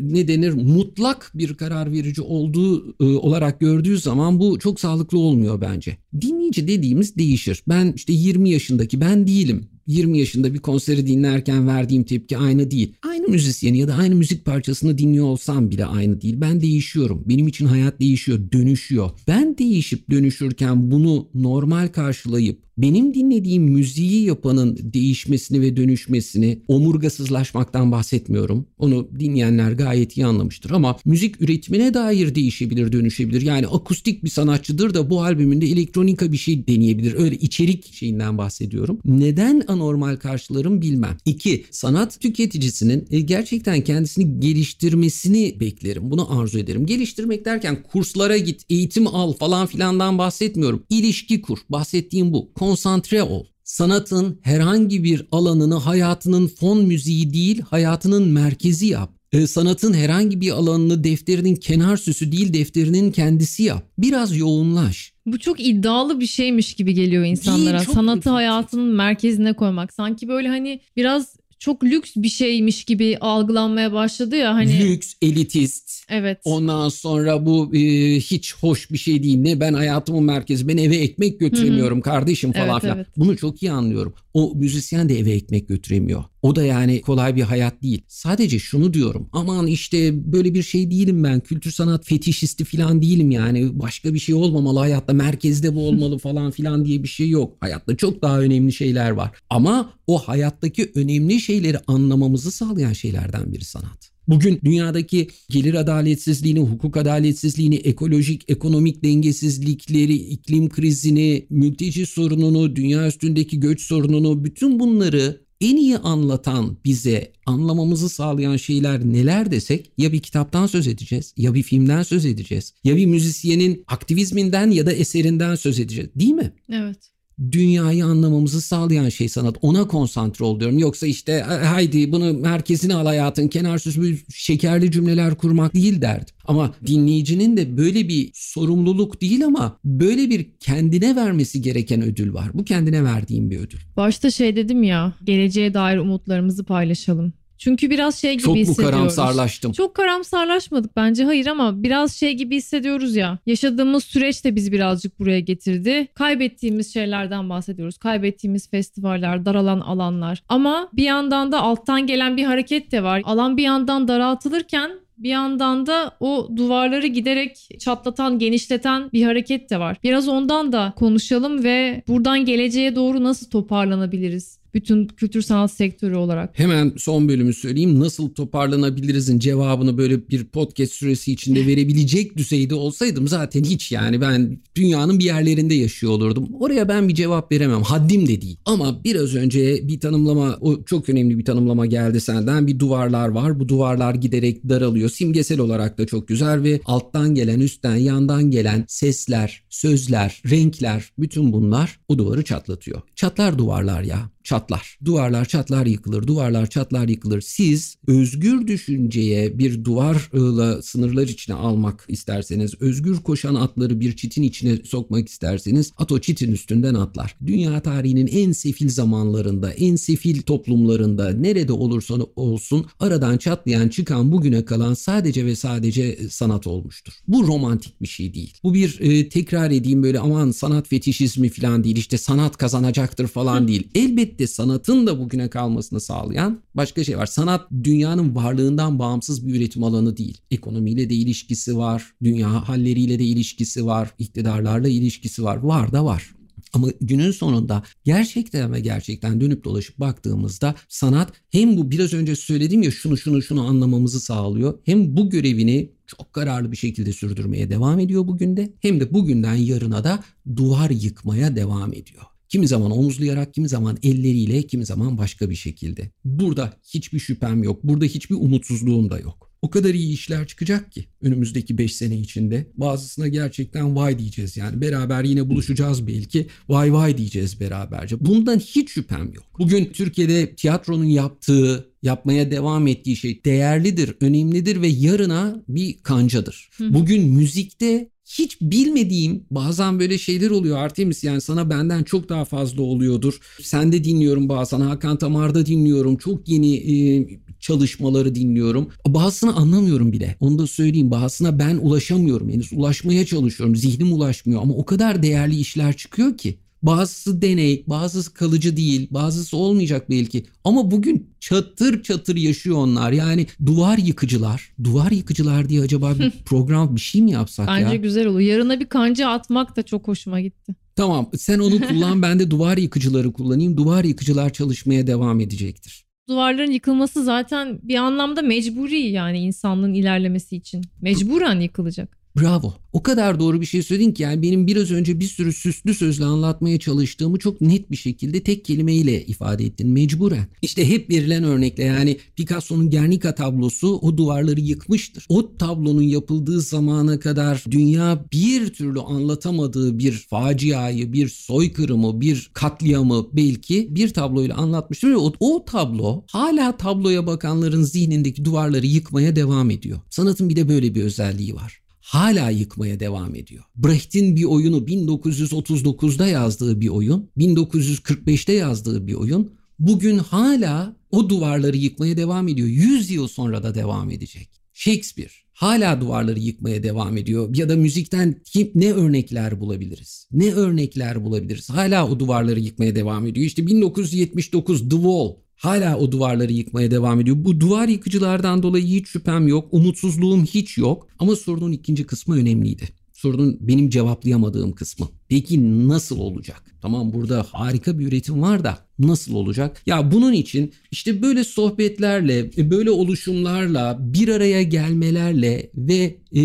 ne 0.00 0.28
denir 0.28 0.52
mutlak 0.52 1.30
bir 1.34 1.54
karar 1.54 1.92
verici 1.92 2.22
olduğu 2.22 2.94
e, 3.00 3.04
olarak 3.04 3.60
gördüğü 3.60 3.98
zaman 3.98 4.40
bu 4.40 4.58
çok 4.58 4.80
sağlıklı 4.80 5.18
olmuyor 5.18 5.60
bence. 5.60 5.96
Dinleyici 6.20 6.68
dediğimiz 6.68 7.16
değişir. 7.16 7.62
Ben 7.68 7.92
işte 7.96 8.12
20 8.12 8.50
yaşındaki 8.50 9.00
ben 9.00 9.26
değilim. 9.26 9.68
20 9.86 10.18
yaşında 10.18 10.54
bir 10.54 10.58
konseri 10.58 11.06
dinlerken 11.06 11.66
verdiğim 11.66 12.04
tepki 12.04 12.38
aynı 12.38 12.70
değil. 12.70 12.94
Aynı 13.08 13.28
müzisyeni 13.28 13.78
ya 13.78 13.88
da 13.88 13.94
aynı 13.94 14.14
müzik 14.14 14.44
parçasını 14.44 14.98
dinliyor 14.98 15.26
olsam 15.26 15.70
bile 15.70 15.84
aynı 15.84 16.20
değil. 16.20 16.34
Ben 16.40 16.60
değişiyorum. 16.60 17.24
Benim 17.26 17.48
için 17.48 17.66
hayat 17.66 18.00
değişiyor, 18.00 18.38
dönüşüyor. 18.52 19.10
Ben 19.28 19.58
değişip 19.58 20.10
dönüşürken 20.10 20.90
bunu 20.90 21.28
normal 21.34 21.88
karşılayıp 21.88 22.62
benim 22.78 23.14
dinlediğim 23.14 23.62
müziği 23.62 24.11
yapanın 24.20 24.78
değişmesini 24.82 25.60
ve 25.60 25.76
dönüşmesini 25.76 26.58
omurgasızlaşmaktan 26.68 27.92
bahsetmiyorum. 27.92 28.66
Onu 28.78 29.08
dinleyenler 29.18 29.72
gayet 29.72 30.16
iyi 30.16 30.26
anlamıştır 30.26 30.70
ama 30.70 30.98
müzik 31.04 31.42
üretimine 31.42 31.94
dair 31.94 32.34
değişebilir, 32.34 32.92
dönüşebilir. 32.92 33.42
Yani 33.42 33.66
akustik 33.66 34.24
bir 34.24 34.30
sanatçıdır 34.30 34.94
da 34.94 35.10
bu 35.10 35.22
albümünde 35.22 35.66
elektronika 35.66 36.32
bir 36.32 36.36
şey 36.36 36.66
deneyebilir. 36.66 37.14
Öyle 37.14 37.36
içerik 37.36 37.94
şeyinden 37.94 38.38
bahsediyorum. 38.38 38.98
Neden 39.04 39.62
anormal 39.68 40.16
karşılarım 40.16 40.82
bilmem. 40.82 41.16
İki, 41.24 41.64
sanat 41.70 42.20
tüketicisinin 42.20 43.06
e, 43.10 43.20
gerçekten 43.20 43.80
kendisini 43.80 44.40
geliştirmesini 44.40 45.60
beklerim. 45.60 46.10
Bunu 46.10 46.40
arzu 46.40 46.58
ederim. 46.58 46.86
Geliştirmek 46.86 47.44
derken 47.44 47.82
kurslara 47.92 48.38
git, 48.38 48.62
eğitim 48.70 49.06
al 49.06 49.32
falan 49.32 49.66
filandan 49.66 50.18
bahsetmiyorum. 50.18 50.82
İlişki 50.90 51.42
kur. 51.42 51.58
Bahsettiğim 51.68 52.32
bu 52.32 52.52
konsantre 52.54 53.22
ol. 53.22 53.44
Sanatın 53.72 54.40
herhangi 54.42 55.04
bir 55.04 55.26
alanını 55.32 55.74
hayatının 55.74 56.46
fon 56.46 56.84
müziği 56.84 57.34
değil, 57.34 57.60
hayatının 57.60 58.28
merkezi 58.28 58.86
yap. 58.86 59.10
E, 59.32 59.46
sanatın 59.46 59.94
herhangi 59.94 60.40
bir 60.40 60.50
alanını 60.50 61.04
defterinin 61.04 61.56
kenar 61.56 61.96
süsü 61.96 62.32
değil, 62.32 62.52
defterinin 62.52 63.12
kendisi 63.12 63.62
yap. 63.62 63.84
Biraz 63.98 64.36
yoğunlaş. 64.36 65.12
Bu 65.26 65.38
çok 65.38 65.60
iddialı 65.60 66.20
bir 66.20 66.26
şeymiş 66.26 66.74
gibi 66.74 66.94
geliyor 66.94 67.24
insanlara. 67.24 67.78
Değil, 67.78 67.90
Sanatı 67.94 68.30
hayatının 68.30 68.94
merkezine 68.94 69.52
koymak. 69.52 69.92
Sanki 69.92 70.28
böyle 70.28 70.48
hani 70.48 70.80
biraz 70.96 71.36
çok 71.62 71.84
lüks 71.84 72.12
bir 72.16 72.28
şeymiş 72.28 72.84
gibi 72.84 73.18
algılanmaya 73.20 73.92
başladı 73.92 74.36
ya 74.36 74.54
hani. 74.54 74.80
Lüks, 74.80 75.14
elitist. 75.22 76.04
Evet. 76.08 76.40
Ondan 76.44 76.88
sonra 76.88 77.46
bu 77.46 77.76
e, 77.76 77.80
hiç 78.16 78.54
hoş 78.54 78.90
bir 78.90 78.98
şey 78.98 79.22
değil. 79.22 79.38
Ne 79.38 79.60
ben 79.60 79.74
hayatımın 79.74 80.24
merkezi 80.24 80.68
ben 80.68 80.76
eve 80.76 80.96
ekmek 80.96 81.40
götüremiyorum 81.40 81.98
Hı-hı. 81.98 82.04
kardeşim 82.04 82.52
falan 82.52 82.68
evet, 82.68 82.80
filan. 82.80 82.96
Evet. 82.96 83.06
Bunu 83.16 83.36
çok 83.36 83.62
iyi 83.62 83.72
anlıyorum. 83.72 84.14
O 84.34 84.52
müzisyen 84.54 85.08
de 85.08 85.18
eve 85.18 85.30
ekmek 85.30 85.68
götüremiyor. 85.68 86.24
O 86.42 86.56
da 86.56 86.64
yani 86.64 87.00
kolay 87.00 87.36
bir 87.36 87.42
hayat 87.42 87.82
değil. 87.82 88.02
Sadece 88.08 88.58
şunu 88.58 88.94
diyorum. 88.94 89.28
Aman 89.32 89.66
işte 89.66 90.32
böyle 90.32 90.54
bir 90.54 90.62
şey 90.62 90.90
değilim 90.90 91.24
ben. 91.24 91.40
Kültür 91.40 91.70
sanat 91.70 92.06
fetişisti 92.06 92.64
falan 92.64 93.02
değilim 93.02 93.30
yani. 93.30 93.78
Başka 93.80 94.14
bir 94.14 94.18
şey 94.18 94.34
olmamalı 94.34 94.78
hayatta. 94.78 95.12
Merkezde 95.12 95.74
bu 95.74 95.88
olmalı 95.88 96.18
falan 96.22 96.50
filan 96.50 96.84
diye 96.84 97.02
bir 97.02 97.08
şey 97.08 97.28
yok. 97.28 97.56
Hayatta 97.60 97.96
çok 97.96 98.22
daha 98.22 98.40
önemli 98.40 98.72
şeyler 98.72 99.10
var. 99.10 99.30
Ama 99.50 99.92
o 100.12 100.18
hayattaki 100.18 100.92
önemli 100.94 101.40
şeyleri 101.40 101.78
anlamamızı 101.86 102.50
sağlayan 102.50 102.92
şeylerden 102.92 103.52
biri 103.52 103.64
sanat. 103.64 104.12
Bugün 104.28 104.60
dünyadaki 104.64 105.28
gelir 105.50 105.74
adaletsizliğini, 105.74 106.60
hukuk 106.60 106.96
adaletsizliğini, 106.96 107.74
ekolojik, 107.74 108.50
ekonomik 108.50 109.04
dengesizlikleri, 109.04 110.14
iklim 110.14 110.68
krizini, 110.68 111.46
mülteci 111.50 112.06
sorununu, 112.06 112.76
dünya 112.76 113.08
üstündeki 113.08 113.60
göç 113.60 113.80
sorununu 113.80 114.44
bütün 114.44 114.80
bunları 114.80 115.40
en 115.60 115.76
iyi 115.76 115.98
anlatan 115.98 116.76
bize 116.84 117.32
anlamamızı 117.46 118.08
sağlayan 118.08 118.56
şeyler 118.56 119.04
neler 119.04 119.50
desek 119.50 119.92
ya 119.98 120.12
bir 120.12 120.20
kitaptan 120.20 120.66
söz 120.66 120.88
edeceğiz 120.88 121.34
ya 121.36 121.54
bir 121.54 121.62
filmden 121.62 122.02
söz 122.02 122.26
edeceğiz 122.26 122.74
ya 122.84 122.96
bir 122.96 123.06
müzisyenin 123.06 123.84
aktivizminden 123.86 124.70
ya 124.70 124.86
da 124.86 124.92
eserinden 124.92 125.54
söz 125.54 125.80
edeceğiz 125.80 126.10
değil 126.16 126.32
mi? 126.32 126.52
Evet 126.72 127.12
dünyayı 127.52 128.04
anlamamızı 128.04 128.60
sağlayan 128.60 129.08
şey 129.08 129.28
sanat. 129.28 129.56
Ona 129.62 129.88
konsantre 129.88 130.44
ol 130.44 130.60
diyorum. 130.60 130.78
Yoksa 130.78 131.06
işte 131.06 131.40
haydi 131.40 132.12
bunu 132.12 132.34
merkezine 132.34 132.94
al 132.94 133.06
hayatın 133.06 133.48
kenarsız 133.48 134.02
bir 134.02 134.24
şekerli 134.34 134.90
cümleler 134.90 135.34
kurmak 135.34 135.74
değil 135.74 136.00
derdim. 136.00 136.34
Ama 136.44 136.74
dinleyicinin 136.86 137.56
de 137.56 137.76
böyle 137.76 138.08
bir 138.08 138.30
sorumluluk 138.34 139.20
değil 139.20 139.46
ama 139.46 139.78
böyle 139.84 140.30
bir 140.30 140.46
kendine 140.60 141.16
vermesi 141.16 141.62
gereken 141.62 142.02
ödül 142.02 142.34
var. 142.34 142.50
Bu 142.54 142.64
kendine 142.64 143.04
verdiğim 143.04 143.50
bir 143.50 143.58
ödül. 143.58 143.78
Başta 143.96 144.30
şey 144.30 144.56
dedim 144.56 144.82
ya 144.82 145.12
geleceğe 145.24 145.74
dair 145.74 145.98
umutlarımızı 145.98 146.64
paylaşalım. 146.64 147.32
Çünkü 147.64 147.90
biraz 147.90 148.16
şey 148.16 148.32
gibi 148.32 148.42
Çok 148.42 148.56
hissediyoruz. 148.56 148.76
Çok 148.86 148.92
mu 148.92 148.98
karamsarlaştım? 148.98 149.72
Çok 149.72 149.94
karamsarlaşmadık 149.94 150.96
bence 150.96 151.24
hayır 151.24 151.46
ama 151.46 151.82
biraz 151.82 152.16
şey 152.16 152.32
gibi 152.32 152.56
hissediyoruz 152.56 153.16
ya. 153.16 153.38
Yaşadığımız 153.46 154.04
süreç 154.04 154.44
de 154.44 154.56
bizi 154.56 154.72
birazcık 154.72 155.18
buraya 155.18 155.40
getirdi. 155.40 156.08
Kaybettiğimiz 156.14 156.92
şeylerden 156.94 157.50
bahsediyoruz. 157.50 157.98
Kaybettiğimiz 157.98 158.70
festivaller, 158.70 159.44
daralan 159.44 159.80
alanlar. 159.80 160.42
Ama 160.48 160.88
bir 160.92 161.04
yandan 161.04 161.52
da 161.52 161.60
alttan 161.60 162.06
gelen 162.06 162.36
bir 162.36 162.44
hareket 162.44 162.92
de 162.92 163.02
var. 163.02 163.22
Alan 163.24 163.56
bir 163.56 163.62
yandan 163.62 164.08
daraltılırken 164.08 164.90
bir 165.18 165.28
yandan 165.28 165.86
da 165.86 166.16
o 166.20 166.48
duvarları 166.56 167.06
giderek 167.06 167.68
çatlatan, 167.78 168.38
genişleten 168.38 169.10
bir 169.12 169.24
hareket 169.24 169.70
de 169.70 169.80
var. 169.80 169.96
Biraz 170.04 170.28
ondan 170.28 170.72
da 170.72 170.92
konuşalım 170.96 171.64
ve 171.64 172.02
buradan 172.08 172.44
geleceğe 172.44 172.96
doğru 172.96 173.24
nasıl 173.24 173.50
toparlanabiliriz? 173.50 174.61
Bütün 174.74 175.06
kültür 175.06 175.42
sanat 175.42 175.72
sektörü 175.72 176.14
olarak. 176.16 176.58
Hemen 176.58 176.92
son 176.96 177.28
bölümü 177.28 177.54
söyleyeyim. 177.54 178.00
Nasıl 178.00 178.28
toparlanabilirizin 178.34 179.38
cevabını 179.38 179.98
böyle 179.98 180.28
bir 180.28 180.44
podcast 180.44 180.92
süresi 180.92 181.32
içinde 181.32 181.66
verebilecek 181.66 182.36
düzeyde 182.36 182.74
olsaydım 182.74 183.28
zaten 183.28 183.64
hiç 183.64 183.92
yani 183.92 184.20
ben 184.20 184.58
dünyanın 184.76 185.18
bir 185.18 185.24
yerlerinde 185.24 185.74
yaşıyor 185.74 186.12
olurdum. 186.12 186.48
Oraya 186.60 186.88
ben 186.88 187.08
bir 187.08 187.14
cevap 187.14 187.52
veremem. 187.52 187.82
Haddim 187.82 188.28
de 188.28 188.42
değil. 188.42 188.56
Ama 188.64 189.04
biraz 189.04 189.34
önce 189.34 189.88
bir 189.88 190.00
tanımlama, 190.00 190.58
o 190.60 190.84
çok 190.84 191.08
önemli 191.08 191.38
bir 191.38 191.44
tanımlama 191.44 191.86
geldi 191.86 192.20
senden. 192.20 192.66
Bir 192.66 192.78
duvarlar 192.78 193.28
var. 193.28 193.60
Bu 193.60 193.68
duvarlar 193.68 194.14
giderek 194.14 194.68
daralıyor. 194.68 195.08
Simgesel 195.10 195.60
olarak 195.60 195.98
da 195.98 196.06
çok 196.06 196.28
güzel 196.28 196.62
ve 196.62 196.80
alttan 196.84 197.34
gelen, 197.34 197.60
üstten, 197.60 197.96
yandan 197.96 198.50
gelen 198.50 198.84
sesler, 198.88 199.62
sözler, 199.70 200.42
renkler 200.50 201.12
bütün 201.18 201.52
bunlar 201.52 202.00
o 202.08 202.18
duvarı 202.18 202.44
çatlatıyor. 202.44 203.02
Çatlar 203.16 203.58
duvarlar 203.58 204.02
ya. 204.02 204.30
Çat 204.44 204.61
çatlar. 204.62 204.98
Duvarlar 205.04 205.44
çatlar 205.44 205.86
yıkılır, 205.86 206.26
duvarlar 206.26 206.66
çatlar 206.66 207.08
yıkılır. 207.08 207.40
Siz 207.40 207.96
özgür 208.06 208.66
düşünceye 208.66 209.58
bir 209.58 209.84
duvarla 209.84 210.82
sınırlar 210.82 211.28
içine 211.28 211.56
almak 211.56 212.04
isterseniz, 212.08 212.74
özgür 212.80 213.16
koşan 213.16 213.54
atları 213.54 214.00
bir 214.00 214.16
çitin 214.16 214.42
içine 214.42 214.76
sokmak 214.84 215.28
isterseniz 215.28 215.92
at 215.98 216.12
o 216.12 216.18
çitin 216.18 216.52
üstünden 216.52 216.94
atlar. 216.94 217.36
Dünya 217.46 217.80
tarihinin 217.80 218.26
en 218.26 218.52
sefil 218.52 218.88
zamanlarında, 218.88 219.72
en 219.72 219.96
sefil 219.96 220.42
toplumlarında 220.42 221.30
nerede 221.30 221.72
olursa 221.72 222.14
olsun 222.36 222.86
aradan 223.00 223.38
çatlayan 223.38 223.88
çıkan 223.88 224.32
bugüne 224.32 224.64
kalan 224.64 224.94
sadece 224.94 225.46
ve 225.46 225.56
sadece 225.56 226.18
sanat 226.30 226.66
olmuştur. 226.66 227.12
Bu 227.28 227.46
romantik 227.46 228.02
bir 228.02 228.08
şey 228.08 228.34
değil. 228.34 228.54
Bu 228.62 228.74
bir 228.74 229.00
e, 229.00 229.28
tekrar 229.28 229.70
edeyim 229.70 230.02
böyle 230.02 230.18
aman 230.18 230.50
sanat 230.50 230.88
fetişizmi 230.88 231.48
falan 231.48 231.84
değil 231.84 231.96
işte 231.96 232.18
sanat 232.18 232.56
kazanacaktır 232.56 233.26
falan 233.26 233.68
değil. 233.68 233.88
Elbette 233.94 234.46
sanatın 234.52 235.06
da 235.06 235.20
bugüne 235.20 235.50
kalmasını 235.50 236.00
sağlayan 236.00 236.60
başka 236.74 237.04
şey 237.04 237.18
var. 237.18 237.26
Sanat 237.26 237.70
dünyanın 237.84 238.34
varlığından 238.34 238.98
bağımsız 238.98 239.46
bir 239.46 239.54
üretim 239.54 239.84
alanı 239.84 240.16
değil. 240.16 240.40
Ekonomiyle 240.50 241.10
de 241.10 241.14
ilişkisi 241.14 241.76
var, 241.76 242.14
dünya 242.22 242.68
halleriyle 242.68 243.18
de 243.18 243.24
ilişkisi 243.24 243.86
var, 243.86 244.14
iktidarlarla 244.18 244.88
ilişkisi 244.88 245.44
var. 245.44 245.56
Var 245.56 245.92
da 245.92 246.04
var. 246.04 246.34
Ama 246.72 246.88
günün 247.00 247.30
sonunda 247.30 247.82
gerçekten 248.04 248.72
ve 248.72 248.80
gerçekten 248.80 249.40
dönüp 249.40 249.64
dolaşıp 249.64 249.98
baktığımızda 249.98 250.74
sanat 250.88 251.32
hem 251.50 251.76
bu 251.76 251.90
biraz 251.90 252.12
önce 252.12 252.36
söyledim 252.36 252.82
ya 252.82 252.90
şunu 252.90 253.16
şunu 253.16 253.42
şunu 253.42 253.66
anlamamızı 253.66 254.20
sağlıyor. 254.20 254.78
Hem 254.84 255.16
bu 255.16 255.30
görevini 255.30 255.90
çok 256.06 256.32
kararlı 256.32 256.72
bir 256.72 256.76
şekilde 256.76 257.12
sürdürmeye 257.12 257.70
devam 257.70 258.00
ediyor 258.00 258.26
bugün 258.26 258.56
de 258.56 258.72
hem 258.80 259.00
de 259.00 259.14
bugünden 259.14 259.54
yarına 259.54 260.04
da 260.04 260.24
duvar 260.56 260.90
yıkmaya 260.90 261.56
devam 261.56 261.92
ediyor. 261.92 262.31
Kimi 262.52 262.68
zaman 262.68 262.90
omuzlayarak, 262.90 263.54
kimi 263.54 263.68
zaman 263.68 263.98
elleriyle, 264.02 264.62
kimi 264.62 264.86
zaman 264.86 265.18
başka 265.18 265.50
bir 265.50 265.54
şekilde. 265.54 266.10
Burada 266.24 266.72
hiçbir 266.94 267.18
şüphem 267.18 267.62
yok. 267.62 267.84
Burada 267.84 268.04
hiçbir 268.04 268.34
umutsuzluğum 268.34 269.10
da 269.10 269.18
yok. 269.18 269.50
O 269.62 269.70
kadar 269.70 269.94
iyi 269.94 270.12
işler 270.14 270.46
çıkacak 270.46 270.92
ki 270.92 271.04
önümüzdeki 271.20 271.78
5 271.78 271.96
sene 271.96 272.18
içinde. 272.18 272.66
Bazısına 272.74 273.28
gerçekten 273.28 273.96
vay 273.96 274.18
diyeceğiz 274.18 274.56
yani. 274.56 274.80
Beraber 274.80 275.24
yine 275.24 275.48
buluşacağız 275.48 276.06
belki. 276.06 276.46
Vay 276.68 276.92
vay 276.92 277.18
diyeceğiz 277.18 277.60
beraberce. 277.60 278.16
Bundan 278.20 278.58
hiç 278.58 278.90
şüphem 278.90 279.32
yok. 279.32 279.44
Bugün 279.58 279.84
Türkiye'de 279.84 280.54
tiyatronun 280.54 281.04
yaptığı, 281.04 281.88
yapmaya 282.02 282.50
devam 282.50 282.86
ettiği 282.86 283.16
şey 283.16 283.44
değerlidir, 283.44 284.14
önemlidir 284.20 284.80
ve 284.80 284.88
yarına 284.88 285.62
bir 285.68 285.98
kancadır. 286.02 286.70
Bugün 286.80 287.28
müzikte 287.28 288.11
hiç 288.24 288.60
bilmediğim 288.60 289.44
bazen 289.50 290.00
böyle 290.00 290.18
şeyler 290.18 290.50
oluyor 290.50 290.78
Artemis. 290.78 291.24
Yani 291.24 291.40
sana 291.40 291.70
benden 291.70 292.02
çok 292.02 292.28
daha 292.28 292.44
fazla 292.44 292.82
oluyordur. 292.82 293.40
Sen 293.62 293.92
de 293.92 294.04
dinliyorum 294.04 294.48
bazen. 294.48 294.80
Hakan 294.80 295.16
Tamar'da 295.16 295.66
dinliyorum. 295.66 296.16
Çok 296.16 296.48
yeni 296.48 296.76
e, 296.76 297.26
çalışmaları 297.60 298.34
dinliyorum. 298.34 298.88
Bazısını 299.06 299.56
anlamıyorum 299.56 300.12
bile. 300.12 300.36
Onu 300.40 300.58
da 300.58 300.66
söyleyeyim. 300.66 301.10
Bazısına 301.10 301.58
ben 301.58 301.76
ulaşamıyorum 301.76 302.50
henüz. 302.50 302.72
Ulaşmaya 302.72 303.26
çalışıyorum. 303.26 303.76
Zihnim 303.76 304.12
ulaşmıyor. 304.12 304.62
Ama 304.62 304.74
o 304.74 304.84
kadar 304.84 305.22
değerli 305.22 305.56
işler 305.56 305.96
çıkıyor 305.96 306.36
ki. 306.38 306.58
Bazısı 306.82 307.42
deney, 307.42 307.84
bazısı 307.86 308.34
kalıcı 308.34 308.76
değil, 308.76 309.08
bazısı 309.10 309.56
olmayacak 309.56 310.10
belki. 310.10 310.46
Ama 310.64 310.90
bugün 310.90 311.30
çatır 311.40 312.02
çatır 312.02 312.36
yaşıyor 312.36 312.76
onlar. 312.76 313.12
Yani 313.12 313.46
duvar 313.66 313.98
yıkıcılar. 313.98 314.72
Duvar 314.84 315.10
yıkıcılar 315.10 315.68
diye 315.68 315.80
acaba 315.80 316.18
bir 316.18 316.30
program 316.44 316.96
bir 316.96 317.00
şey 317.00 317.22
mi 317.22 317.30
yapsak 317.30 317.68
Bence 317.68 317.80
ya? 317.80 317.86
Bence 317.86 317.96
güzel 317.96 318.26
olur. 318.26 318.40
Yarına 318.40 318.80
bir 318.80 318.86
kanca 318.86 319.28
atmak 319.28 319.76
da 319.76 319.82
çok 319.82 320.08
hoşuma 320.08 320.40
gitti. 320.40 320.74
Tamam 320.96 321.30
sen 321.36 321.58
onu 321.58 321.80
kullan 321.80 322.22
ben 322.22 322.38
de 322.38 322.50
duvar 322.50 322.76
yıkıcıları 322.76 323.32
kullanayım. 323.32 323.76
Duvar 323.76 324.04
yıkıcılar 324.04 324.52
çalışmaya 324.52 325.06
devam 325.06 325.40
edecektir. 325.40 326.04
Duvarların 326.28 326.70
yıkılması 326.70 327.24
zaten 327.24 327.80
bir 327.82 327.96
anlamda 327.96 328.42
mecburi 328.42 329.00
yani 329.00 329.38
insanlığın 329.38 329.94
ilerlemesi 329.94 330.56
için. 330.56 330.82
Mecburen 331.00 331.60
yıkılacak. 331.60 332.21
Bravo. 332.40 332.74
O 332.92 333.02
kadar 333.02 333.40
doğru 333.40 333.60
bir 333.60 333.66
şey 333.66 333.82
söyledin 333.82 334.12
ki 334.12 334.22
yani 334.22 334.42
benim 334.42 334.66
biraz 334.66 334.90
önce 334.90 335.20
bir 335.20 335.24
sürü 335.24 335.52
süslü 335.52 335.94
sözle 335.94 336.24
anlatmaya 336.24 336.78
çalıştığımı 336.78 337.38
çok 337.38 337.60
net 337.60 337.90
bir 337.90 337.96
şekilde 337.96 338.42
tek 338.42 338.64
kelimeyle 338.64 339.26
ifade 339.26 339.64
ettin. 339.64 339.88
Mecburen. 339.88 340.46
İşte 340.62 340.88
hep 340.88 341.10
verilen 341.10 341.44
örnekle 341.44 341.84
yani 341.84 342.16
Picasso'nun 342.36 342.90
Guernica 342.90 343.34
tablosu 343.34 343.96
o 343.96 344.16
duvarları 344.16 344.60
yıkmıştır. 344.60 345.26
O 345.28 345.56
tablonun 345.56 346.02
yapıldığı 346.02 346.60
zamana 346.60 347.18
kadar 347.18 347.64
dünya 347.70 348.24
bir 348.32 348.72
türlü 348.72 349.00
anlatamadığı 349.00 349.98
bir 349.98 350.12
faciayı, 350.12 351.12
bir 351.12 351.28
soykırımı, 351.28 352.20
bir 352.20 352.50
katliamı 352.52 353.26
belki 353.32 353.86
bir 353.90 354.14
tabloyla 354.14 354.56
anlatmıştır. 354.56 355.10
Ve 355.10 355.16
o, 355.16 355.32
o 355.40 355.64
tablo 355.64 356.24
hala 356.30 356.76
tabloya 356.76 357.26
bakanların 357.26 357.82
zihnindeki 357.82 358.44
duvarları 358.44 358.86
yıkmaya 358.86 359.36
devam 359.36 359.70
ediyor. 359.70 359.98
Sanatın 360.10 360.48
bir 360.48 360.56
de 360.56 360.68
böyle 360.68 360.94
bir 360.94 361.02
özelliği 361.02 361.54
var 361.54 361.81
hala 362.02 362.50
yıkmaya 362.50 363.00
devam 363.00 363.34
ediyor. 363.34 363.64
Brecht'in 363.76 364.36
bir 364.36 364.44
oyunu 364.44 364.76
1939'da 364.76 366.26
yazdığı 366.26 366.80
bir 366.80 366.88
oyun, 366.88 367.30
1945'te 367.38 368.52
yazdığı 368.52 369.06
bir 369.06 369.14
oyun 369.14 369.52
bugün 369.78 370.18
hala 370.18 370.96
o 371.10 371.28
duvarları 371.28 371.76
yıkmaya 371.76 372.16
devam 372.16 372.48
ediyor. 372.48 372.68
100 372.68 373.10
yıl 373.10 373.28
sonra 373.28 373.62
da 373.62 373.74
devam 373.74 374.10
edecek. 374.10 374.48
Shakespeare 374.72 375.32
hala 375.52 376.00
duvarları 376.00 376.38
yıkmaya 376.38 376.82
devam 376.82 377.16
ediyor. 377.16 377.56
Ya 377.56 377.68
da 377.68 377.76
müzikten 377.76 378.40
kim, 378.44 378.70
ne 378.74 378.92
örnekler 378.92 379.60
bulabiliriz? 379.60 380.28
Ne 380.32 380.52
örnekler 380.52 381.24
bulabiliriz? 381.24 381.70
Hala 381.70 382.08
o 382.08 382.20
duvarları 382.20 382.60
yıkmaya 382.60 382.96
devam 382.96 383.26
ediyor. 383.26 383.46
İşte 383.46 383.66
1979 383.66 384.80
The 384.80 384.96
Wall 384.96 385.30
hala 385.62 385.96
o 385.98 386.12
duvarları 386.12 386.52
yıkmaya 386.52 386.90
devam 386.90 387.20
ediyor. 387.20 387.36
Bu 387.40 387.60
duvar 387.60 387.88
yıkıcılardan 387.88 388.62
dolayı 388.62 388.84
hiç 388.84 389.08
şüphem 389.08 389.48
yok. 389.48 389.68
Umutsuzluğum 389.70 390.44
hiç 390.44 390.78
yok. 390.78 391.08
Ama 391.18 391.36
sorunun 391.36 391.72
ikinci 391.72 392.06
kısmı 392.06 392.36
önemliydi. 392.36 392.88
Sorunun 393.12 393.58
benim 393.60 393.90
cevaplayamadığım 393.90 394.72
kısmı. 394.72 395.08
Peki 395.32 395.88
nasıl 395.88 396.18
olacak? 396.18 396.62
Tamam 396.82 397.12
burada 397.12 397.46
harika 397.52 397.98
bir 397.98 398.06
üretim 398.06 398.42
var 398.42 398.64
da 398.64 398.78
nasıl 398.98 399.34
olacak? 399.34 399.82
Ya 399.86 400.12
bunun 400.12 400.32
için 400.32 400.72
işte 400.90 401.22
böyle 401.22 401.44
sohbetlerle, 401.44 402.50
böyle 402.70 402.90
oluşumlarla, 402.90 403.98
bir 404.00 404.28
araya 404.28 404.62
gelmelerle 404.62 405.70
ve 405.76 406.16
e, 406.36 406.40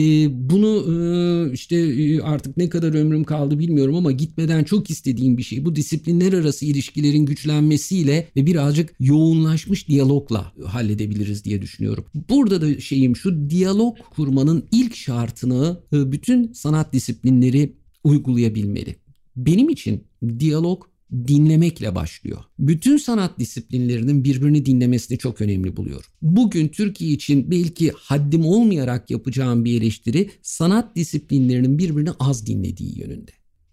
bunu 0.49 0.85
e, 0.93 1.53
işte 1.53 1.75
e, 1.75 2.21
artık 2.21 2.57
ne 2.57 2.69
kadar 2.69 2.93
ömrüm 2.93 3.23
kaldı 3.23 3.59
bilmiyorum 3.59 3.95
ama 3.95 4.11
gitmeden 4.11 4.63
çok 4.63 4.89
istediğim 4.89 5.37
bir 5.37 5.43
şey. 5.43 5.65
Bu 5.65 5.75
disiplinler 5.75 6.33
arası 6.33 6.65
ilişkilerin 6.65 7.25
güçlenmesiyle 7.25 8.27
ve 8.35 8.45
birazcık 8.45 8.93
yoğunlaşmış 8.99 9.87
diyalogla 9.87 10.51
halledebiliriz 10.65 11.45
diye 11.45 11.61
düşünüyorum. 11.61 12.05
Burada 12.29 12.61
da 12.61 12.79
şeyim 12.79 13.15
şu 13.15 13.49
diyalog 13.49 13.97
kurmanın 14.15 14.63
ilk 14.71 14.95
şartını 14.95 15.79
e, 15.93 16.11
bütün 16.11 16.53
sanat 16.53 16.93
disiplinleri 16.93 17.76
uygulayabilmeli. 18.07 18.95
Benim 19.35 19.69
için 19.69 20.03
diyalog 20.39 20.83
dinlemekle 21.27 21.95
başlıyor. 21.95 22.43
Bütün 22.59 22.97
sanat 22.97 23.39
disiplinlerinin 23.39 24.23
birbirini 24.23 24.65
dinlemesini 24.65 25.17
çok 25.17 25.41
önemli 25.41 25.77
buluyorum. 25.77 26.09
Bugün 26.21 26.67
Türkiye 26.67 27.11
için 27.11 27.51
belki 27.51 27.91
haddim 27.95 28.45
olmayarak 28.45 29.09
yapacağım 29.09 29.65
bir 29.65 29.81
eleştiri 29.81 30.29
sanat 30.41 30.95
disiplinlerinin 30.95 31.77
birbirini 31.77 32.11
az 32.19 32.47
dinlediği 32.47 32.99
yönünde 32.99 33.31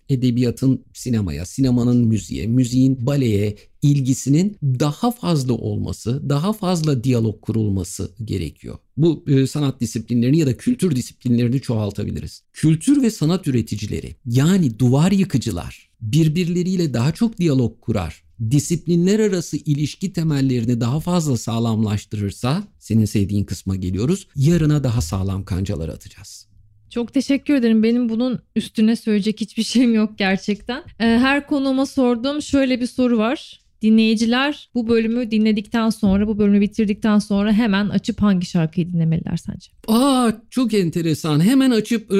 edebiyatın 0.08 0.84
sinemaya, 0.92 1.46
sinemanın 1.46 2.06
müziğe, 2.06 2.46
müziğin 2.46 3.06
baleye 3.06 3.56
ilgisinin 3.82 4.56
daha 4.62 5.10
fazla 5.10 5.52
olması, 5.52 6.28
daha 6.28 6.52
fazla 6.52 7.04
diyalog 7.04 7.40
kurulması 7.40 8.10
gerekiyor. 8.24 8.78
Bu 8.96 9.24
e, 9.28 9.46
sanat 9.46 9.80
disiplinlerini 9.80 10.38
ya 10.38 10.46
da 10.46 10.56
kültür 10.56 10.96
disiplinlerini 10.96 11.60
çoğaltabiliriz. 11.60 12.42
Kültür 12.52 13.02
ve 13.02 13.10
sanat 13.10 13.46
üreticileri 13.46 14.16
yani 14.26 14.78
duvar 14.78 15.12
yıkıcılar 15.12 15.90
birbirleriyle 16.00 16.94
daha 16.94 17.12
çok 17.12 17.38
diyalog 17.38 17.80
kurar. 17.80 18.24
Disiplinler 18.50 19.20
arası 19.20 19.56
ilişki 19.56 20.12
temellerini 20.12 20.80
daha 20.80 21.00
fazla 21.00 21.36
sağlamlaştırırsa, 21.36 22.68
senin 22.78 23.04
sevdiğin 23.04 23.44
kısma 23.44 23.76
geliyoruz, 23.76 24.26
yarına 24.36 24.84
daha 24.84 25.00
sağlam 25.00 25.44
kancalar 25.44 25.88
atacağız. 25.88 26.46
Çok 26.94 27.14
teşekkür 27.14 27.54
ederim. 27.54 27.82
Benim 27.82 28.08
bunun 28.08 28.38
üstüne 28.56 28.96
söyleyecek 28.96 29.40
hiçbir 29.40 29.62
şeyim 29.62 29.94
yok 29.94 30.18
gerçekten. 30.18 30.82
Ee, 31.00 31.04
her 31.04 31.46
konuğuma 31.46 31.86
sorduğum 31.86 32.42
şöyle 32.42 32.80
bir 32.80 32.86
soru 32.86 33.18
var. 33.18 33.60
Dinleyiciler 33.82 34.68
bu 34.74 34.88
bölümü 34.88 35.30
dinledikten 35.30 35.90
sonra, 35.90 36.28
bu 36.28 36.38
bölümü 36.38 36.60
bitirdikten 36.60 37.18
sonra 37.18 37.52
hemen 37.52 37.88
açıp 37.88 38.22
hangi 38.22 38.46
şarkıyı 38.46 38.92
dinlemeliler 38.92 39.36
sence? 39.36 39.70
Aa 39.88 40.32
çok 40.50 40.74
enteresan. 40.74 41.40
Hemen 41.40 41.70
açıp 41.70 42.12
e, 42.12 42.16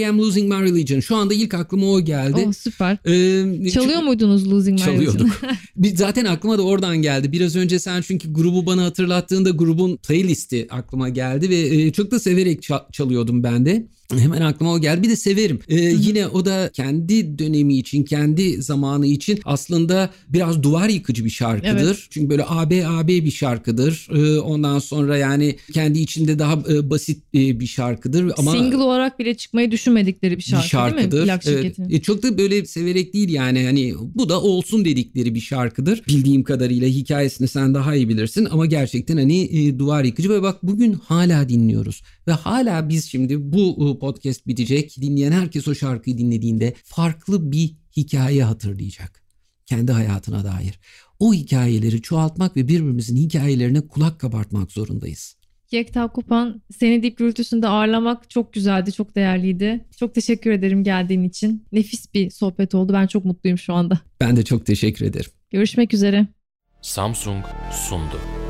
I 0.00 0.06
Am 0.08 0.18
Losing 0.18 0.52
My 0.54 0.62
Religion. 0.62 1.00
Şu 1.00 1.16
anda 1.16 1.34
ilk 1.34 1.54
aklıma 1.54 1.86
o 1.86 2.00
geldi. 2.00 2.44
Oh, 2.48 2.52
süper. 2.52 2.98
Ee, 3.06 3.70
Çalıyor 3.70 4.02
muydunuz 4.02 4.50
Losing 4.52 4.78
My 4.80 4.84
Çalıyorduk. 4.84 5.40
Bir- 5.76 5.96
zaten 5.96 6.24
aklıma 6.24 6.58
da 6.58 6.62
oradan 6.62 6.96
geldi. 7.02 7.32
Biraz 7.32 7.56
önce 7.56 7.78
sen 7.78 8.00
çünkü 8.02 8.32
grubu 8.32 8.66
bana 8.66 8.84
hatırlattığında 8.84 9.50
grubun 9.50 9.96
playlisti 9.96 10.66
aklıma 10.70 11.08
geldi 11.08 11.50
ve 11.50 11.56
e, 11.58 11.92
çok 11.92 12.10
da 12.10 12.18
severek 12.20 12.62
ça- 12.64 12.92
çalıyordum 12.92 13.42
ben 13.42 13.66
de. 13.66 13.86
Hemen 14.18 14.40
aklıma 14.40 14.72
o 14.72 14.80
geldi. 14.80 15.02
Bir 15.02 15.08
de 15.08 15.16
severim. 15.16 15.58
Ee, 15.68 15.74
yine 15.80 16.26
o 16.26 16.44
da 16.44 16.70
kendi 16.72 17.38
dönemi 17.38 17.76
için, 17.78 18.02
kendi 18.02 18.62
zamanı 18.62 19.06
için 19.06 19.40
aslında 19.44 20.10
biraz 20.28 20.62
duvar 20.62 20.88
yıkıcı 20.88 21.24
bir 21.24 21.30
şarkıdır. 21.30 21.84
Evet. 21.86 21.96
Çünkü 22.10 22.30
böyle 22.30 22.44
AB 22.48 22.86
AB 22.86 23.08
bir 23.08 23.30
şarkıdır. 23.30 24.08
Ee, 24.14 24.38
ondan 24.40 24.78
sonra 24.78 25.16
yani 25.16 25.56
kendi 25.72 25.98
içinde 25.98 26.38
daha 26.38 26.52
e, 26.52 26.90
basit 26.96 27.24
e, 27.34 27.60
bir 27.60 27.66
şarkıdır 27.66 28.32
ama 28.36 28.52
Single 28.52 28.76
olarak 28.76 29.18
bile 29.18 29.34
çıkmayı 29.34 29.70
düşünmedikleri 29.70 30.36
bir 30.36 30.42
şarkı, 30.42 30.64
bir 30.64 30.68
şarkıdır. 30.68 31.10
değil 31.12 31.22
mi? 31.22 31.26
Plak 31.26 31.46
Evet. 31.46 31.56
şirketinin. 31.56 31.90
E, 31.90 32.02
çok 32.02 32.22
da 32.22 32.38
böyle 32.38 32.66
severek 32.66 33.14
değil 33.14 33.28
yani 33.28 33.64
hani 33.64 33.94
bu 34.14 34.28
da 34.28 34.42
olsun 34.42 34.84
dedikleri 34.84 35.34
bir 35.34 35.40
şarkıdır. 35.40 36.02
Bildiğim 36.08 36.44
kadarıyla 36.44 36.88
hikayesini 36.88 37.48
sen 37.48 37.74
daha 37.74 37.94
iyi 37.94 38.08
bilirsin 38.08 38.48
ama 38.50 38.66
gerçekten 38.66 39.16
hani 39.16 39.42
e, 39.42 39.78
duvar 39.78 40.04
yıkıcı 40.04 40.30
ve 40.30 40.42
bak 40.42 40.62
bugün 40.62 40.92
hala 40.92 41.48
dinliyoruz. 41.48 42.02
Ve 42.28 42.32
hala 42.32 42.88
biz 42.88 43.04
şimdi 43.10 43.52
bu 43.52 43.90
e, 43.90 43.98
podcast 43.98 44.46
bitecek. 44.46 44.96
Dinleyen 45.00 45.32
herkes 45.32 45.68
o 45.68 45.74
şarkıyı 45.74 46.18
dinlediğinde 46.18 46.74
farklı 46.84 47.52
bir 47.52 47.74
hikaye 47.96 48.44
hatırlayacak. 48.44 49.22
Kendi 49.66 49.92
hayatına 49.92 50.44
dair. 50.44 50.80
O 51.18 51.34
hikayeleri 51.34 52.02
çoğaltmak 52.02 52.56
ve 52.56 52.68
birbirimizin 52.68 53.16
hikayelerine 53.16 53.80
kulak 53.80 54.20
kabartmak 54.20 54.72
zorundayız. 54.72 55.36
Yekta 55.70 56.08
Kupan 56.08 56.62
seni 56.78 57.02
Dip 57.02 57.18
Gürültüsü'nde 57.18 57.68
ağırlamak 57.68 58.30
çok 58.30 58.52
güzeldi, 58.52 58.92
çok 58.92 59.16
değerliydi. 59.16 59.84
Çok 59.98 60.14
teşekkür 60.14 60.50
ederim 60.50 60.84
geldiğin 60.84 61.22
için. 61.24 61.64
Nefis 61.72 62.14
bir 62.14 62.30
sohbet 62.30 62.74
oldu. 62.74 62.92
Ben 62.92 63.06
çok 63.06 63.24
mutluyum 63.24 63.58
şu 63.58 63.74
anda. 63.74 64.00
Ben 64.20 64.36
de 64.36 64.44
çok 64.44 64.66
teşekkür 64.66 65.06
ederim. 65.06 65.30
Görüşmek 65.50 65.94
üzere. 65.94 66.26
Samsung 66.82 67.44
sundu. 67.88 68.45